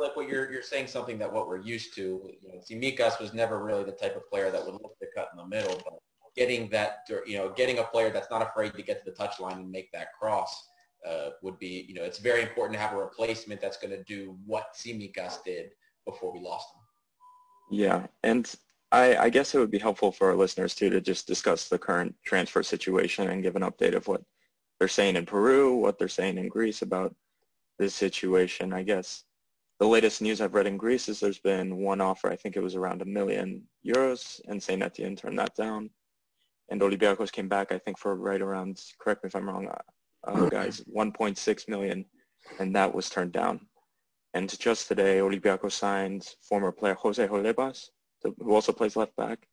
like 0.00 0.16
what 0.16 0.28
you're 0.28 0.50
you're 0.50 0.62
saying 0.62 0.86
something 0.86 1.18
that 1.18 1.32
what 1.32 1.46
we're 1.46 1.60
used 1.60 1.94
to. 1.96 2.30
You 2.40 2.48
know, 2.48 2.58
Tsimikas 2.58 3.20
was 3.20 3.34
never 3.34 3.62
really 3.62 3.84
the 3.84 3.92
type 3.92 4.16
of 4.16 4.28
player 4.30 4.50
that 4.50 4.64
would 4.64 4.74
look 4.74 4.98
to 4.98 5.06
cut 5.14 5.28
in 5.32 5.38
the 5.38 5.46
middle, 5.46 5.80
but 5.84 5.94
getting 6.36 6.68
that 6.70 7.08
you 7.26 7.36
know 7.36 7.50
getting 7.50 7.78
a 7.78 7.84
player 7.84 8.10
that's 8.10 8.30
not 8.30 8.42
afraid 8.42 8.72
to 8.74 8.82
get 8.82 9.04
to 9.04 9.10
the 9.10 9.16
touchline 9.16 9.56
and 9.56 9.70
make 9.70 9.90
that 9.92 10.08
cross 10.18 10.68
uh, 11.08 11.30
would 11.42 11.58
be 11.58 11.84
you 11.88 11.94
know 11.94 12.02
it's 12.02 12.18
very 12.18 12.42
important 12.42 12.74
to 12.74 12.80
have 12.80 12.92
a 12.92 12.96
replacement 12.96 13.60
that's 13.60 13.76
going 13.76 13.90
to 13.90 14.02
do 14.04 14.36
what 14.46 14.74
Tsimikas 14.74 15.44
did 15.44 15.70
before 16.06 16.32
we 16.32 16.40
lost 16.40 16.68
him. 16.74 17.78
Yeah, 17.78 18.06
and 18.24 18.52
I, 18.92 19.16
I 19.16 19.30
guess 19.30 19.54
it 19.54 19.58
would 19.58 19.70
be 19.70 19.78
helpful 19.78 20.10
for 20.10 20.30
our 20.30 20.36
listeners 20.36 20.74
too 20.74 20.90
to 20.90 21.00
just 21.00 21.26
discuss 21.26 21.68
the 21.68 21.78
current 21.78 22.14
transfer 22.24 22.62
situation 22.62 23.30
and 23.30 23.42
give 23.42 23.56
an 23.56 23.62
update 23.62 23.94
of 23.94 24.08
what 24.08 24.22
they're 24.78 24.88
saying 24.88 25.16
in 25.16 25.26
Peru, 25.26 25.76
what 25.76 25.98
they're 25.98 26.08
saying 26.08 26.38
in 26.38 26.48
Greece 26.48 26.82
about 26.82 27.14
this 27.78 27.94
situation. 27.94 28.72
I 28.72 28.82
guess 28.82 29.24
the 29.78 29.86
latest 29.86 30.20
news 30.22 30.40
I've 30.40 30.54
read 30.54 30.66
in 30.66 30.76
Greece 30.76 31.08
is 31.08 31.20
there's 31.20 31.38
been 31.38 31.76
one 31.76 32.00
offer. 32.00 32.30
I 32.30 32.36
think 32.36 32.56
it 32.56 32.62
was 32.62 32.74
around 32.74 33.00
a 33.00 33.06
million 33.06 33.62
euros, 33.86 34.40
and 34.48 34.62
Saint 34.62 34.82
Etienne 34.82 35.16
turned 35.16 35.38
that 35.38 35.54
down. 35.54 35.90
And 36.68 36.80
Olympiacos 36.80 37.32
came 37.32 37.48
back, 37.48 37.72
I 37.72 37.78
think, 37.78 37.98
for 37.98 38.14
right 38.14 38.40
around, 38.40 38.80
correct 39.00 39.24
me 39.24 39.28
if 39.28 39.34
I'm 39.34 39.48
wrong, 39.48 39.68
uh, 39.68 40.30
uh 40.30 40.48
guys, 40.48 40.82
1.6 40.94 41.68
million, 41.68 42.04
and 42.58 42.74
that 42.76 42.94
was 42.94 43.08
turned 43.08 43.32
down. 43.32 43.60
And 44.34 44.56
just 44.58 44.86
today, 44.86 45.18
Olympiacos 45.18 45.72
signed 45.72 46.28
former 46.42 46.70
player 46.70 46.94
Jose 46.94 47.26
Holebas, 47.26 47.88
who 48.22 48.54
also 48.54 48.72
plays 48.72 48.96
left 48.96 49.16
back. 49.16 49.46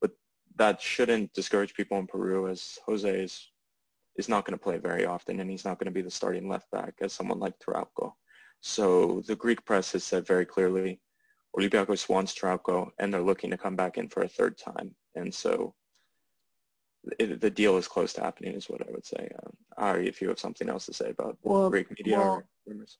But 0.00 0.12
that 0.56 0.80
shouldn't 0.80 1.32
discourage 1.32 1.74
people 1.74 1.98
in 1.98 2.06
Peru 2.06 2.48
as 2.48 2.78
Jose 2.86 3.08
is 3.08 3.50
is 4.16 4.28
not 4.28 4.44
going 4.46 4.58
to 4.58 4.62
play 4.62 4.78
very 4.78 5.04
often, 5.04 5.40
and 5.40 5.50
he's 5.50 5.64
not 5.64 5.78
going 5.78 5.86
to 5.86 5.90
be 5.90 6.02
the 6.02 6.10
starting 6.10 6.48
left 6.48 6.70
back 6.70 6.94
as 7.00 7.12
someone 7.12 7.38
like 7.38 7.58
Trauco. 7.58 8.12
So 8.60 9.22
the 9.26 9.36
Greek 9.36 9.64
press 9.64 9.92
has 9.92 10.04
said 10.04 10.26
very 10.26 10.46
clearly, 10.46 11.00
Olympiacos 11.56 12.08
wants 12.08 12.34
Trauco, 12.34 12.90
and 12.98 13.12
they're 13.12 13.20
looking 13.22 13.50
to 13.50 13.58
come 13.58 13.76
back 13.76 13.98
in 13.98 14.08
for 14.08 14.22
a 14.22 14.28
third 14.28 14.58
time. 14.58 14.94
And 15.14 15.32
so 15.32 15.74
it, 17.18 17.40
the 17.40 17.50
deal 17.50 17.76
is 17.76 17.88
close 17.88 18.12
to 18.14 18.22
happening, 18.22 18.54
is 18.54 18.68
what 18.68 18.86
I 18.86 18.90
would 18.90 19.06
say. 19.06 19.30
Um, 19.42 19.52
Ari, 19.76 20.08
if 20.08 20.20
you 20.20 20.28
have 20.28 20.38
something 20.38 20.68
else 20.68 20.86
to 20.86 20.94
say 20.94 21.10
about 21.10 21.38
well, 21.42 21.70
Greek 21.70 21.90
media 21.90 22.18
well, 22.18 22.42
rumors. 22.66 22.98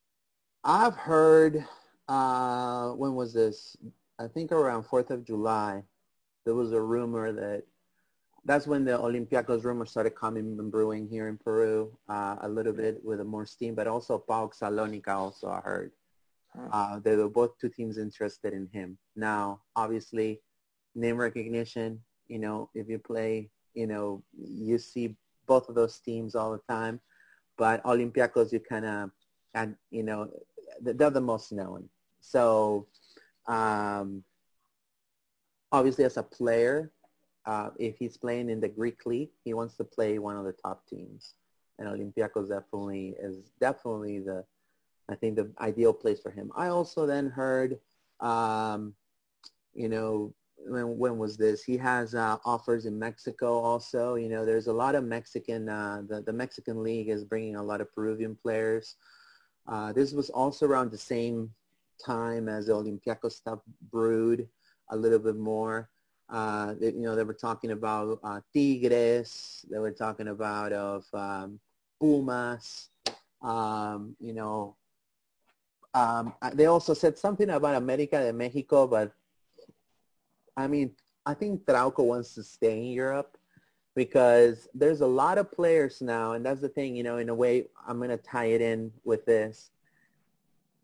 I've 0.65 0.97
heard, 0.97 1.65
uh, 2.09 2.91
when 2.91 3.15
was 3.15 3.33
this? 3.33 3.77
I 4.19 4.27
think 4.29 4.53
around 4.53 4.85
4th 4.85 5.11
of 5.11 5.25
July, 5.25 5.83
there 6.45 6.55
was 6.55 6.73
a 6.73 6.81
rumor 6.81 7.33
that 7.33 7.65
that's 8.45 8.67
when 8.67 8.85
the 8.85 8.93
Olympiacos 8.93 9.65
rumor 9.65 9.85
started 9.85 10.15
coming 10.15 10.57
and 10.59 10.71
brewing 10.71 11.09
here 11.09 11.29
in 11.29 11.37
Peru 11.37 11.99
uh, 12.09 12.37
a 12.43 12.49
little 12.49 12.73
bit 12.73 13.05
with 13.05 13.21
a 13.21 13.25
more 13.25 13.45
steam, 13.45 13.75
but 13.75 13.89
also 13.89 14.19
PAOK 14.19 14.57
Salonika 14.57 15.09
also 15.09 15.49
I 15.49 15.61
heard. 15.61 15.93
Uh, 16.73 16.99
they 17.01 17.17
were 17.17 17.29
both 17.29 17.59
two 17.59 17.69
teams 17.69 17.99
interested 17.99 18.55
in 18.55 18.67
him. 18.73 18.97
Now, 19.15 19.61
obviously, 19.75 20.41
name 20.95 21.19
recognition, 21.19 22.01
you 22.29 22.39
know, 22.39 22.71
if 22.75 22.89
you 22.89 22.99
play, 22.99 23.51
you 23.75 23.87
know, 23.87 24.23
you 24.33 24.79
see 24.79 25.17
both 25.47 25.69
of 25.69 25.75
those 25.75 25.99
teams 25.99 26.35
all 26.35 26.53
the 26.53 26.73
time. 26.73 27.01
But 27.59 27.83
Olympiacos, 27.85 28.53
you 28.53 28.61
kind 28.61 28.87
of, 28.87 29.11
and 29.55 29.77
you 29.91 30.03
know, 30.03 30.31
they're 30.81 31.11
the 31.11 31.21
most 31.21 31.53
known. 31.53 31.89
So, 32.21 32.87
um, 33.47 34.25
obviously, 35.73 36.05
as 36.05 36.17
a 36.17 36.23
player, 36.23 36.93
uh, 37.47 37.71
if 37.79 37.97
he's 37.99 38.17
playing 38.17 38.51
in 38.51 38.61
the 38.61 38.69
Greek 38.69 39.07
league, 39.07 39.31
he 39.45 39.55
wants 39.55 39.77
to 39.77 39.85
play 39.85 40.19
one 40.19 40.37
of 40.37 40.45
the 40.45 40.53
top 40.53 40.87
teams. 40.87 41.35
And 41.79 41.89
Olympiacos 41.89 42.49
definitely 42.49 43.15
is 43.21 43.53
definitely 43.61 44.21
the, 44.21 44.45
I 45.09 45.15
think 45.15 45.37
the 45.37 45.53
ideal 45.61 45.93
place 45.93 46.21
for 46.21 46.31
him. 46.31 46.51
I 46.57 46.69
also 46.69 47.07
then 47.07 47.29
heard, 47.29 47.79
um, 48.21 48.95
you 49.75 49.89
know, 49.89 50.35
when, 50.57 50.99
when 50.99 51.19
was 51.19 51.37
this? 51.37 51.63
He 51.63 51.77
has 51.77 52.15
uh, 52.15 52.39
offers 52.45 52.87
in 52.87 52.99
Mexico 52.99 53.59
also. 53.59 54.15
You 54.15 54.29
know, 54.29 54.45
there's 54.45 54.67
a 54.67 54.73
lot 54.73 54.95
of 54.95 55.05
Mexican, 55.05 55.69
uh, 55.69 56.03
the, 56.09 56.23
the 56.23 56.33
Mexican 56.33 56.83
league 56.83 57.11
is 57.11 57.25
bringing 57.25 57.57
a 57.57 57.63
lot 57.63 57.81
of 57.81 57.95
Peruvian 57.95 58.35
players. 58.35 58.97
Uh, 59.69 59.93
this 59.93 60.13
was 60.13 60.31
also 60.31 60.67
around 60.67 60.91
the 60.91 60.99
same 60.99 61.51
time 62.05 62.49
as 62.49 62.67
the 62.67 62.73
Olympiacos 62.73 63.33
stuff 63.33 63.61
brewed 63.91 64.49
a 64.91 64.97
little 64.97 65.19
bit 65.19 65.37
more. 65.37 65.89
Uh, 66.29 66.75
they, 66.81 66.93
you 66.93 67.03
know, 67.03 67.15
they 67.15 67.25
were 67.25 67.35
talking 67.35 67.71
about 67.71 68.19
uh, 68.25 68.41
Tigres. 68.53 69.65
They 69.71 69.79
were 69.79 69.93
talking 69.93 70.29
about 70.29 70.73
of 70.73 71.05
um, 71.13 71.61
Pumas. 72.01 72.91
Um, 73.43 74.17
you 74.19 74.33
know, 74.33 74.77
um, 75.95 76.35
they 76.53 76.67
also 76.67 76.95
said 76.95 77.17
something 77.17 77.49
about 77.49 77.77
America 77.77 78.19
de 78.19 78.33
Mexico, 78.33 78.87
but 78.87 79.13
I 80.57 80.67
mean, 80.67 80.93
I 81.25 81.35
think 81.35 81.65
Trauco 81.65 82.05
wants 82.05 82.35
to 82.35 82.43
stay 82.43 82.79
in 82.79 82.93
Europe 82.93 83.37
because 83.95 84.69
there's 84.75 85.01
a 85.01 85.07
lot 85.07 85.39
of 85.39 85.51
players 85.51 86.03
now, 86.03 86.33
and 86.33 86.45
that's 86.45 86.61
the 86.61 86.69
thing, 86.69 86.95
you 86.95 87.03
know, 87.03 87.17
in 87.17 87.31
a 87.31 87.35
way, 87.35 87.67
I'm 87.89 87.97
going 87.97 88.11
to 88.11 88.19
tie 88.19 88.47
it 88.47 88.61
in 88.61 88.93
with 89.05 89.25
this. 89.25 89.71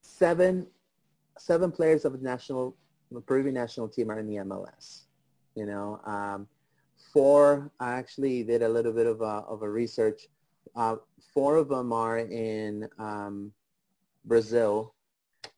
Seven, 0.01 0.67
seven 1.39 1.71
players 1.71 2.05
of 2.05 2.13
the 2.13 2.19
national, 2.19 2.77
the 3.11 3.21
Peruvian 3.21 3.55
national 3.55 3.89
team 3.89 4.11
are 4.11 4.19
in 4.19 4.27
the 4.27 4.37
MLS. 4.37 5.03
You 5.55 5.67
know, 5.67 6.01
um, 6.05 6.47
four, 7.13 7.71
I 7.81 7.93
actually 7.93 8.43
did 8.43 8.63
a 8.63 8.69
little 8.69 8.93
bit 8.93 9.07
of 9.07 9.21
a, 9.21 9.45
of 9.49 9.63
a 9.63 9.69
research. 9.69 10.29
Uh, 10.75 10.97
four 11.35 11.57
of 11.57 11.69
them 11.69 11.93
are 11.93 12.19
in 12.19 12.89
um, 12.99 13.53
Brazil 14.25 14.95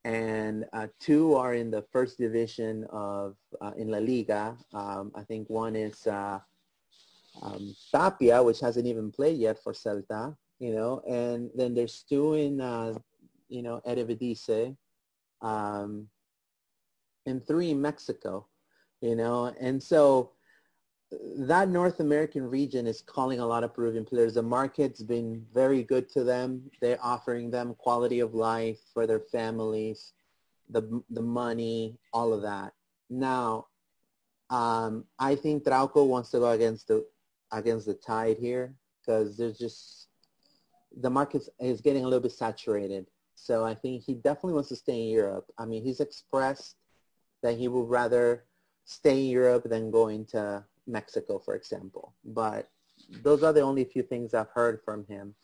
and 0.04 0.66
uh, 0.72 0.86
two 1.00 1.34
are 1.34 1.54
in 1.54 1.70
the 1.70 1.82
first 1.92 2.18
division 2.18 2.84
of 2.90 3.36
uh, 3.60 3.72
in 3.76 3.88
La 3.88 3.98
Liga. 3.98 4.56
Um, 4.72 5.12
I 5.14 5.22
think 5.22 5.48
one 5.48 5.76
is 5.76 6.06
uh, 6.06 6.38
um, 7.42 7.74
Tapia, 7.90 8.42
which 8.42 8.60
hasn't 8.60 8.86
even 8.86 9.10
played 9.10 9.38
yet 9.38 9.62
for 9.62 9.72
Celta, 9.72 10.36
you 10.58 10.74
know, 10.74 11.00
and 11.08 11.50
then 11.54 11.74
there's 11.74 12.04
two 12.08 12.34
in, 12.34 12.60
uh, 12.60 12.94
you 13.48 13.62
know, 13.62 13.80
Eredivisie, 13.86 14.76
um, 15.42 16.08
and 17.26 17.46
three 17.46 17.74
Mexico 17.74 18.46
you 19.04 19.14
know, 19.14 19.54
and 19.60 19.82
so 19.82 20.30
that 21.36 21.68
North 21.68 22.00
American 22.00 22.48
region 22.48 22.86
is 22.86 23.02
calling 23.02 23.38
a 23.38 23.46
lot 23.46 23.62
of 23.62 23.74
Peruvian 23.74 24.06
players. 24.06 24.32
The 24.32 24.42
market's 24.42 25.02
been 25.02 25.44
very 25.52 25.82
good 25.82 26.08
to 26.12 26.24
them. 26.24 26.70
They're 26.80 26.98
offering 27.02 27.50
them 27.50 27.74
quality 27.74 28.20
of 28.20 28.32
life 28.34 28.78
for 28.94 29.06
their 29.06 29.20
families, 29.20 30.14
the 30.70 31.02
the 31.10 31.20
money, 31.20 31.98
all 32.14 32.32
of 32.32 32.40
that. 32.42 32.72
Now, 33.10 33.66
um, 34.48 35.04
I 35.18 35.34
think 35.34 35.64
Trauco 35.64 36.06
wants 36.06 36.30
to 36.30 36.38
go 36.38 36.52
against 36.52 36.88
the 36.88 37.04
against 37.52 37.84
the 37.84 37.94
tide 37.94 38.38
here 38.38 38.74
because 39.00 39.36
there's 39.36 39.58
just 39.58 40.08
the 40.96 41.10
market 41.10 41.46
is 41.60 41.82
getting 41.82 42.04
a 42.04 42.08
little 42.08 42.20
bit 42.20 42.32
saturated. 42.32 43.06
So 43.34 43.64
I 43.64 43.74
think 43.74 44.04
he 44.04 44.14
definitely 44.14 44.54
wants 44.54 44.68
to 44.70 44.76
stay 44.76 45.02
in 45.02 45.08
Europe. 45.08 45.46
I 45.58 45.64
mean, 45.64 45.82
he's 45.82 46.00
expressed 46.00 46.76
that 47.42 47.58
he 47.58 47.68
would 47.68 47.88
rather 47.88 48.44
stay 48.84 49.24
in 49.24 49.30
Europe 49.30 49.64
than 49.68 49.90
going 49.90 50.24
to 50.26 50.64
Mexico, 50.86 51.38
for 51.38 51.54
example. 51.54 52.14
But 52.24 52.68
those 53.22 53.42
are 53.42 53.52
the 53.52 53.60
only 53.60 53.84
few 53.84 54.02
things 54.02 54.34
I've 54.34 54.50
heard 54.50 54.80
from 54.84 55.06
him. 55.06 55.34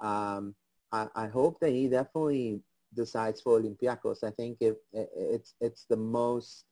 Um, 0.00 0.54
I, 0.92 1.08
I, 1.14 1.26
hope 1.26 1.60
that 1.60 1.70
he 1.70 1.88
definitely 1.88 2.62
decides 2.94 3.40
for 3.40 3.60
Olympiacos. 3.60 4.24
I 4.24 4.30
think 4.30 4.58
it, 4.60 4.76
it, 4.92 5.10
it's 5.14 5.54
it's 5.60 5.84
the 5.84 5.96
most 5.96 6.64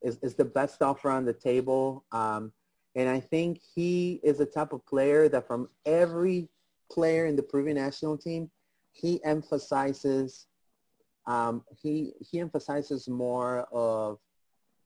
is, 0.00 0.18
is 0.22 0.34
the 0.34 0.44
best 0.44 0.80
offer 0.80 1.10
on 1.10 1.24
the 1.24 1.32
table. 1.32 2.04
Um, 2.12 2.52
and 2.94 3.08
I 3.08 3.20
think 3.20 3.60
he 3.74 4.20
is 4.22 4.40
a 4.40 4.46
type 4.46 4.72
of 4.72 4.84
player 4.86 5.28
that 5.28 5.46
from 5.46 5.68
every 5.86 6.48
player 6.90 7.26
in 7.26 7.36
the 7.36 7.42
Peruvian 7.42 7.76
national 7.76 8.16
team, 8.16 8.50
he 9.00 9.22
emphasizes 9.24 10.46
um, 11.26 11.62
he 11.82 12.14
he 12.20 12.40
emphasizes 12.40 13.08
more 13.08 13.68
of 13.70 14.18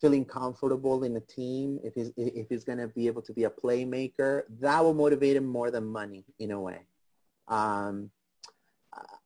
feeling 0.01 0.25
comfortable 0.25 1.05
in 1.05 1.17
a 1.17 1.21
team. 1.21 1.79
If 1.85 1.95
he's 1.95 2.13
if 2.17 2.49
he's 2.49 2.65
going 2.65 2.79
to 2.79 2.89
be 2.89 3.07
able 3.07 3.23
to 3.23 3.33
be 3.33 3.45
a 3.45 3.51
playmaker, 3.51 4.43
that 4.61 4.83
will 4.83 4.95
motivate 4.95 5.37
him 5.37 5.47
more 5.47 5.71
than 5.71 5.87
money 5.87 6.25
in 6.41 6.51
a 6.51 6.61
way. 6.61 6.81
Um, 7.47 8.11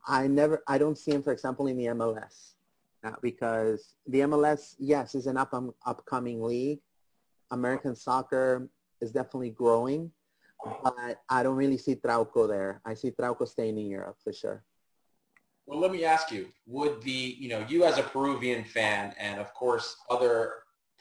I 0.07 0.27
never 0.27 0.63
I 0.69 0.79
don't 0.79 0.99
see 0.99 1.13
him, 1.13 1.23
for 1.23 1.33
example, 1.33 1.67
in 1.67 1.79
the 1.79 1.87
MLS 1.87 2.53
uh, 3.03 3.13
because 3.23 3.95
the 4.07 4.21
MLS, 4.21 4.75
yes, 4.79 5.15
is 5.15 5.27
an 5.27 5.39
up 5.39 5.55
um, 5.55 5.75
upcoming 5.87 6.43
league. 6.43 6.81
American 7.51 7.97
soccer 7.97 8.69
is 9.01 9.13
definitely 9.13 9.51
growing, 9.51 10.11
but 10.83 11.23
I 11.31 11.43
don't 11.43 11.57
really 11.57 11.79
see 11.79 11.95
Trauco 11.95 12.47
there. 12.47 12.83
I 12.85 12.95
see 12.95 13.11
Trauco 13.11 13.49
staying 13.49 13.79
in 13.79 13.87
Europe 13.87 14.17
for 14.23 14.33
sure. 14.33 14.65
Well, 15.67 15.81
let 15.81 15.91
me 15.91 16.05
ask 16.05 16.31
you, 16.31 16.49
would 16.67 17.03
the, 17.03 17.37
you 17.39 17.49
know, 17.49 17.65
you 17.69 17.85
as 17.85 17.99
a 17.99 18.03
Peruvian 18.03 18.65
fan 18.65 19.15
and 19.19 19.41
of 19.41 19.53
course 19.53 19.97
other 20.09 20.53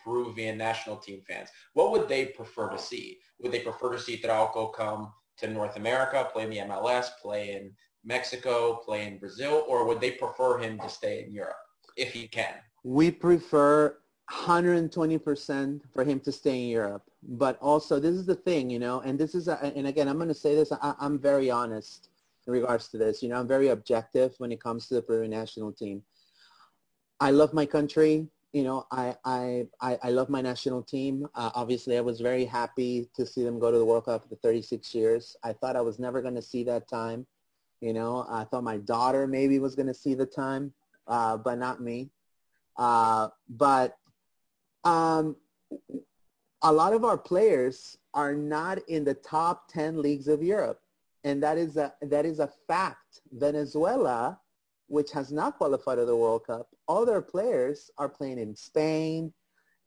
Peruvian 0.03 0.57
national 0.57 0.97
team 0.97 1.22
fans, 1.28 1.49
what 1.74 1.91
would 1.91 2.07
they 2.07 2.28
prefer 2.28 2.70
to 2.70 2.78
see? 2.78 3.20
Would 3.39 3.51
they 3.51 3.59
prefer 3.59 3.91
to 3.91 3.99
see 3.99 4.18
Trauco 4.18 4.74
come 4.74 5.11
to 5.38 5.47
North 5.47 5.76
America, 5.76 6.28
play 6.32 6.43
in 6.43 6.49
the 6.49 6.57
MLS, 6.57 7.09
play 7.22 7.53
in 7.53 7.72
Mexico, 8.03 8.76
play 8.86 9.05
in 9.07 9.20
Brazil, 9.20 9.66
or 9.68 9.86
would 9.86 10.01
they 10.01 10.11
prefer 10.11 10.57
him 10.59 10.80
to 10.80 10.89
stay 10.89 11.24
in 11.24 11.32
Europe 11.32 11.57
if 11.97 12.13
he 12.13 12.28
can? 12.28 12.53
We 12.84 13.11
prefer 13.11 13.97
120% 14.32 15.82
for 15.91 16.03
him 16.03 16.20
to 16.22 16.32
stay 16.32 16.63
in 16.63 16.70
Europe. 16.70 17.03
But 17.24 17.57
also, 17.59 17.99
this 17.99 18.16
is 18.16 18.26
the 18.26 18.36
thing, 18.36 18.70
you 18.70 18.80
know, 18.80 19.01
and 19.01 19.20
this 19.20 19.36
is, 19.36 19.47
a, 19.47 19.63
and 19.63 19.88
again, 19.88 20.07
I'm 20.07 20.18
going 20.18 20.28
to 20.28 20.34
say 20.34 20.55
this, 20.55 20.72
I, 20.72 20.93
I'm 20.99 21.20
very 21.20 21.49
honest 21.49 22.09
in 22.47 22.53
regards 22.53 22.89
to 22.89 22.97
this. 22.97 23.23
You 23.23 23.29
know, 23.29 23.39
I'm 23.39 23.47
very 23.47 23.69
objective 23.69 24.33
when 24.37 24.51
it 24.51 24.61
comes 24.61 24.87
to 24.87 24.95
the 24.95 25.01
Peruvian 25.01 25.31
national 25.31 25.71
team. 25.71 26.03
I 27.19 27.31
love 27.31 27.53
my 27.53 27.65
country. 27.65 28.27
You 28.53 28.63
know, 28.63 28.85
I, 28.91 29.15
I, 29.25 29.67
I, 29.81 29.99
I 30.03 30.09
love 30.11 30.29
my 30.29 30.41
national 30.41 30.81
team. 30.83 31.27
Uh, 31.35 31.51
obviously, 31.55 31.97
I 31.97 32.01
was 32.01 32.21
very 32.21 32.45
happy 32.45 33.09
to 33.15 33.25
see 33.25 33.43
them 33.43 33.59
go 33.59 33.71
to 33.71 33.77
the 33.77 33.85
World 33.85 34.05
Cup 34.05 34.27
for 34.29 34.35
36 34.35 34.95
years. 34.95 35.35
I 35.43 35.53
thought 35.53 35.75
I 35.75 35.81
was 35.81 35.99
never 35.99 36.21
going 36.21 36.35
to 36.35 36.41
see 36.41 36.63
that 36.63 36.87
time. 36.87 37.25
You 37.81 37.93
know, 37.93 38.25
I 38.29 38.45
thought 38.45 38.63
my 38.63 38.77
daughter 38.77 39.27
maybe 39.27 39.59
was 39.59 39.75
going 39.75 39.87
to 39.87 39.93
see 39.93 40.13
the 40.13 40.25
time, 40.25 40.73
uh, 41.07 41.37
but 41.37 41.57
not 41.57 41.81
me. 41.81 42.09
Uh, 42.77 43.29
but 43.49 43.97
um, 44.85 45.35
a 46.61 46.71
lot 46.71 46.93
of 46.93 47.03
our 47.03 47.17
players 47.17 47.97
are 48.13 48.33
not 48.33 48.79
in 48.87 49.03
the 49.03 49.13
top 49.13 49.67
10 49.71 50.01
leagues 50.01 50.27
of 50.27 50.41
Europe. 50.41 50.79
And 51.26 51.41
that 51.41 51.57
is 51.57 51.76
a, 51.76 51.91
that 52.03 52.23
is 52.26 52.39
a 52.39 52.49
fact. 52.67 53.21
Venezuela, 53.34 54.39
which 54.88 55.11
has 55.11 55.32
not 55.32 55.57
qualified 55.57 55.97
for 55.97 56.05
the 56.05 56.15
World 56.15 56.45
Cup, 56.45 56.69
all 56.88 57.03
their 57.03 57.21
players 57.21 57.89
are 57.97 58.07
playing 58.07 58.38
in 58.38 58.55
Spain, 58.55 59.34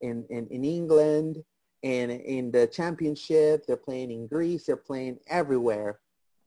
in, 0.01 0.25
in, 0.29 0.47
in 0.47 0.65
England, 0.65 1.37
and 1.81 2.11
in 2.11 2.51
the 2.51 2.67
championship. 2.67 3.65
They're 3.65 3.77
playing 3.77 4.11
in 4.11 4.27
Greece. 4.27 4.65
They're 4.65 4.75
playing 4.75 5.19
everywhere. 5.27 5.99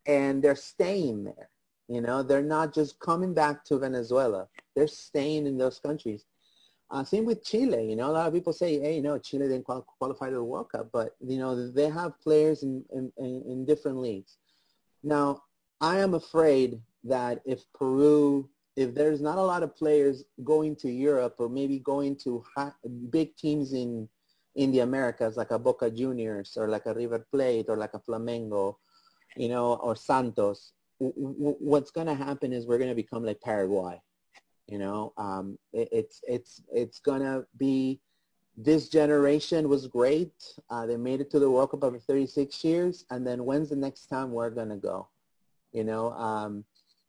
And 0.07 0.43
they're 0.43 0.55
staying 0.55 1.25
there. 1.25 1.49
You 1.89 2.03
know, 2.03 2.23
they're 2.23 2.43
not 2.43 2.75
just 2.75 3.01
coming 3.01 3.33
back 3.33 3.65
to 3.67 3.79
Venezuela. 3.79 4.47
They're 4.77 4.89
staying 4.89 5.47
in 5.47 5.57
those 5.57 5.79
countries. 5.79 6.27
Uh, 6.91 7.03
same 7.03 7.25
with 7.25 7.43
Chile. 7.43 7.89
You 7.89 7.97
know, 7.97 8.11
a 8.11 8.13
lot 8.13 8.27
of 8.29 8.35
people 8.35 8.53
say, 8.53 8.79
hey, 8.79 8.97
you 8.97 9.03
know, 9.03 9.19
Chile 9.19 9.49
didn't 9.49 9.65
qualify 9.65 10.29
to 10.29 10.35
the 10.35 10.45
World 10.45 10.71
Cup, 10.71 10.91
but 10.93 11.17
you 11.21 11.39
know, 11.39 11.71
they 11.71 11.89
have 11.89 12.21
players 12.21 12.63
in, 12.63 12.85
in, 12.93 13.11
in 13.17 13.65
different 13.65 13.99
leagues. 13.99 14.37
Now, 15.03 15.43
I 15.81 15.99
am 15.99 16.15
afraid 16.15 16.81
that 17.05 17.41
if 17.45 17.61
Peru, 17.73 18.49
if 18.77 18.95
there's 18.95 19.21
not 19.21 19.39
a 19.39 19.43
lot 19.43 19.63
of 19.63 19.77
players 19.77 20.25
going 20.45 20.77
to 20.77 20.91
Europe 20.91 21.37
or 21.39 21.49
maybe 21.49 21.79
going 21.79 22.17
to 22.25 22.45
big 23.11 23.37
teams 23.37 23.73
in 23.73 24.09
in 24.55 24.71
the 24.71 24.81
Americas, 24.81 25.37
like 25.39 25.51
a 25.51 25.59
Boca 25.59 25.91
Juniors 25.91 26.59
or 26.59 26.69
like 26.69 26.85
a 26.85 26.93
River 26.93 27.27
Plate 27.33 27.67
or 27.69 27.79
like 27.79 27.95
a 27.95 27.99
Flamengo, 27.99 28.77
you 29.35 29.49
know, 29.49 29.75
or 29.77 29.97
Santos, 29.97 30.75
w- 31.01 31.35
w- 31.39 31.57
what's 31.59 31.91
going 31.91 32.07
to 32.07 32.15
happen 32.15 32.53
is 32.53 32.67
we're 32.67 32.77
going 32.77 32.91
to 32.91 32.95
become 32.95 33.25
like 33.25 33.41
Paraguay 33.41 33.99
you 34.73 34.79
know, 34.79 35.13
um, 35.17 35.59
it, 35.73 35.89
it's 35.93 36.21
it's 36.27 36.63
it's 36.73 36.99
gonna 36.99 37.45
be. 37.59 38.01
This 38.57 38.89
generation 38.89 39.69
was 39.69 39.87
great. 39.87 40.33
Uh, 40.69 40.87
they 40.87 40.97
made 40.97 41.21
it 41.21 41.31
to 41.31 41.39
the 41.39 41.51
World 41.51 41.71
Cup 41.71 41.85
over 41.85 41.99
36 41.99 42.63
years, 42.65 43.05
and 43.11 43.27
then 43.27 43.45
when's 43.45 43.71
the 43.71 43.77
next 43.77 44.07
time 44.07 44.31
we're 44.33 44.51
gonna 44.51 44.77
go? 44.77 45.09
You 45.73 45.85
know, 45.85 46.13
um, 46.13 46.65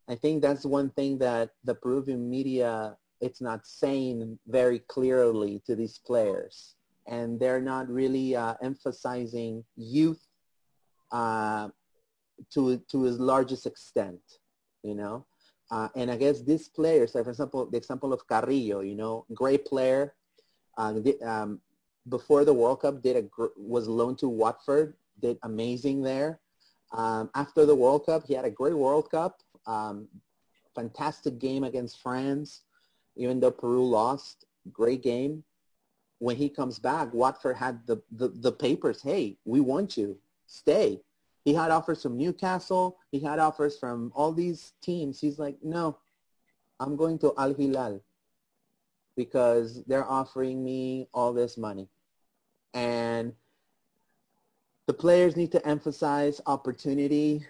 I 0.08 0.16
think 0.16 0.42
that's 0.42 0.66
one 0.66 0.90
thing 0.92 1.18
that 1.20 1.52
the 1.64 1.76
Peruvian 1.76 2.30
media 2.30 2.98
it's 3.24 3.40
not 3.40 3.66
saying 3.66 4.38
very 4.48 4.80
clearly 4.80 5.62
to 5.66 5.76
these 5.76 5.98
players, 5.98 6.76
and 7.08 7.40
they're 7.40 7.62
not 7.62 7.88
really 7.90 8.36
uh, 8.36 8.56
emphasizing 8.62 9.64
youth 9.78 10.22
uh, 11.12 11.70
to 12.54 12.78
to 12.92 13.06
its 13.06 13.20
largest 13.20 13.66
extent. 13.66 14.22
You 14.84 14.96
know, 14.96 15.26
uh, 15.72 15.88
and 15.96 16.12
I 16.12 16.18
guess 16.18 16.42
these 16.42 16.68
players, 16.68 17.16
like 17.16 17.24
for 17.24 17.30
example, 17.30 17.66
the 17.66 17.78
example 17.78 18.12
of 18.12 18.28
Carrillo, 18.28 18.82
you 18.82 18.96
know, 18.96 19.26
great 19.34 19.66
player. 19.66 20.14
Uh, 20.78 20.94
um, 21.26 21.60
before 22.10 22.46
the 22.46 22.54
World 22.54 22.82
Cup, 22.82 23.02
did 23.02 23.16
a 23.16 23.48
was 23.58 23.88
loaned 23.88 24.20
to 24.20 24.30
Watford, 24.30 24.96
did 25.22 25.38
amazing 25.44 26.02
there. 26.02 26.40
Um, 26.92 27.30
after 27.36 27.66
the 27.66 27.76
World 27.76 28.06
Cup, 28.06 28.26
he 28.28 28.34
had 28.34 28.46
a 28.46 28.52
great 28.52 28.76
World 28.76 29.10
Cup, 29.10 29.42
um, 29.66 30.08
fantastic 30.76 31.40
game 31.40 31.64
against 31.64 32.02
France, 32.02 32.62
even 33.16 33.40
though 33.40 33.52
Peru 33.52 33.88
lost, 33.88 34.46
great 34.72 35.02
game. 35.02 35.44
When 36.20 36.36
he 36.36 36.50
comes 36.50 36.80
back, 36.80 37.14
Watford 37.14 37.58
had 37.58 37.86
the, 37.88 38.02
the, 38.12 38.30
the 38.30 38.52
papers, 38.52 39.02
hey, 39.02 39.38
we 39.46 39.60
want 39.60 39.98
you, 39.98 40.18
stay. 40.46 41.02
He 41.44 41.54
had 41.54 41.72
offers 41.72 42.02
from 42.02 42.18
Newcastle. 42.18 42.98
He 43.12 43.20
had 43.20 43.40
offers 43.40 43.78
from 43.78 44.12
all 44.16 44.32
these 44.32 44.74
teams. 44.82 45.20
He's 45.20 45.40
like, 45.40 45.58
no, 45.62 45.98
I'm 46.80 46.96
going 46.96 47.20
to 47.20 47.34
Al 47.38 47.54
Hilal 47.54 48.02
because 49.16 49.84
they're 49.86 50.10
offering 50.10 50.64
me 50.64 51.08
all 51.14 51.34
this 51.34 51.58
money. 51.58 51.90
And 52.74 53.34
the 54.88 54.94
players 54.94 55.36
need 55.36 55.52
to 55.52 55.68
emphasize 55.68 56.42
opportunity 56.46 57.46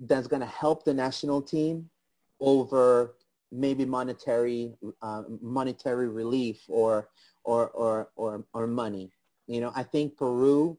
that's 0.00 0.26
going 0.26 0.40
to 0.40 0.46
help 0.46 0.84
the 0.84 0.94
national 0.94 1.42
team 1.42 1.88
over 2.40 3.14
maybe 3.52 3.84
monetary 3.84 4.74
uh, 5.02 5.22
monetary 5.40 6.08
relief 6.08 6.62
or, 6.68 7.08
or 7.44 7.68
or 7.70 8.10
or 8.16 8.44
or 8.52 8.66
money. 8.66 9.12
You 9.46 9.60
know, 9.60 9.72
I 9.74 9.84
think 9.84 10.16
Peru 10.16 10.78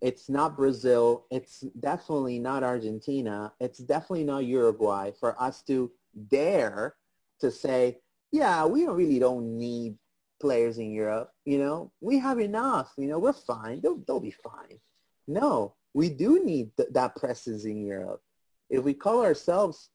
it's 0.00 0.28
not 0.28 0.56
Brazil. 0.56 1.26
It's 1.30 1.60
definitely 1.80 2.38
not 2.38 2.62
Argentina. 2.62 3.52
It's 3.60 3.78
definitely 3.78 4.24
not 4.24 4.44
Uruguay 4.44 5.10
for 5.18 5.40
us 5.42 5.62
to 5.62 5.90
dare 6.28 6.94
to 7.40 7.50
say, 7.50 7.98
yeah, 8.32 8.64
we 8.64 8.86
really 8.86 9.18
don't 9.18 9.58
need 9.58 9.96
players 10.40 10.78
in 10.78 10.92
Europe. 10.92 11.30
You 11.44 11.58
know, 11.58 11.92
we 12.00 12.18
have 12.18 12.38
enough. 12.38 12.92
You 12.96 13.08
know, 13.08 13.18
we're 13.18 13.32
fine. 13.32 13.80
They'll, 13.80 14.02
they'll 14.06 14.20
be 14.20 14.30
fine. 14.30 14.78
No, 15.26 15.74
we 15.94 16.08
do 16.08 16.44
need 16.44 16.76
th- 16.76 16.90
that 16.92 17.16
presence 17.16 17.64
in 17.64 17.84
Europe. 17.84 18.22
If 18.70 18.84
we 18.84 18.94
call 18.94 19.24
ourselves 19.24 19.90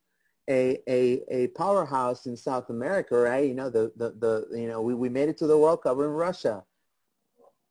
a, 0.50 0.80
a, 0.90 1.24
a 1.30 1.48
powerhouse 1.50 2.26
in 2.26 2.36
South 2.36 2.70
America, 2.70 3.16
right? 3.16 3.48
You 3.48 3.54
know, 3.54 3.70
the, 3.70 3.92
the, 3.96 4.12
the 4.20 4.60
you 4.60 4.68
know, 4.68 4.82
we, 4.82 4.94
we 4.94 5.10
made 5.10 5.30
it 5.30 5.38
to 5.38 5.48
the 5.48 5.58
World 5.58 5.84
Cup 5.84 5.98
in 5.98 6.04
Russia. 6.04 6.64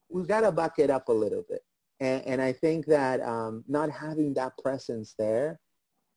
We've 0.09 0.29
got 0.29 0.41
to 0.43 0.53
back 0.53 0.79
it 0.79 0.91
up 0.91 1.09
a 1.09 1.13
little 1.13 1.45
bit. 1.49 1.63
And, 2.01 2.27
and 2.27 2.43
I 2.43 2.53
think 2.53 2.87
that 2.87 3.21
um, 3.21 3.65
not 3.69 3.91
having 3.91 4.35
that 4.35 4.53
presence 4.59 5.15
there, 5.19 5.61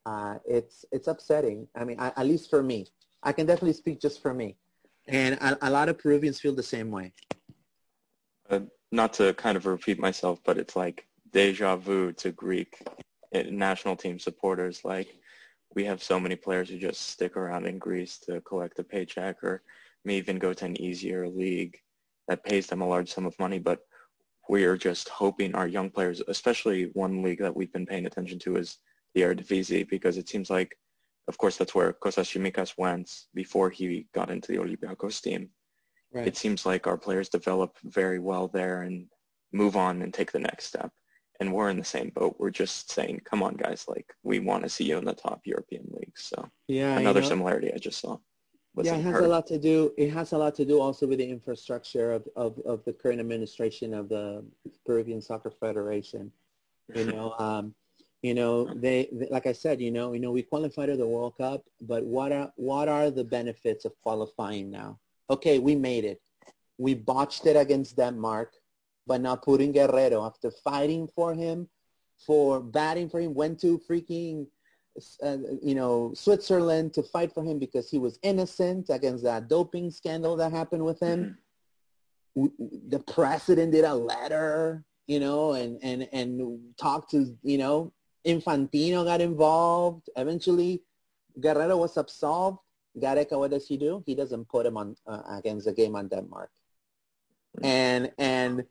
uh, 0.05 0.35
it's 0.45 0.85
it's 0.91 1.07
upsetting. 1.07 1.67
I 1.75 1.83
mean, 1.83 1.99
I, 1.99 2.13
at 2.15 2.27
least 2.27 2.49
for 2.49 2.61
me, 2.61 2.87
I 3.26 3.34
can 3.34 3.47
definitely 3.47 3.73
speak 3.73 3.99
just 3.99 4.21
for 4.21 4.34
me, 4.34 4.55
and 5.07 5.36
a, 5.36 5.57
a 5.67 5.69
lot 5.69 5.89
of 5.89 5.97
Peruvians 5.97 6.39
feel 6.39 6.53
the 6.53 6.63
same 6.63 6.91
way. 6.91 7.11
Uh, 8.49 8.61
not 8.91 9.13
to 9.13 9.34
kind 9.34 9.57
of 9.57 9.65
repeat 9.65 9.99
myself, 9.99 10.39
but 10.45 10.57
it's 10.59 10.76
like 10.76 11.07
deja 11.32 11.76
vu 11.76 12.13
to 12.13 12.32
Greek 12.32 12.78
eh, 13.34 13.43
national 13.49 13.95
team 13.95 14.19
supporters. 14.19 14.86
Like 14.86 15.17
we 15.73 15.84
have 15.86 16.03
so 16.03 16.19
many 16.19 16.36
players 16.36 16.69
who 16.69 16.78
just 16.78 17.01
stick 17.09 17.36
around 17.36 17.65
in 17.65 17.80
Greece 17.80 18.19
to 18.19 18.41
collect 18.41 18.80
a 18.80 18.84
paycheck 18.84 19.43
or 19.43 19.63
may 20.05 20.15
even 20.17 20.38
go 20.38 20.53
to 20.53 20.65
an 20.65 20.80
easier 20.80 21.28
league 21.28 21.78
that 22.28 22.43
pays 22.43 22.67
them 22.67 22.82
a 22.82 22.88
large 22.88 23.11
sum 23.11 23.26
of 23.26 23.38
money, 23.39 23.59
but 23.59 23.80
we 24.47 24.63
are 24.65 24.78
just 24.78 25.09
hoping 25.09 25.55
our 25.55 25.67
young 25.67 25.89
players, 25.89 26.21
especially 26.28 26.91
one 26.93 27.23
league 27.23 27.39
that 27.39 27.55
we've 27.55 27.73
been 27.73 27.86
paying 27.86 28.05
attention 28.05 28.38
to 28.39 28.57
is 28.57 28.78
the 29.15 29.21
Eredivisie, 29.21 29.89
because 29.89 30.17
it 30.17 30.30
seems 30.30 30.49
like 30.49 30.78
of 31.28 31.38
course, 31.38 31.57
that's 31.57 31.73
where 31.73 31.93
Kostas 31.93 32.30
Tsimikas 32.30 32.78
went 32.78 33.26
before 33.34 33.69
he 33.69 34.07
got 34.13 34.30
into 34.30 34.51
the 34.51 34.59
Olympiacos 34.59 35.21
team. 35.21 35.49
Right. 36.13 36.28
It 36.28 36.38
seems 36.38 36.65
like 36.65 36.88
our 36.88 36.97
players 36.97 37.30
develop 37.30 37.78
very 37.84 38.19
well 38.19 38.47
there 38.47 38.84
and 38.84 39.07
move 39.51 39.76
on 39.76 40.01
and 40.01 40.13
take 40.13 40.32
the 40.32 40.39
next 40.39 40.65
step. 40.65 40.91
And 41.39 41.51
we're 41.51 41.69
in 41.69 41.78
the 41.78 41.84
same 41.84 42.11
boat. 42.15 42.36
We're 42.39 42.51
just 42.51 42.91
saying, 42.91 43.21
come 43.26 43.43
on, 43.43 43.55
guys, 43.55 43.86
like 43.88 44.13
we 44.23 44.39
want 44.39 44.63
to 44.63 44.69
see 44.69 44.86
you 44.86 44.97
in 44.97 45.03
the 45.03 45.13
top 45.13 45.41
European 45.43 45.86
leagues. 45.91 46.23
So 46.23 46.49
yeah, 46.67 46.97
another 46.97 47.19
you 47.19 47.26
know, 47.26 47.30
similarity 47.30 47.73
I 47.73 47.78
just 47.78 47.99
saw. 47.99 48.17
Yeah, 48.82 48.95
it 48.95 49.03
has 49.03 49.13
heard. 49.13 49.23
a 49.23 49.28
lot 49.28 49.47
to 49.47 49.57
do. 49.57 49.93
It 49.97 50.11
has 50.11 50.32
a 50.34 50.38
lot 50.38 50.55
to 50.55 50.65
do 50.65 50.80
also 50.82 51.07
with 51.07 51.19
the 51.19 51.30
infrastructure 51.30 52.11
of, 52.13 52.28
of, 52.36 52.59
of 52.65 52.84
the 52.86 52.93
current 52.93 53.19
administration 53.19 53.93
of 53.93 54.09
the 54.09 54.45
Peruvian 54.86 55.21
Soccer 55.21 55.51
Federation. 55.51 56.32
You 56.93 57.05
know, 57.11 57.34
um, 57.39 57.73
you 58.22 58.34
know, 58.34 58.66
they, 58.74 59.07
they, 59.11 59.28
like 59.30 59.45
I 59.45 59.51
said, 59.51 59.80
you 59.80 59.91
know, 59.91 60.13
you 60.13 60.20
know, 60.20 60.32
we 60.32 60.41
qualified 60.41 60.89
to 60.89 60.97
the 60.97 61.07
World 61.07 61.38
Cup, 61.38 61.63
but 61.82 62.03
what 62.03 62.32
are 62.32 62.51
what 62.55 62.88
are 62.88 63.11
the 63.11 63.24
benefits 63.24 63.86
of 63.86 63.93
qualifying 64.01 64.72
now? 64.72 64.99
Okay, 65.30 65.59
we 65.59 65.76
made 65.76 66.05
it. 66.05 66.22
We 66.78 66.93
botched 66.93 67.45
it 67.45 67.55
against 67.55 67.97
Denmark, 67.97 68.53
but 69.07 69.22
now 69.22 69.36
putting 69.36 69.72
Guerrero 69.72 70.26
after 70.26 70.51
fighting 70.51 71.07
for 71.16 71.34
him, 71.34 71.70
for 72.26 72.61
batting 72.61 73.09
for 73.09 73.20
him, 73.20 73.34
went 73.34 73.59
to 73.61 73.80
freaking, 73.89 74.47
uh, 75.24 75.38
you 75.61 75.76
know, 75.76 76.11
Switzerland 76.16 76.93
to 76.93 77.03
fight 77.03 77.32
for 77.34 77.43
him 77.43 77.59
because 77.59 77.89
he 77.89 77.99
was 77.99 78.20
innocent 78.24 78.89
against 78.89 79.24
that 79.24 79.47
doping 79.47 79.91
scandal 79.91 80.36
that 80.38 80.51
happened 80.51 80.84
with 80.84 80.99
him. 80.99 81.38
Mm-hmm. 82.38 82.89
The 82.89 82.99
president 82.99 83.72
did 83.72 83.86
a 83.86 83.93
letter, 83.93 84.84
you 85.07 85.20
know, 85.20 85.53
and 85.53 85.80
and 85.82 86.09
and 86.11 86.59
talked 86.78 87.11
to, 87.11 87.38
you 87.43 87.57
know, 87.57 87.93
Infantino 88.26 89.05
got 89.05 89.21
involved. 89.21 90.09
Eventually, 90.15 90.82
Guerrero 91.39 91.78
was 91.78 91.97
absolved. 91.97 92.59
Gareca, 92.97 93.38
what 93.38 93.51
does 93.51 93.67
he 93.67 93.78
do? 93.78 94.03
He 94.05 94.15
doesn't 94.15 94.47
put 94.47 94.65
him 94.65 94.78
on 94.78 94.95
uh, 95.05 95.21
against 95.30 95.65
the 95.65 95.73
game 95.73 95.95
on 95.95 96.07
Denmark. 96.07 96.49
And 97.61 98.11
and 98.17 98.65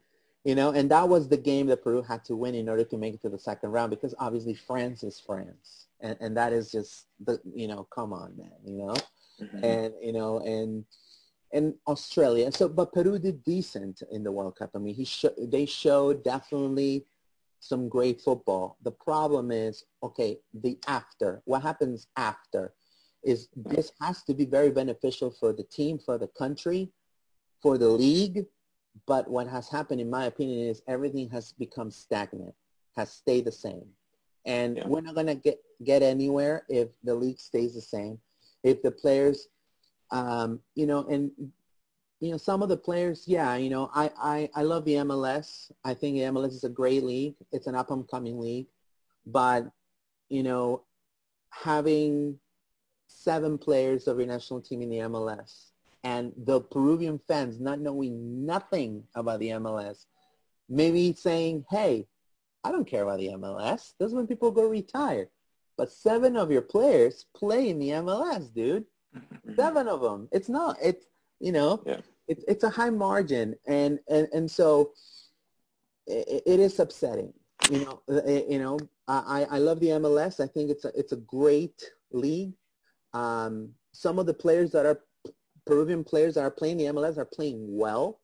you 0.44 0.54
know, 0.54 0.70
and 0.70 0.90
that 0.90 1.08
was 1.08 1.28
the 1.28 1.38
game 1.38 1.66
that 1.68 1.82
Peru 1.82 2.02
had 2.02 2.24
to 2.26 2.36
win 2.36 2.54
in 2.54 2.68
order 2.68 2.84
to 2.84 2.98
make 2.98 3.14
it 3.14 3.22
to 3.22 3.30
the 3.30 3.38
second 3.38 3.70
round 3.70 3.90
because 3.90 4.14
obviously 4.18 4.54
France 4.54 5.02
is 5.02 5.18
France, 5.18 5.86
and 6.00 6.16
and 6.20 6.36
that 6.36 6.52
is 6.52 6.70
just 6.70 7.06
the 7.24 7.40
you 7.54 7.66
know, 7.66 7.84
come 7.84 8.12
on, 8.12 8.36
man, 8.36 8.52
you 8.64 8.76
know, 8.76 8.94
mm-hmm. 9.40 9.64
and 9.64 9.94
you 10.02 10.12
know, 10.12 10.40
and 10.40 10.84
and 11.52 11.74
Australia. 11.86 12.52
So, 12.52 12.68
but 12.68 12.92
Peru 12.92 13.18
did 13.18 13.42
decent 13.44 14.02
in 14.10 14.22
the 14.22 14.32
World 14.32 14.56
Cup. 14.56 14.70
I 14.74 14.78
mean, 14.78 14.94
he 14.94 15.04
sh- 15.04 15.38
they 15.38 15.64
showed 15.64 16.22
definitely 16.24 17.06
some 17.64 17.88
great 17.88 18.20
football. 18.20 18.76
The 18.82 18.90
problem 18.90 19.50
is, 19.50 19.84
okay, 20.02 20.38
the 20.52 20.78
after. 20.86 21.40
What 21.46 21.62
happens 21.62 22.08
after 22.16 22.74
is 23.22 23.48
this 23.56 23.92
has 24.02 24.22
to 24.24 24.34
be 24.34 24.44
very 24.44 24.70
beneficial 24.70 25.30
for 25.30 25.52
the 25.52 25.62
team, 25.64 25.98
for 25.98 26.18
the 26.18 26.28
country, 26.28 26.90
for 27.62 27.78
the 27.78 27.88
league. 27.88 28.44
But 29.06 29.28
what 29.28 29.48
has 29.48 29.68
happened, 29.68 30.00
in 30.00 30.10
my 30.10 30.26
opinion, 30.26 30.68
is 30.68 30.82
everything 30.86 31.30
has 31.30 31.52
become 31.52 31.90
stagnant, 31.90 32.54
has 32.96 33.10
stayed 33.10 33.46
the 33.46 33.52
same. 33.52 33.86
And 34.44 34.76
yeah. 34.76 34.86
we're 34.86 35.00
not 35.00 35.14
going 35.14 35.26
to 35.26 35.34
get, 35.34 35.58
get 35.82 36.02
anywhere 36.02 36.64
if 36.68 36.88
the 37.02 37.14
league 37.14 37.40
stays 37.40 37.74
the 37.74 37.80
same. 37.80 38.18
If 38.62 38.82
the 38.82 38.90
players, 38.90 39.48
um, 40.10 40.60
you 40.74 40.86
know, 40.86 41.06
and 41.06 41.30
you 42.24 42.30
know, 42.30 42.38
some 42.38 42.62
of 42.62 42.70
the 42.70 42.76
players, 42.76 43.24
yeah, 43.26 43.54
you 43.56 43.68
know, 43.68 43.90
I, 43.94 44.10
I, 44.16 44.50
I 44.54 44.62
love 44.62 44.86
the 44.86 44.94
MLS. 44.94 45.70
I 45.84 45.92
think 45.92 46.16
the 46.16 46.22
MLS 46.22 46.54
is 46.54 46.64
a 46.64 46.70
great 46.70 47.04
league. 47.04 47.34
It's 47.52 47.66
an 47.66 47.74
up-and-coming 47.74 48.40
league. 48.40 48.66
But, 49.26 49.70
you 50.30 50.42
know, 50.42 50.84
having 51.50 52.38
seven 53.08 53.58
players 53.58 54.08
of 54.08 54.16
your 54.16 54.26
national 54.26 54.62
team 54.62 54.80
in 54.80 54.88
the 54.88 55.00
MLS 55.00 55.66
and 56.02 56.32
the 56.34 56.62
Peruvian 56.62 57.20
fans 57.28 57.60
not 57.60 57.78
knowing 57.78 58.46
nothing 58.46 59.04
about 59.14 59.40
the 59.40 59.50
MLS, 59.50 60.06
maybe 60.66 61.12
saying, 61.12 61.66
hey, 61.68 62.06
I 62.64 62.72
don't 62.72 62.86
care 62.86 63.02
about 63.02 63.18
the 63.18 63.28
MLS. 63.28 63.92
This 63.98 64.08
is 64.08 64.14
when 64.14 64.26
people 64.26 64.50
go 64.50 64.66
retire. 64.66 65.28
But 65.76 65.92
seven 65.92 66.38
of 66.38 66.50
your 66.50 66.62
players 66.62 67.26
play 67.36 67.68
in 67.68 67.78
the 67.78 67.90
MLS, 67.90 68.52
dude. 68.54 68.86
Seven 69.56 69.86
of 69.88 70.00
them. 70.00 70.28
It's 70.32 70.48
not, 70.48 70.76
it's, 70.82 71.06
you 71.38 71.52
know, 71.52 71.82
yeah 71.86 72.00
it, 72.28 72.42
it's 72.48 72.64
a 72.64 72.70
high 72.70 72.90
margin, 72.90 73.54
and 73.66 73.98
and 74.08 74.28
and 74.32 74.50
so 74.50 74.92
it, 76.06 76.42
it 76.46 76.60
is 76.60 76.78
upsetting. 76.78 77.32
You 77.70 77.84
know, 77.84 78.02
uh, 78.10 78.20
uh, 78.26 78.42
you 78.48 78.58
know, 78.58 78.78
I 79.08 79.46
I 79.50 79.58
love 79.58 79.80
the 79.80 79.88
MLS. 79.88 80.40
I 80.40 80.46
think 80.46 80.70
it's 80.70 80.84
a 80.84 80.92
it's 80.98 81.12
a 81.12 81.16
great 81.16 81.82
league. 82.12 82.52
Um, 83.12 83.70
some 83.92 84.18
of 84.18 84.26
the 84.26 84.34
players 84.34 84.72
that 84.72 84.86
are 84.86 85.00
Peruvian 85.66 86.04
players 86.04 86.34
that 86.34 86.42
are 86.42 86.50
playing 86.50 86.78
the 86.78 86.84
MLS 86.84 87.16
are 87.16 87.24
playing 87.24 87.64
well, 87.68 88.20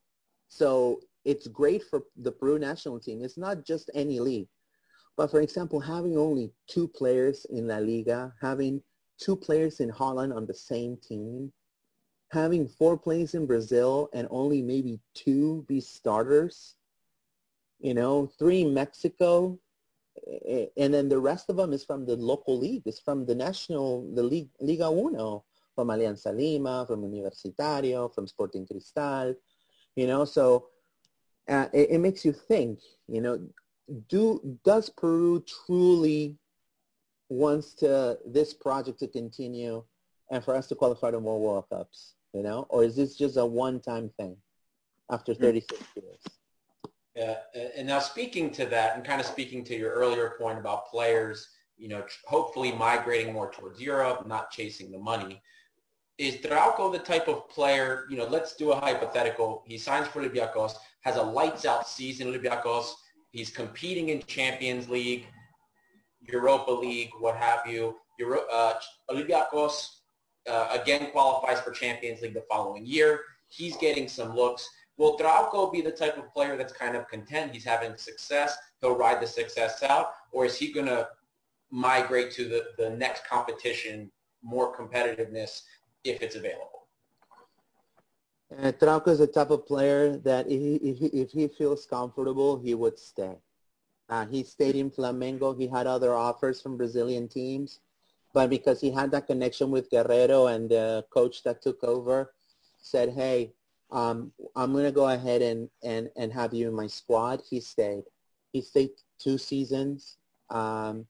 so 0.48 1.00
it's 1.24 1.46
great 1.46 1.82
for 1.84 2.02
the 2.16 2.32
Peru 2.32 2.58
national 2.58 2.98
team. 2.98 3.22
It's 3.22 3.38
not 3.38 3.64
just 3.64 3.90
any 3.94 4.20
league. 4.20 4.48
But 5.16 5.30
for 5.30 5.40
example, 5.42 5.80
having 5.80 6.16
only 6.16 6.52
two 6.66 6.88
players 6.88 7.44
in 7.50 7.68
La 7.68 7.76
Liga, 7.76 8.32
having 8.40 8.82
two 9.20 9.36
players 9.36 9.80
in 9.80 9.90
Holland 9.90 10.32
on 10.32 10.46
the 10.46 10.54
same 10.54 10.96
team, 10.96 11.52
having 12.30 12.68
four 12.68 12.96
players 12.96 13.34
in 13.34 13.46
Brazil 13.46 14.08
and 14.12 14.28
only 14.30 14.62
maybe 14.62 15.00
two 15.14 15.64
be 15.68 15.80
starters, 15.80 16.76
you 17.80 17.94
know, 17.94 18.30
three 18.38 18.62
in 18.62 18.74
Mexico, 18.74 19.58
and 20.76 20.94
then 20.94 21.08
the 21.08 21.18
rest 21.18 21.50
of 21.50 21.56
them 21.56 21.72
is 21.72 21.84
from 21.84 22.06
the 22.06 22.16
local 22.16 22.58
league. 22.58 22.82
It's 22.86 23.00
from 23.00 23.26
the 23.26 23.34
national, 23.34 24.12
the 24.14 24.22
league, 24.22 24.50
Liga 24.60 24.88
Uno, 24.88 25.44
from 25.74 25.88
Alianza 25.88 26.34
Lima, 26.36 26.84
from 26.86 27.02
Universitario, 27.02 28.14
from 28.14 28.26
Sporting 28.26 28.66
Cristal, 28.66 29.34
you 29.96 30.06
know, 30.06 30.24
so 30.24 30.66
uh, 31.48 31.66
it, 31.72 31.90
it 31.90 31.98
makes 31.98 32.24
you 32.24 32.32
think, 32.32 32.80
you 33.08 33.20
know, 33.20 33.40
do 34.08 34.58
does 34.64 34.88
Peru 34.88 35.42
truly 35.66 36.36
wants 37.28 37.74
to 37.74 38.18
this 38.24 38.54
project 38.54 39.00
to 39.00 39.08
continue 39.08 39.82
and 40.30 40.44
for 40.44 40.54
us 40.54 40.68
to 40.68 40.74
qualify 40.74 41.10
to 41.10 41.20
more 41.20 41.40
World 41.40 41.64
Cups? 41.70 42.14
You 42.32 42.42
know, 42.42 42.66
or 42.68 42.84
is 42.84 42.96
this 42.96 43.16
just 43.16 43.36
a 43.36 43.44
one-time 43.44 44.10
thing 44.16 44.36
after 45.10 45.34
hmm. 45.34 45.42
36 45.42 45.82
years? 45.96 46.20
Yeah, 47.16 47.36
and 47.76 47.88
now 47.88 47.98
speaking 47.98 48.50
to 48.52 48.66
that 48.66 48.96
and 48.96 49.04
kind 49.04 49.20
of 49.20 49.26
speaking 49.26 49.64
to 49.64 49.76
your 49.76 49.92
earlier 49.92 50.36
point 50.38 50.58
about 50.58 50.86
players, 50.86 51.48
you 51.76 51.88
know, 51.88 52.04
hopefully 52.24 52.72
migrating 52.72 53.32
more 53.32 53.50
towards 53.50 53.80
Europe, 53.80 54.26
not 54.26 54.50
chasing 54.50 54.92
the 54.92 54.98
money. 54.98 55.42
Is 56.18 56.36
Trauco 56.36 56.92
the 56.92 56.98
type 56.98 57.28
of 57.28 57.48
player, 57.48 58.06
you 58.10 58.16
know, 58.16 58.26
let's 58.26 58.54
do 58.54 58.72
a 58.72 58.76
hypothetical. 58.76 59.64
He 59.66 59.76
signs 59.76 60.06
for 60.06 60.22
Olympiacos, 60.22 60.74
has 61.00 61.16
a 61.16 61.22
lights 61.22 61.64
out 61.64 61.88
season 61.88 62.28
Olympiacos. 62.28 62.92
He's 63.32 63.50
competing 63.50 64.10
in 64.10 64.22
Champions 64.22 64.88
League, 64.88 65.26
Europa 66.20 66.70
League, 66.70 67.10
what 67.18 67.36
have 67.36 67.66
you. 67.66 67.96
Euro, 68.18 68.42
uh, 68.52 68.74
Olympiacos 69.10 69.99
uh, 70.48 70.68
again 70.80 71.10
qualifies 71.10 71.60
for 71.60 71.70
Champions 71.70 72.22
League 72.22 72.34
the 72.34 72.44
following 72.48 72.86
year. 72.86 73.20
He's 73.48 73.76
getting 73.76 74.08
some 74.08 74.34
looks. 74.34 74.68
Will 74.96 75.16
Trauco 75.18 75.72
be 75.72 75.80
the 75.80 75.90
type 75.90 76.18
of 76.18 76.32
player 76.32 76.56
that's 76.56 76.72
kind 76.72 76.96
of 76.96 77.08
content? 77.08 77.52
He's 77.52 77.64
having 77.64 77.96
success. 77.96 78.56
He'll 78.80 78.96
ride 78.96 79.20
the 79.20 79.26
success 79.26 79.82
out. 79.82 80.12
Or 80.30 80.44
is 80.44 80.56
he 80.56 80.72
going 80.72 80.86
to 80.86 81.08
migrate 81.70 82.30
to 82.32 82.48
the, 82.48 82.64
the 82.76 82.90
next 82.90 83.26
competition, 83.26 84.10
more 84.42 84.76
competitiveness 84.76 85.62
if 86.04 86.22
it's 86.22 86.36
available? 86.36 86.86
Uh, 88.58 88.72
Trauco 88.72 89.08
is 89.08 89.18
the 89.20 89.26
type 89.26 89.50
of 89.50 89.66
player 89.66 90.16
that 90.18 90.46
if 90.46 90.60
he, 90.60 90.74
if 90.76 90.98
he, 90.98 91.06
if 91.06 91.30
he 91.30 91.48
feels 91.48 91.86
comfortable, 91.86 92.58
he 92.58 92.74
would 92.74 92.98
stay. 92.98 93.36
Uh, 94.08 94.26
he 94.26 94.42
stayed 94.42 94.74
in 94.74 94.90
Flamengo. 94.90 95.56
He 95.58 95.68
had 95.68 95.86
other 95.86 96.14
offers 96.14 96.60
from 96.60 96.76
Brazilian 96.76 97.28
teams 97.28 97.80
but 98.32 98.50
because 98.50 98.80
he 98.80 98.90
had 98.90 99.10
that 99.10 99.26
connection 99.26 99.70
with 99.70 99.90
Guerrero 99.90 100.46
and 100.46 100.70
the 100.70 101.04
coach 101.10 101.42
that 101.42 101.62
took 101.62 101.82
over 101.82 102.32
said, 102.80 103.10
hey, 103.10 103.52
um, 103.90 104.32
I'm 104.54 104.72
going 104.72 104.84
to 104.84 104.92
go 104.92 105.08
ahead 105.08 105.42
and, 105.42 105.68
and, 105.82 106.10
and 106.16 106.32
have 106.32 106.54
you 106.54 106.68
in 106.68 106.74
my 106.74 106.86
squad. 106.86 107.42
He 107.48 107.60
stayed. 107.60 108.04
He 108.52 108.62
stayed 108.62 108.90
two 109.18 109.36
seasons. 109.36 110.16
Um, 110.48 111.06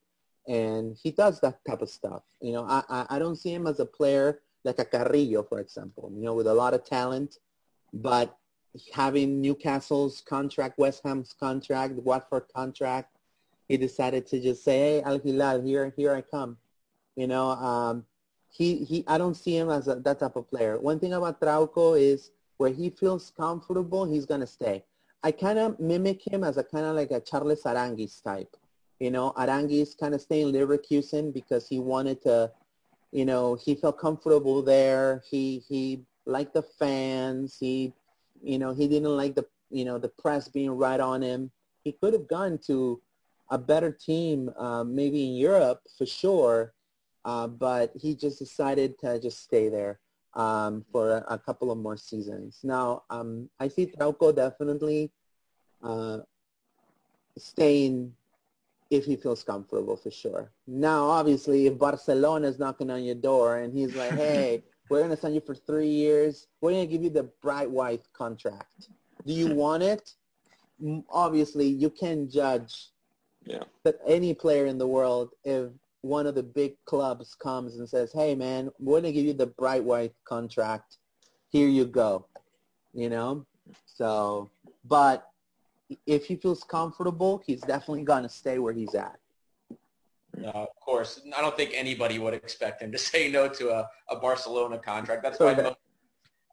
and 0.48 0.96
he 1.02 1.10
does 1.10 1.40
that 1.40 1.64
type 1.68 1.82
of 1.82 1.90
stuff. 1.90 2.22
You 2.40 2.52
know, 2.52 2.64
I, 2.64 2.82
I, 2.88 3.06
I 3.10 3.18
don't 3.18 3.36
see 3.36 3.52
him 3.52 3.66
as 3.66 3.80
a 3.80 3.86
player 3.86 4.40
like 4.64 4.78
a 4.78 4.84
Carrillo, 4.84 5.42
for 5.42 5.60
example, 5.60 6.10
you 6.14 6.24
know, 6.24 6.34
with 6.34 6.46
a 6.46 6.54
lot 6.54 6.74
of 6.74 6.84
talent, 6.84 7.38
but 7.92 8.36
having 8.92 9.40
Newcastle's 9.40 10.20
contract, 10.20 10.78
West 10.78 11.02
Ham's 11.04 11.32
contract, 11.32 11.94
Watford 11.94 12.44
contract, 12.54 13.16
he 13.68 13.76
decided 13.76 14.26
to 14.28 14.40
just 14.40 14.64
say, 14.64 14.78
hey, 14.78 15.02
Al 15.02 15.18
Hilal, 15.18 15.62
here, 15.62 15.92
here 15.96 16.14
I 16.14 16.22
come. 16.22 16.56
You 17.16 17.26
know, 17.26 17.50
um, 17.50 18.04
he, 18.50 18.84
he, 18.84 19.04
I 19.06 19.18
don't 19.18 19.34
see 19.34 19.56
him 19.56 19.70
as 19.70 19.88
a, 19.88 19.96
that 19.96 20.20
type 20.20 20.36
of 20.36 20.48
player. 20.48 20.78
One 20.78 20.98
thing 20.98 21.12
about 21.12 21.40
Trauco 21.40 22.00
is 22.00 22.30
where 22.56 22.70
he 22.70 22.90
feels 22.90 23.32
comfortable, 23.36 24.04
he's 24.04 24.26
going 24.26 24.40
to 24.40 24.46
stay. 24.46 24.84
I 25.22 25.32
kind 25.32 25.58
of 25.58 25.78
mimic 25.78 26.22
him 26.26 26.44
as 26.44 26.56
a 26.56 26.64
kind 26.64 26.86
of 26.86 26.96
like 26.96 27.10
a 27.10 27.20
Charles 27.20 27.62
Aranguiz 27.64 28.22
type. 28.22 28.56
You 28.98 29.10
know, 29.10 29.32
Aranguiz 29.36 29.94
kind 29.94 30.14
of 30.14 30.20
staying 30.20 30.52
Leverkusen 30.52 31.32
because 31.32 31.68
he 31.68 31.78
wanted 31.78 32.22
to 32.22 32.50
you 33.12 33.24
know, 33.24 33.56
he 33.56 33.74
felt 33.74 33.98
comfortable 33.98 34.62
there. 34.62 35.22
He 35.28 35.62
he 35.68 36.02
liked 36.26 36.54
the 36.54 36.62
fans. 36.62 37.56
He, 37.58 37.92
you 38.42 38.58
know, 38.58 38.72
he 38.72 38.86
didn't 38.86 39.16
like 39.16 39.34
the 39.34 39.46
you 39.70 39.84
know 39.84 39.98
the 39.98 40.08
press 40.08 40.48
being 40.48 40.70
right 40.70 41.00
on 41.00 41.22
him. 41.22 41.50
He 41.82 41.92
could 41.92 42.12
have 42.12 42.28
gone 42.28 42.58
to 42.66 43.00
a 43.50 43.58
better 43.58 43.90
team, 43.90 44.50
uh, 44.56 44.84
maybe 44.84 45.26
in 45.26 45.34
Europe 45.34 45.80
for 45.98 46.06
sure, 46.06 46.72
uh, 47.24 47.46
but 47.46 47.92
he 48.00 48.14
just 48.14 48.38
decided 48.38 48.98
to 48.98 49.20
just 49.20 49.42
stay 49.42 49.68
there 49.68 50.00
um, 50.34 50.84
for 50.92 51.10
a, 51.10 51.24
a, 51.34 51.38
couple 51.38 51.70
of 51.70 51.78
more 51.78 51.96
seasons. 51.96 52.60
Now, 52.62 53.02
um, 53.10 53.50
I 53.58 53.68
see 53.68 53.86
Trauco 53.86 54.34
definitely 54.34 55.10
uh, 55.82 56.18
staying 57.36 58.14
if 58.90 59.04
he 59.04 59.16
feels 59.16 59.42
comfortable 59.42 59.96
for 59.96 60.10
sure. 60.10 60.50
Now, 60.66 61.04
obviously, 61.06 61.66
if 61.66 61.78
Barcelona 61.78 62.48
is 62.48 62.58
knocking 62.58 62.90
on 62.90 63.04
your 63.04 63.14
door 63.14 63.58
and 63.58 63.76
he's 63.76 63.94
like, 63.94 64.12
hey, 64.16 64.62
we're 64.88 64.98
going 64.98 65.10
to 65.10 65.16
sign 65.16 65.34
you 65.34 65.40
for 65.40 65.54
three 65.54 65.88
years. 65.88 66.48
We're 66.60 66.72
going 66.72 66.86
to 66.86 66.92
give 66.92 67.02
you 67.02 67.10
the 67.10 67.30
bright 67.40 67.70
white 67.70 68.02
contract. 68.12 68.88
Do 69.24 69.32
you 69.32 69.54
want 69.54 69.82
it? 69.82 70.14
Obviously, 71.08 71.66
you 71.66 71.90
can 71.90 72.28
judge 72.28 72.88
yeah. 73.44 73.62
that 73.84 73.96
any 74.06 74.34
player 74.34 74.66
in 74.66 74.78
the 74.78 74.86
world 74.86 75.30
if 75.44 75.70
one 76.02 76.26
of 76.26 76.34
the 76.34 76.42
big 76.42 76.74
clubs 76.84 77.34
comes 77.34 77.76
and 77.76 77.88
says, 77.88 78.12
hey, 78.12 78.34
man, 78.34 78.70
we're 78.78 79.00
going 79.00 79.04
to 79.04 79.12
give 79.12 79.26
you 79.26 79.34
the 79.34 79.46
bright 79.46 79.84
white 79.84 80.14
contract. 80.24 80.96
Here 81.50 81.68
you 81.68 81.84
go. 81.84 82.26
You 82.94 83.10
know? 83.10 83.46
So, 83.86 84.50
but 84.84 85.28
if 86.06 86.26
he 86.26 86.36
feels 86.36 86.64
comfortable, 86.64 87.42
he's 87.46 87.60
definitely 87.60 88.04
going 88.04 88.22
to 88.22 88.28
stay 88.28 88.58
where 88.58 88.72
he's 88.72 88.94
at. 88.94 89.18
Uh, 90.42 90.48
of 90.48 90.80
course, 90.80 91.20
I 91.36 91.40
don't 91.40 91.56
think 91.56 91.72
anybody 91.74 92.18
would 92.18 92.34
expect 92.34 92.82
him 92.82 92.92
to 92.92 92.98
say 93.10 93.30
no 93.30 93.48
to 93.48 93.70
a, 93.70 93.88
a 94.08 94.16
Barcelona 94.16 94.78
contract. 94.78 95.22
That's 95.22 95.38
why 95.38 95.54
most, 95.54 95.76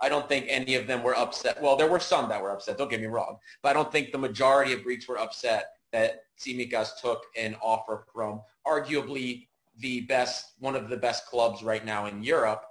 I 0.02 0.10
don't 0.10 0.28
think 0.28 0.46
any 0.50 0.76
of 0.76 0.88
them 0.88 1.04
were 1.04 1.16
upset. 1.16 1.62
Well, 1.62 1.76
there 1.76 1.90
were 1.90 2.00
some 2.00 2.30
that 2.30 2.42
were 2.42 2.52
upset. 2.52 2.78
Don't 2.78 2.90
get 2.90 3.00
me 3.00 3.08
wrong, 3.08 3.38
but 3.64 3.70
I 3.70 3.74
don't 3.74 3.92
think 3.92 4.12
the 4.12 4.18
majority 4.18 4.74
of 4.74 4.84
Greeks 4.84 5.08
were 5.08 5.18
upset 5.18 5.77
that 5.98 6.22
Tsimikas 6.40 7.00
took 7.02 7.24
an 7.36 7.56
offer 7.62 8.06
from 8.14 8.42
arguably 8.66 9.48
the 9.80 10.02
best, 10.02 10.54
one 10.60 10.76
of 10.76 10.90
the 10.90 10.98
best 10.98 11.26
clubs 11.26 11.64
right 11.64 11.86
now 11.86 12.06
in 12.06 12.24
Europe, 12.24 12.64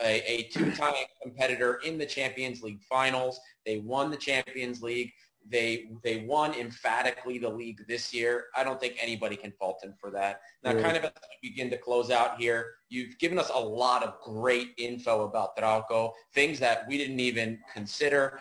a, 0.00 0.22
a 0.30 0.42
two-time 0.44 0.94
competitor 1.22 1.80
in 1.84 1.98
the 1.98 2.06
Champions 2.06 2.62
League 2.62 2.82
finals. 2.82 3.40
They 3.64 3.78
won 3.78 4.10
the 4.10 4.16
Champions 4.16 4.82
League. 4.82 5.12
They 5.46 5.90
they 6.02 6.24
won 6.26 6.54
emphatically 6.54 7.36
the 7.36 7.50
league 7.50 7.86
this 7.86 8.14
year. 8.14 8.46
I 8.56 8.64
don't 8.64 8.80
think 8.80 8.96
anybody 8.98 9.36
can 9.36 9.52
fault 9.52 9.78
him 9.84 9.92
for 10.00 10.10
that. 10.12 10.40
Now, 10.62 10.72
kind 10.72 10.96
of 10.96 11.04
as 11.04 11.12
we 11.42 11.50
begin 11.50 11.68
to 11.68 11.76
close 11.76 12.10
out 12.10 12.40
here, 12.40 12.76
you've 12.88 13.18
given 13.18 13.38
us 13.38 13.50
a 13.54 13.60
lot 13.60 14.02
of 14.02 14.18
great 14.22 14.68
info 14.78 15.24
about 15.24 15.54
Trauco, 15.58 16.12
things 16.32 16.58
that 16.60 16.88
we 16.88 16.96
didn't 16.96 17.20
even 17.20 17.58
consider. 17.74 18.40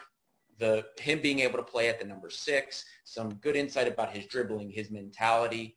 The 0.63 0.85
him 0.97 1.19
being 1.19 1.39
able 1.39 1.57
to 1.57 1.63
play 1.63 1.89
at 1.89 1.99
the 1.99 2.05
number 2.05 2.29
six, 2.29 2.85
some 3.03 3.33
good 3.45 3.57
insight 3.57 3.85
about 3.85 4.15
his 4.15 4.25
dribbling, 4.27 4.69
his 4.69 4.89
mentality. 4.91 5.75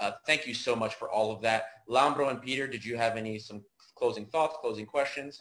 Uh, 0.00 0.10
thank 0.26 0.44
you 0.44 0.54
so 0.54 0.74
much 0.74 0.96
for 0.96 1.08
all 1.08 1.30
of 1.30 1.40
that. 1.42 1.66
Lambro 1.88 2.28
and 2.30 2.42
Peter, 2.42 2.66
did 2.66 2.84
you 2.84 2.96
have 2.96 3.16
any 3.16 3.38
some 3.38 3.62
closing 3.94 4.26
thoughts, 4.26 4.56
closing 4.60 4.86
questions? 4.86 5.40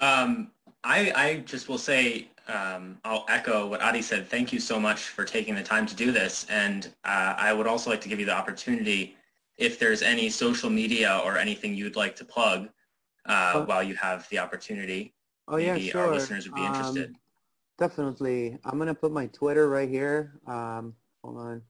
Um, 0.00 0.50
I, 0.82 1.12
I 1.14 1.36
just 1.46 1.68
will 1.68 1.78
say 1.78 2.26
um, 2.48 2.98
I'll 3.04 3.24
echo 3.28 3.68
what 3.68 3.82
Adi 3.82 4.02
said. 4.02 4.26
Thank 4.26 4.52
you 4.52 4.58
so 4.58 4.80
much 4.80 5.02
for 5.02 5.24
taking 5.24 5.54
the 5.54 5.62
time 5.62 5.86
to 5.86 5.94
do 5.94 6.10
this. 6.10 6.44
And 6.50 6.92
uh, 7.04 7.34
I 7.36 7.52
would 7.52 7.68
also 7.68 7.88
like 7.88 8.00
to 8.00 8.08
give 8.08 8.18
you 8.18 8.26
the 8.26 8.34
opportunity 8.34 9.14
if 9.58 9.78
there's 9.78 10.02
any 10.02 10.28
social 10.28 10.70
media 10.70 11.20
or 11.24 11.38
anything 11.38 11.72
you'd 11.76 11.94
like 11.94 12.16
to 12.16 12.24
plug 12.24 12.68
uh, 13.26 13.52
oh. 13.54 13.64
while 13.64 13.82
you 13.84 13.94
have 13.94 14.28
the 14.30 14.40
opportunity. 14.40 15.14
Oh, 15.46 15.56
yeah, 15.56 15.78
sure. 15.78 16.06
our 16.06 16.12
listeners 16.12 16.46
would 16.46 16.56
be 16.56 16.62
um, 16.62 16.74
interested. 16.74 17.14
Definitely. 17.78 18.58
I'm 18.64 18.76
going 18.76 18.88
to 18.88 18.94
put 18.94 19.12
my 19.12 19.26
Twitter 19.26 19.68
right 19.68 19.88
here. 19.88 20.40
Um, 20.46 20.94
hold 21.22 21.38
on. 21.38 21.62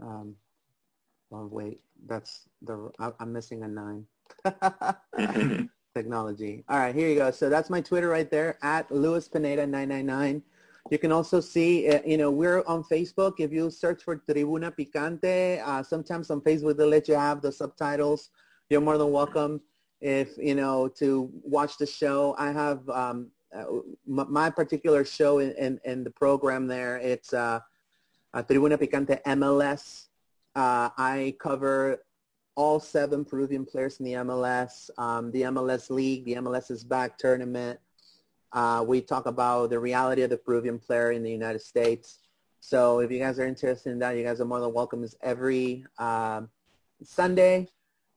Um, 0.00 0.36
oh, 1.32 1.46
wait. 1.50 1.80
That's 2.06 2.48
the, 2.62 2.90
I, 2.98 3.10
I'm 3.18 3.32
missing 3.32 3.62
a 3.62 3.68
nine. 3.68 4.06
technology. 5.94 6.64
All 6.68 6.78
right, 6.78 6.94
here 6.94 7.08
you 7.08 7.14
go. 7.14 7.30
So 7.30 7.48
that's 7.48 7.70
my 7.70 7.80
Twitter 7.80 8.08
right 8.08 8.30
there, 8.30 8.58
at 8.62 8.90
Luis 8.90 9.28
Pineda 9.28 9.66
999. 9.66 10.42
You 10.90 10.98
can 10.98 11.12
also 11.12 11.40
see, 11.40 11.88
uh, 11.88 12.00
you 12.04 12.18
know, 12.18 12.30
we're 12.30 12.62
on 12.66 12.82
Facebook. 12.84 13.34
If 13.38 13.52
you 13.52 13.70
search 13.70 14.02
for 14.02 14.16
Tribuna 14.16 14.74
Picante, 14.76 15.62
uh, 15.66 15.82
sometimes 15.82 16.30
on 16.30 16.40
Facebook 16.40 16.76
they'll 16.76 16.88
let 16.88 17.08
you 17.08 17.14
have 17.14 17.40
the 17.40 17.52
subtitles. 17.52 18.30
You're 18.68 18.82
more 18.82 18.98
than 18.98 19.12
welcome 19.12 19.60
if, 20.00 20.36
you 20.36 20.54
know, 20.54 20.88
to 20.98 21.30
watch 21.42 21.78
the 21.78 21.86
show. 21.86 22.34
I 22.38 22.52
have 22.52 22.86
um, 22.90 23.30
uh, 23.54 23.64
my 24.06 24.50
particular 24.50 25.04
show 25.04 25.38
in, 25.38 25.52
in, 25.52 25.80
in, 25.84 26.04
the 26.04 26.10
program 26.10 26.66
there. 26.66 26.96
It's 26.96 27.32
uh, 27.32 27.60
Tribuna 28.34 28.76
Picante 28.76 29.22
MLS. 29.22 30.06
Uh, 30.54 30.90
I 30.96 31.36
cover 31.40 32.00
all 32.56 32.78
seven 32.78 33.24
Peruvian 33.24 33.64
players 33.64 33.98
in 33.98 34.06
the 34.06 34.12
MLS, 34.12 34.90
um, 34.98 35.30
the 35.32 35.42
MLS 35.42 35.90
League, 35.90 36.24
the 36.24 36.34
MLS 36.34 36.70
is 36.70 36.84
back 36.84 37.18
tournament. 37.18 37.78
Uh, 38.52 38.84
we 38.86 39.00
talk 39.00 39.26
about 39.26 39.70
the 39.70 39.78
reality 39.78 40.22
of 40.22 40.30
the 40.30 40.36
Peruvian 40.36 40.78
player 40.78 41.10
in 41.10 41.22
the 41.22 41.30
United 41.30 41.60
States. 41.60 42.20
So 42.60 43.00
if 43.00 43.10
you 43.10 43.18
guys 43.18 43.38
are 43.38 43.46
interested 43.46 43.90
in 43.90 43.98
that, 43.98 44.16
you 44.16 44.22
guys 44.22 44.40
are 44.40 44.44
more 44.44 44.60
than 44.60 44.72
welcome. 44.72 45.02
It's 45.02 45.16
every 45.22 45.84
uh, 45.98 46.42
Sunday, 47.02 47.68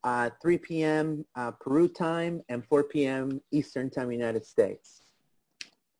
uh, 0.03 0.29
3 0.41 0.57
p.m. 0.59 1.25
Uh, 1.35 1.51
Peru 1.51 1.87
time 1.87 2.43
and 2.47 2.63
4 2.63 2.83
p.m. 2.83 3.41
Eastern 3.51 3.89
time, 3.89 4.11
United 4.11 4.45
States. 4.45 5.01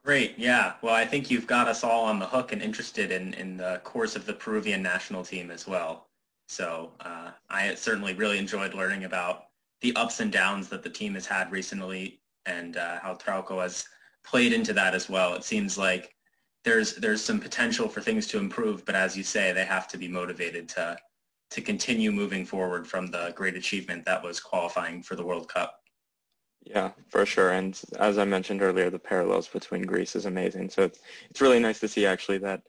Great. 0.08 0.40
Yeah. 0.40 0.76
Well, 0.82 0.96
I 0.96 1.06
think 1.06 1.30
you've 1.30 1.48
got 1.48 1.68
us 1.68 1.84
all 1.84 2.06
on 2.06 2.18
the 2.18 2.26
hook 2.26 2.54
and 2.54 2.62
interested 2.62 3.12
in, 3.12 3.34
in 3.34 3.58
the 3.58 3.82
course 3.84 4.16
of 4.16 4.26
the 4.26 4.32
Peruvian 4.32 4.82
national 4.82 5.22
team 5.22 5.52
as 5.52 5.68
well. 5.68 6.08
So 6.48 6.94
uh, 7.02 7.32
I 7.50 7.76
certainly 7.76 8.14
really 8.14 8.38
enjoyed 8.38 8.74
learning 8.74 9.04
about 9.04 9.48
the 9.82 9.94
ups 9.98 10.22
and 10.22 10.32
downs 10.32 10.70
that 10.70 10.82
the 10.82 10.90
team 10.90 11.16
has 11.16 11.26
had 11.26 11.52
recently 11.52 12.22
and 12.46 12.78
uh, 12.78 13.02
how 13.02 13.16
Trauco 13.16 13.62
has 13.62 13.86
played 14.24 14.54
into 14.54 14.72
that 14.72 14.96
as 14.96 15.10
well. 15.10 15.34
It 15.34 15.44
seems 15.44 15.78
like 15.78 16.16
there's 16.64 16.96
there's 16.96 17.22
some 17.22 17.42
potential 17.42 17.90
for 17.90 18.00
things 18.00 18.28
to 18.28 18.38
improve, 18.38 18.86
but 18.86 18.96
as 18.96 19.18
you 19.18 19.24
say, 19.24 19.52
they 19.52 19.66
have 19.66 19.90
to 19.90 19.98
be 19.98 20.08
motivated 20.08 20.70
to 20.70 20.98
to 21.50 21.62
continue 21.62 22.14
moving 22.14 22.46
forward 22.46 22.88
from 22.88 23.08
the 23.08 23.34
great 23.36 23.58
achievement 23.58 24.06
that 24.06 24.24
was 24.24 24.40
qualifying 24.40 25.04
for 25.04 25.18
the 25.18 25.26
World 25.26 25.50
Cup. 25.50 25.82
Yeah, 26.70 26.92
for 27.10 27.26
sure. 27.26 27.52
And 27.52 27.80
as 27.98 28.18
I 28.18 28.26
mentioned 28.26 28.62
earlier, 28.62 28.90
the 28.90 29.00
parallels 29.00 29.48
between 29.48 29.84
Greece 29.84 30.16
is 30.16 30.26
amazing. 30.26 30.70
So 30.70 30.84
it's, 30.84 31.00
it's 31.30 31.42
really 31.42 31.60
nice 31.60 31.80
to 31.80 31.88
see 31.88 32.06
actually 32.06 32.40
that 32.40 32.62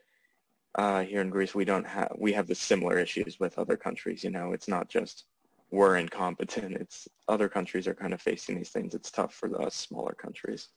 uh, 0.77 1.03
here 1.03 1.21
in 1.21 1.31
Greece, 1.31 1.55
we 1.55 1.65
don't 1.65 1.87
have 1.87 2.13
we 2.17 2.33
have 2.33 2.47
the 2.47 2.55
similar 2.55 2.99
issues 2.99 3.41
with 3.41 3.59
other 3.59 3.77
countries. 3.77 4.23
You 4.23 4.31
know, 4.31 4.53
it's 4.53 4.69
not 4.69 4.89
just 4.89 5.25
we're 5.71 5.97
incompetent. 5.97 6.75
It's 6.75 7.09
other 7.27 7.49
countries 7.49 7.89
are 7.89 7.95
kind 7.95 8.15
of 8.15 8.23
facing 8.23 8.57
these 8.57 8.71
things. 8.71 8.95
It's 8.95 9.11
tough 9.11 9.35
for 9.35 9.61
us 9.61 9.75
smaller 9.75 10.15
countries. 10.15 10.69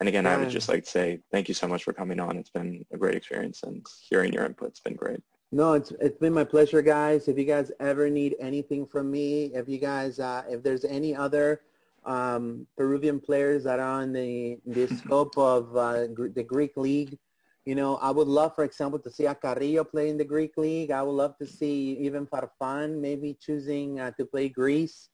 And 0.00 0.08
again, 0.08 0.26
I 0.26 0.36
would 0.36 0.50
just 0.50 0.68
like 0.68 0.84
to 0.84 0.90
say 0.90 1.20
thank 1.30 1.46
you 1.46 1.54
so 1.54 1.68
much 1.68 1.84
for 1.84 1.92
coming 1.92 2.18
on. 2.18 2.36
It's 2.36 2.50
been 2.50 2.84
a 2.92 2.98
great 2.98 3.14
experience, 3.14 3.62
and 3.62 3.86
hearing 4.08 4.32
your 4.32 4.48
input's 4.48 4.80
been 4.80 4.96
great. 4.96 5.20
No, 5.52 5.74
it's 5.74 5.92
it's 6.00 6.18
been 6.18 6.32
my 6.32 6.42
pleasure, 6.42 6.82
guys. 6.82 7.28
If 7.28 7.38
you 7.38 7.44
guys 7.44 7.70
ever 7.78 8.10
need 8.10 8.34
anything 8.40 8.86
from 8.86 9.12
me, 9.12 9.52
if 9.54 9.68
you 9.68 9.78
guys, 9.78 10.18
uh, 10.18 10.42
if 10.48 10.64
there's 10.64 10.84
any 10.84 11.14
other 11.14 11.60
um, 12.06 12.66
Peruvian 12.76 13.20
players 13.20 13.64
that 13.64 13.80
are 13.80 14.00
on 14.02 14.12
the 14.12 14.58
the 14.66 14.86
scope 14.88 15.36
of 15.38 15.76
uh, 15.76 16.06
the 16.34 16.44
Greek 16.46 16.76
league, 16.76 17.18
you 17.64 17.74
know, 17.74 17.96
I 17.96 18.10
would 18.10 18.28
love, 18.28 18.54
for 18.54 18.64
example, 18.64 18.98
to 18.98 19.10
see 19.10 19.24
a 19.24 19.34
Carrillo 19.34 19.84
play 19.84 20.10
in 20.10 20.18
the 20.18 20.24
Greek 20.24 20.52
league. 20.56 20.90
I 20.90 21.02
would 21.02 21.12
love 21.12 21.38
to 21.38 21.46
see 21.46 21.96
even 22.00 22.26
Farfan 22.26 23.00
maybe 23.00 23.38
choosing 23.40 24.00
uh, 24.00 24.10
to 24.18 24.26
play 24.26 24.50
Greece. 24.50 25.08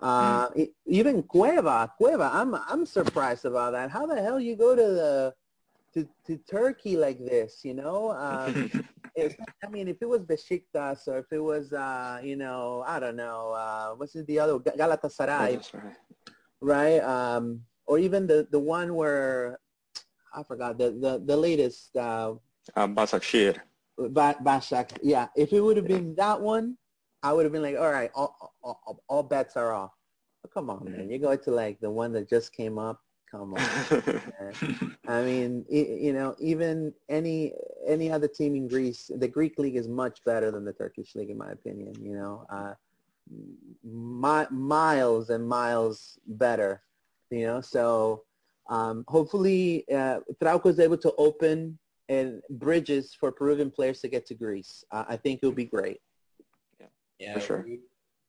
Uh, 0.00 0.48
mm. 0.48 0.70
even 0.86 1.22
Cueva, 1.22 1.92
Cueva, 1.98 2.30
I'm 2.32 2.54
I'm 2.54 2.86
surprised 2.86 3.44
about 3.44 3.72
that. 3.72 3.90
How 3.90 4.06
the 4.06 4.22
hell 4.22 4.40
you 4.40 4.56
go 4.56 4.74
to 4.74 4.82
the 4.82 5.34
to, 5.92 6.08
to 6.26 6.38
Turkey 6.50 6.96
like 6.96 7.18
this? 7.18 7.60
You 7.64 7.74
know, 7.74 8.12
um, 8.12 8.70
I 9.18 9.68
mean, 9.68 9.88
if 9.88 9.98
it 10.00 10.08
was 10.08 10.22
Besiktas 10.22 11.06
or 11.06 11.18
if 11.18 11.26
it 11.30 11.40
was, 11.40 11.74
uh, 11.74 12.20
you 12.22 12.36
know, 12.36 12.82
I 12.86 12.98
don't 12.98 13.16
know, 13.16 13.50
uh, 13.50 13.90
what's 13.90 14.14
the 14.14 14.38
other 14.38 14.58
Galatasaray, 14.58 15.70
right? 16.60 17.00
Um, 17.00 17.62
or 17.86 17.98
even 17.98 18.26
the 18.26 18.46
the 18.50 18.58
one 18.58 18.94
where 18.94 19.58
I 20.34 20.42
forgot 20.42 20.78
the 20.78 20.90
the, 20.90 21.22
the 21.24 21.36
latest. 21.36 21.96
Uh, 21.96 22.34
uh, 22.76 22.86
Başakşehir. 22.96 23.60
Ba- 24.08 24.38
Bashak, 24.40 24.98
yeah. 25.02 25.28
If 25.36 25.52
it 25.52 25.60
would 25.60 25.76
have 25.76 25.86
been 25.86 26.14
that 26.16 26.40
one, 26.40 26.76
I 27.22 27.32
would 27.32 27.44
have 27.44 27.52
been 27.52 27.62
like, 27.62 27.76
all 27.76 27.90
right, 27.92 28.10
all, 28.14 28.54
all, 28.62 29.02
all 29.08 29.22
bets 29.22 29.56
are 29.56 29.72
off. 29.72 29.92
But 30.42 30.52
come 30.52 30.70
on, 30.70 30.90
man. 30.90 31.10
You 31.10 31.18
go 31.18 31.36
to 31.36 31.50
like 31.50 31.80
the 31.80 31.90
one 31.90 32.12
that 32.12 32.28
just 32.28 32.52
came 32.52 32.78
up. 32.78 33.00
Come 33.30 33.54
on. 33.54 33.60
I 35.06 35.22
mean, 35.22 35.64
you 35.68 36.12
know, 36.12 36.34
even 36.40 36.92
any 37.08 37.52
any 37.86 38.10
other 38.10 38.26
team 38.26 38.56
in 38.56 38.66
Greece, 38.68 39.10
the 39.18 39.28
Greek 39.28 39.58
league 39.58 39.76
is 39.76 39.86
much 39.86 40.24
better 40.24 40.50
than 40.50 40.64
the 40.64 40.72
Turkish 40.72 41.14
league, 41.14 41.30
in 41.30 41.36
my 41.38 41.50
opinion. 41.52 41.94
You 42.00 42.14
know, 42.14 42.46
uh, 42.50 42.74
mi- 43.84 44.50
miles 44.50 45.30
and 45.30 45.48
miles 45.48 46.18
better, 46.26 46.82
you 47.30 47.46
know. 47.46 47.60
So 47.60 48.24
um, 48.68 49.04
hopefully 49.08 49.84
uh, 49.92 50.20
Trauco 50.42 50.66
is 50.66 50.80
able 50.80 50.98
to 50.98 51.12
open 51.16 51.78
and 52.08 52.42
bridges 52.50 53.14
for 53.18 53.30
Peruvian 53.30 53.70
players 53.70 54.00
to 54.00 54.08
get 54.08 54.26
to 54.26 54.34
Greece. 54.34 54.84
Uh, 54.90 55.04
I 55.08 55.16
think 55.16 55.40
it 55.42 55.46
will 55.46 55.52
be 55.52 55.64
great. 55.64 56.00
Yeah, 56.80 56.86
yeah 57.18 57.34
for 57.34 57.40
sure. 57.40 57.66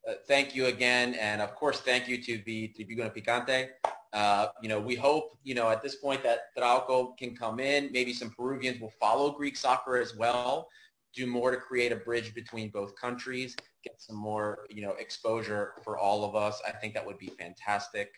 Uh, 0.07 0.13
thank 0.27 0.55
you 0.55 0.65
again, 0.65 1.13
and 1.15 1.41
of 1.41 1.53
course, 1.55 1.79
thank 1.81 2.07
you 2.07 2.21
to 2.23 2.41
the 2.45 2.73
Tribuna 2.75 3.15
Picante. 3.15 3.69
Uh, 4.13 4.47
you 4.61 4.67
know, 4.67 4.79
we 4.79 4.95
hope, 4.95 5.37
you 5.43 5.53
know, 5.53 5.69
at 5.69 5.81
this 5.83 5.95
point 5.95 6.23
that 6.23 6.55
Trauco 6.57 7.15
can 7.17 7.35
come 7.35 7.59
in. 7.59 7.91
Maybe 7.91 8.11
some 8.11 8.31
Peruvians 8.31 8.81
will 8.81 8.93
follow 8.99 9.31
Greek 9.31 9.55
soccer 9.55 9.97
as 9.97 10.15
well, 10.15 10.69
do 11.14 11.28
more 11.28 11.51
to 11.51 11.57
create 11.57 11.91
a 11.91 11.95
bridge 11.95 12.34
between 12.34 12.70
both 12.70 12.95
countries, 12.95 13.55
get 13.84 14.01
some 14.01 14.16
more, 14.16 14.66
you 14.70 14.82
know, 14.82 14.91
exposure 14.91 15.74
for 15.84 15.97
all 15.97 16.24
of 16.24 16.36
us. 16.36 16.62
I 16.68 16.72
think 16.72 16.93
that 16.93 17.05
would 17.05 17.18
be 17.18 17.32
fantastic. 17.39 18.12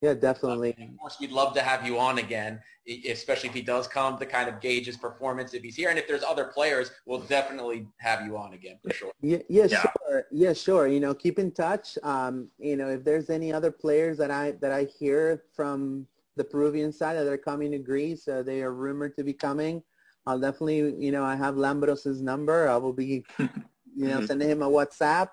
Yeah, 0.00 0.14
definitely. 0.14 0.76
of 0.78 0.96
course, 0.96 1.16
we'd 1.20 1.32
love 1.32 1.54
to 1.54 1.60
have 1.60 1.84
you 1.84 1.98
on 1.98 2.18
again, 2.18 2.60
especially 3.08 3.48
if 3.48 3.54
he 3.54 3.62
does 3.62 3.88
come 3.88 4.16
to 4.18 4.26
kind 4.26 4.48
of 4.48 4.60
gauge 4.60 4.86
his 4.86 4.96
performance 4.96 5.54
if 5.54 5.62
he's 5.62 5.74
here. 5.74 5.90
And 5.90 5.98
if 5.98 6.06
there's 6.06 6.22
other 6.22 6.44
players, 6.44 6.92
we'll 7.04 7.20
definitely 7.20 7.84
have 7.98 8.24
you 8.24 8.36
on 8.36 8.52
again 8.52 8.78
for 8.80 8.94
sure. 8.94 9.10
Yeah, 9.20 9.38
yeah, 9.48 9.66
yeah. 9.68 9.80
sure. 9.80 10.26
Yeah, 10.30 10.52
sure. 10.52 10.86
You 10.86 11.00
know, 11.00 11.14
keep 11.14 11.40
in 11.40 11.50
touch. 11.50 11.98
Um, 12.04 12.48
you 12.58 12.76
know, 12.76 12.88
if 12.88 13.02
there's 13.02 13.28
any 13.28 13.52
other 13.52 13.72
players 13.72 14.18
that 14.18 14.30
I 14.30 14.52
that 14.60 14.70
I 14.70 14.84
hear 14.84 15.42
from 15.52 16.06
the 16.36 16.44
Peruvian 16.44 16.92
side 16.92 17.16
that 17.16 17.26
are 17.26 17.36
coming 17.36 17.72
to 17.72 17.78
Greece, 17.78 18.28
uh, 18.28 18.44
they 18.44 18.62
are 18.62 18.72
rumored 18.72 19.16
to 19.16 19.24
be 19.24 19.32
coming. 19.32 19.82
I'll 20.28 20.38
definitely, 20.38 20.94
you 21.04 21.10
know, 21.10 21.24
I 21.24 21.36
have 21.36 21.54
Lambros's 21.56 22.20
number. 22.20 22.68
I 22.68 22.76
will 22.76 22.92
be, 22.92 23.24
you 23.38 24.08
know, 24.08 24.24
sending 24.26 24.50
him 24.50 24.62
a 24.62 24.68
WhatsApp 24.68 25.28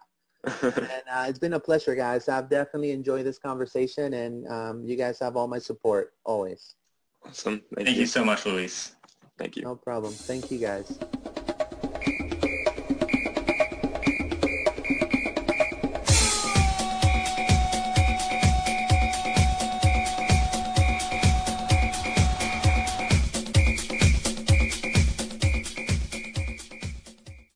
and 0.63 1.03
uh, 1.11 1.25
it's 1.27 1.39
been 1.39 1.53
a 1.53 1.59
pleasure, 1.59 1.95
guys. 1.95 2.29
I've 2.29 2.49
definitely 2.49 2.91
enjoyed 2.91 3.25
this 3.25 3.39
conversation, 3.39 4.13
and 4.13 4.47
um, 4.47 4.83
you 4.85 4.95
guys 4.95 5.19
have 5.19 5.35
all 5.35 5.47
my 5.47 5.59
support 5.59 6.13
always. 6.23 6.75
Awesome. 7.25 7.61
Thank, 7.73 7.87
Thank 7.87 7.97
you. 7.97 8.01
you 8.01 8.07
so 8.07 8.23
much, 8.23 8.45
Luis. 8.45 8.95
Thank 9.37 9.57
you. 9.57 9.63
No 9.63 9.75
problem. 9.75 10.13
Thank 10.13 10.51
you, 10.51 10.59
guys. 10.59 10.99